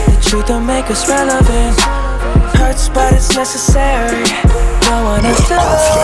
The 0.08 0.16
truth 0.24 0.46
don't 0.46 0.64
make 0.64 0.88
us 0.88 1.06
relevant. 1.06 2.05
Hurts, 2.58 2.88
but 2.88 3.12
it's 3.12 3.34
necessary. 3.36 4.24
No 4.88 5.04
one 5.04 5.24
is 5.26 5.36
to 5.48 5.56
love 5.56 5.96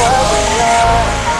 what 0.00 0.32
we 0.32 0.60
are. 0.60 1.33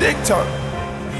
Stick 0.00 0.16
talk. 0.24 0.48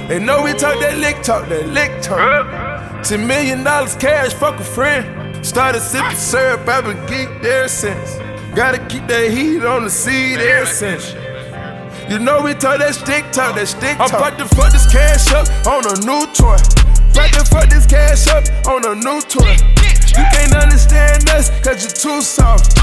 They 0.09 0.19
know 0.19 0.43
we 0.43 0.55
talk 0.55 0.81
that 0.81 0.97
lick 0.97 1.23
talk, 1.23 1.51
that 1.51 1.69
lick 1.69 2.01
talk. 2.01 3.05
Ten 3.05 3.27
million 3.27 3.63
dollars 3.63 3.95
cash, 3.95 4.33
fuck 4.33 4.59
a 4.59 4.65
friend. 4.65 5.05
Started 5.45 5.83
sipping 5.83 6.17
syrup, 6.17 6.67
I've 6.67 6.85
been 6.85 6.97
geeked 7.05 7.45
ever 7.45 7.69
since. 7.69 8.17
Gotta 8.57 8.79
keep 8.89 9.07
that 9.09 9.31
heat 9.31 9.63
on 9.67 9.85
the 9.85 9.91
seed 9.91 10.39
ever 10.39 10.65
since. 10.65 11.13
You 12.09 12.19
know 12.19 12.41
we 12.41 12.55
talk 12.55 12.79
that 12.79 12.95
stick 12.95 13.31
talk, 13.33 13.55
that 13.57 13.69
stick 13.69 13.99
talk. 13.99 14.15
I'm 14.15 14.17
about 14.17 14.39
to 14.39 14.49
fuck 14.57 14.73
this 14.73 14.91
cash 14.91 15.29
up 15.37 15.45
on 15.69 15.85
a 15.85 16.01
new 16.09 16.25
toy. 16.33 16.57
About 17.13 17.37
to 17.37 17.45
fuck 17.53 17.69
this 17.69 17.85
cash 17.85 18.33
up 18.33 18.49
on 18.65 18.81
a 18.89 18.95
new 18.97 19.21
toy. 19.29 19.61
You 20.17 20.25
can't 20.33 20.57
understand 20.57 21.29
us, 21.29 21.53
cause 21.61 21.85
you're 21.85 22.01
too 22.01 22.23
soft. 22.23 22.81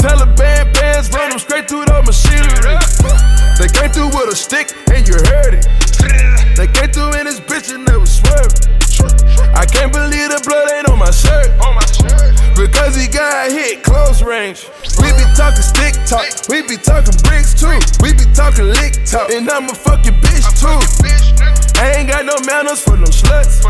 Taliban 0.00 0.72
bands 0.72 1.12
run 1.12 1.30
them 1.30 1.38
straight 1.38 1.68
through 1.68 1.84
the 1.84 2.00
machinery. 2.00 3.37
They 3.58 3.66
came 3.66 3.90
through 3.90 4.14
with 4.14 4.30
a 4.30 4.36
stick 4.38 4.70
and 4.94 5.02
you 5.02 5.18
heard 5.34 5.58
it. 5.58 5.66
They 6.54 6.70
came 6.70 6.94
through 6.94 7.18
in 7.18 7.26
this 7.26 7.42
bitch 7.42 7.74
and 7.74 7.82
they 7.82 7.98
was 7.98 8.22
swerving. 8.22 8.54
I 9.50 9.66
can't 9.66 9.90
believe 9.90 10.30
the 10.30 10.38
blood 10.46 10.70
ain't 10.78 10.86
on 10.86 10.98
my 11.02 11.10
shirt. 11.10 11.50
Because 12.54 12.94
he 12.94 13.10
got 13.10 13.50
hit 13.50 13.82
close 13.82 14.22
range. 14.22 14.70
We 15.02 15.10
be 15.10 15.26
talking 15.34 15.66
stick 15.66 15.98
talk, 16.06 16.22
we 16.46 16.62
be 16.70 16.78
talking 16.78 17.18
bricks 17.26 17.58
too. 17.58 17.74
We 17.98 18.14
be 18.14 18.30
talking 18.30 18.70
lick 18.78 19.02
talk, 19.02 19.30
and 19.34 19.50
I'm 19.50 19.66
a 19.66 19.74
fucking 19.74 20.14
bitch 20.22 20.46
too. 20.62 20.78
I 21.82 21.98
ain't 21.98 22.08
got 22.08 22.26
no 22.26 22.38
manners 22.46 22.78
for 22.78 22.94
no 22.94 23.10
sluts. 23.10 23.66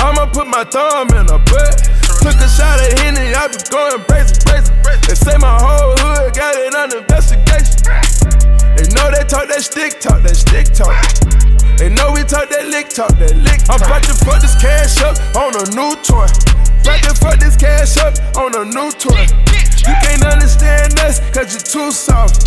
I'ma 0.00 0.24
put 0.32 0.48
my 0.48 0.64
thumb 0.64 1.12
in 1.20 1.28
her 1.28 1.40
butt. 1.52 1.84
Took 2.24 2.40
a 2.40 2.48
shot 2.48 2.80
at 2.80 2.96
Henny, 3.00 3.28
I 3.36 3.44
be 3.48 3.60
going 3.68 4.00
crazy, 4.08 4.40
crazy. 4.48 4.72
They 5.04 5.16
say 5.16 5.36
my 5.36 5.60
whole 5.60 5.92
hood 6.00 6.32
got 6.32 6.56
it 6.56 6.74
under 6.74 7.04
investigation. 7.04 8.59
They 8.76 8.86
know 8.94 9.10
they 9.10 9.24
talk 9.24 9.48
that 9.48 9.62
stick 9.62 10.00
talk, 10.00 10.22
that 10.22 10.36
stick 10.36 10.70
talk. 10.72 10.94
They 11.78 11.88
know 11.88 12.12
we 12.12 12.22
talk 12.22 12.50
that 12.50 12.68
lick 12.68 12.88
talk, 12.88 13.16
that 13.18 13.36
lick 13.40 13.64
talk. 13.64 13.80
I'm 13.80 13.88
about 13.88 14.04
to 14.04 14.14
fuck 14.24 14.40
this 14.40 14.54
cash 14.60 15.00
up 15.02 15.16
on 15.34 15.56
a 15.56 15.64
new 15.72 15.96
toy. 16.04 16.28
About 16.84 17.00
to 17.08 17.14
fuck 17.16 17.38
this 17.40 17.56
cash 17.56 17.96
up 17.98 18.14
on 18.36 18.52
a 18.54 18.64
new 18.68 18.92
toy. 18.92 19.24
You 19.88 19.94
can't 20.04 20.24
understand 20.24 20.98
us, 21.00 21.20
cause 21.32 21.52
you're 21.52 21.64
too 21.64 21.90
soft. 21.90 22.46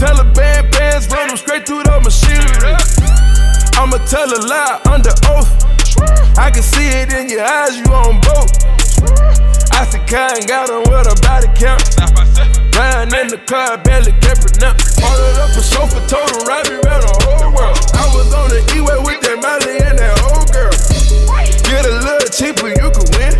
Taliban 0.00 0.72
bands 0.72 1.08
run 1.08 1.28
them 1.28 1.36
straight 1.36 1.66
through 1.66 1.84
the 1.84 2.00
machinery. 2.00 2.74
I'ma 3.76 3.98
tell 4.08 4.28
a 4.28 4.40
lie 4.48 4.80
under 4.88 5.12
oath. 5.28 5.52
I 6.38 6.50
can 6.50 6.62
see 6.62 6.88
it 6.88 7.12
in 7.12 7.28
your 7.28 7.44
eyes, 7.44 7.76
you 7.76 7.84
on 7.92 8.20
boat. 8.20 8.50
I 9.72 9.84
said, 9.84 10.08
ain't 10.08 10.48
got 10.48 10.70
on 10.70 10.82
with 10.88 11.06
a 11.06 11.16
body 11.22 11.48
count. 11.54 12.65
Riding 12.76 13.16
in 13.16 13.28
the 13.28 13.40
car, 13.48 13.78
barely 13.78 14.12
can 14.20 14.36
pronounce. 14.36 15.00
Ordered 15.00 15.40
up 15.40 15.56
a 15.56 15.62
sofa, 15.64 15.96
told 16.12 16.28
him, 16.28 16.44
ride 16.44 16.68
me 16.68 16.76
around 16.84 17.08
the 17.08 17.14
whole 17.24 17.48
world. 17.56 17.80
I 17.96 18.04
was 18.12 18.28
on 18.36 18.52
the 18.52 18.60
E-way 18.76 19.00
with 19.00 19.24
that 19.24 19.40
Molly 19.40 19.80
and 19.80 19.96
that 19.96 20.12
old 20.28 20.44
girl. 20.52 20.76
Get 21.64 21.88
a 21.88 21.96
little 22.04 22.28
cheaper, 22.28 22.68
you 22.68 22.88
can 22.92 23.08
win. 23.16 23.32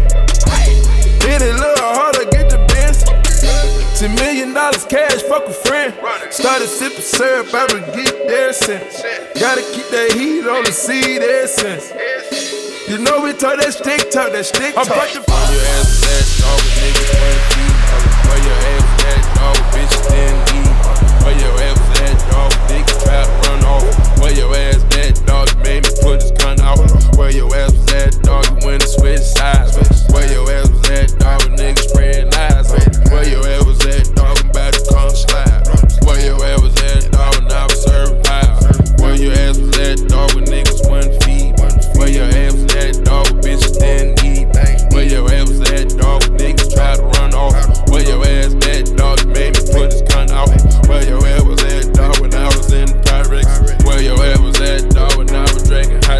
Hit 1.20 1.45
it 1.45 1.53
a 1.53 1.59
little 1.61 1.84
harder, 1.84 2.24
get 2.32 2.49
the 2.49 2.57
bins. 2.72 3.05
Ten 4.01 4.16
million 4.16 4.57
dollars 4.57 4.89
cash, 4.89 5.20
fuck 5.28 5.45
a 5.45 5.53
friend. 5.53 5.93
Started 6.32 6.68
sipping 6.68 7.05
syrup, 7.05 7.53
I've 7.53 7.68
been 7.68 7.84
geeked 7.93 8.32
ever 8.32 8.57
since. 8.57 9.05
Gotta 9.37 9.61
keep 9.68 9.84
that 9.93 10.16
heat 10.16 10.49
on 10.49 10.64
the 10.64 10.72
seed 10.72 11.20
ever 11.20 11.47
since. 11.47 11.93
You 12.89 13.05
know 13.05 13.20
we 13.20 13.37
talk 13.37 13.61
that 13.61 13.74
stick 13.76 14.09
talk, 14.09 14.32
that 14.32 14.47
stick 14.49 14.72
talk. 14.74 14.89
I'm 14.89 14.93
about 14.93 15.12
to 15.12 15.20
fuck 15.20 15.45
your 15.53 15.61
ass 15.76 16.01
that 16.09 16.24
dog, 16.41 16.61
niggas 16.80 17.55
your 24.37 24.55
ass 24.55 24.82
that 24.95 25.22
dog? 25.26 25.49
You 25.51 25.59
made 25.64 25.82
me 25.84 25.91
put 26.03 26.20
this 26.20 26.30
gun 26.32 26.61
out. 26.61 26.78
Where 27.16 27.30
your 27.30 27.49
ass 27.57 27.72
was 27.72 27.93
at, 27.93 28.22
dog? 28.22 28.45
You 28.47 28.66
went 28.66 28.82
to 28.82 28.89
switch 28.89 29.20
sides. 29.20 29.76
Where 30.12 30.30
your 30.30 30.51
ass 30.53 30.68
was 30.68 30.91
at, 30.91 31.18
dog? 31.18 31.43
A 31.43 31.49
nigga 31.57 31.78
spread 31.78 32.32
lies. 32.34 32.70
Where 33.11 33.28
your 33.28 33.47
ass 33.49 33.64
was 33.64 33.80
at, 33.87 34.14
dog? 34.14 34.39
I'm 34.39 34.51
about 34.51 34.72
to 34.74 34.82
come 34.93 35.11
slide. 35.11 35.64
Where 36.05 36.20
your 36.20 36.45
ass 36.45 36.61
was 36.61 36.76
at, 36.82 37.11
dog? 37.12 37.49
Now 37.49 37.65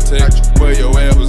contact. 0.09 0.59
Where 0.61 0.73
your 0.73 0.99
ass 0.99 1.26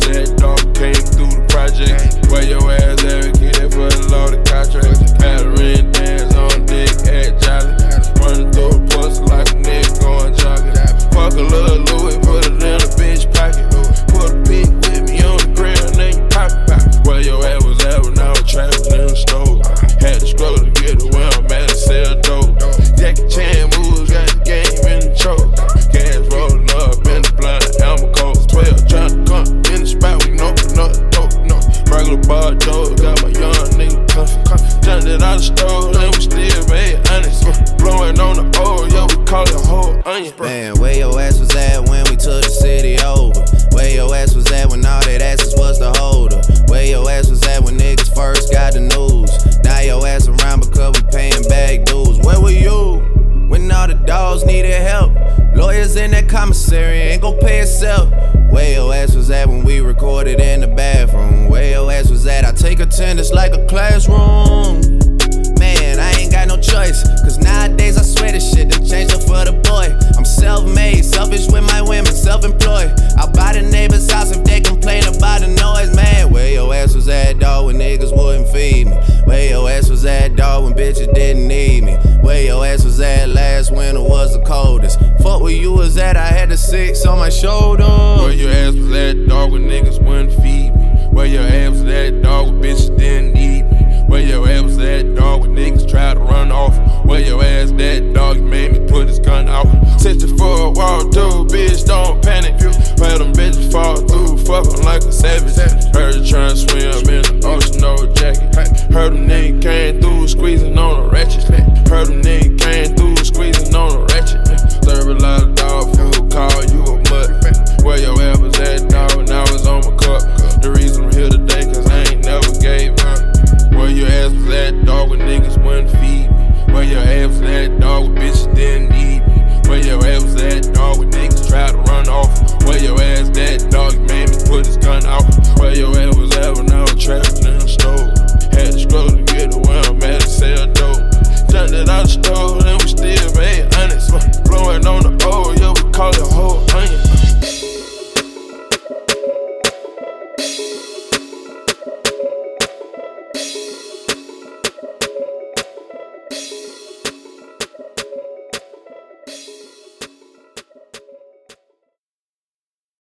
Out 35.19 35.39
the 35.39 35.86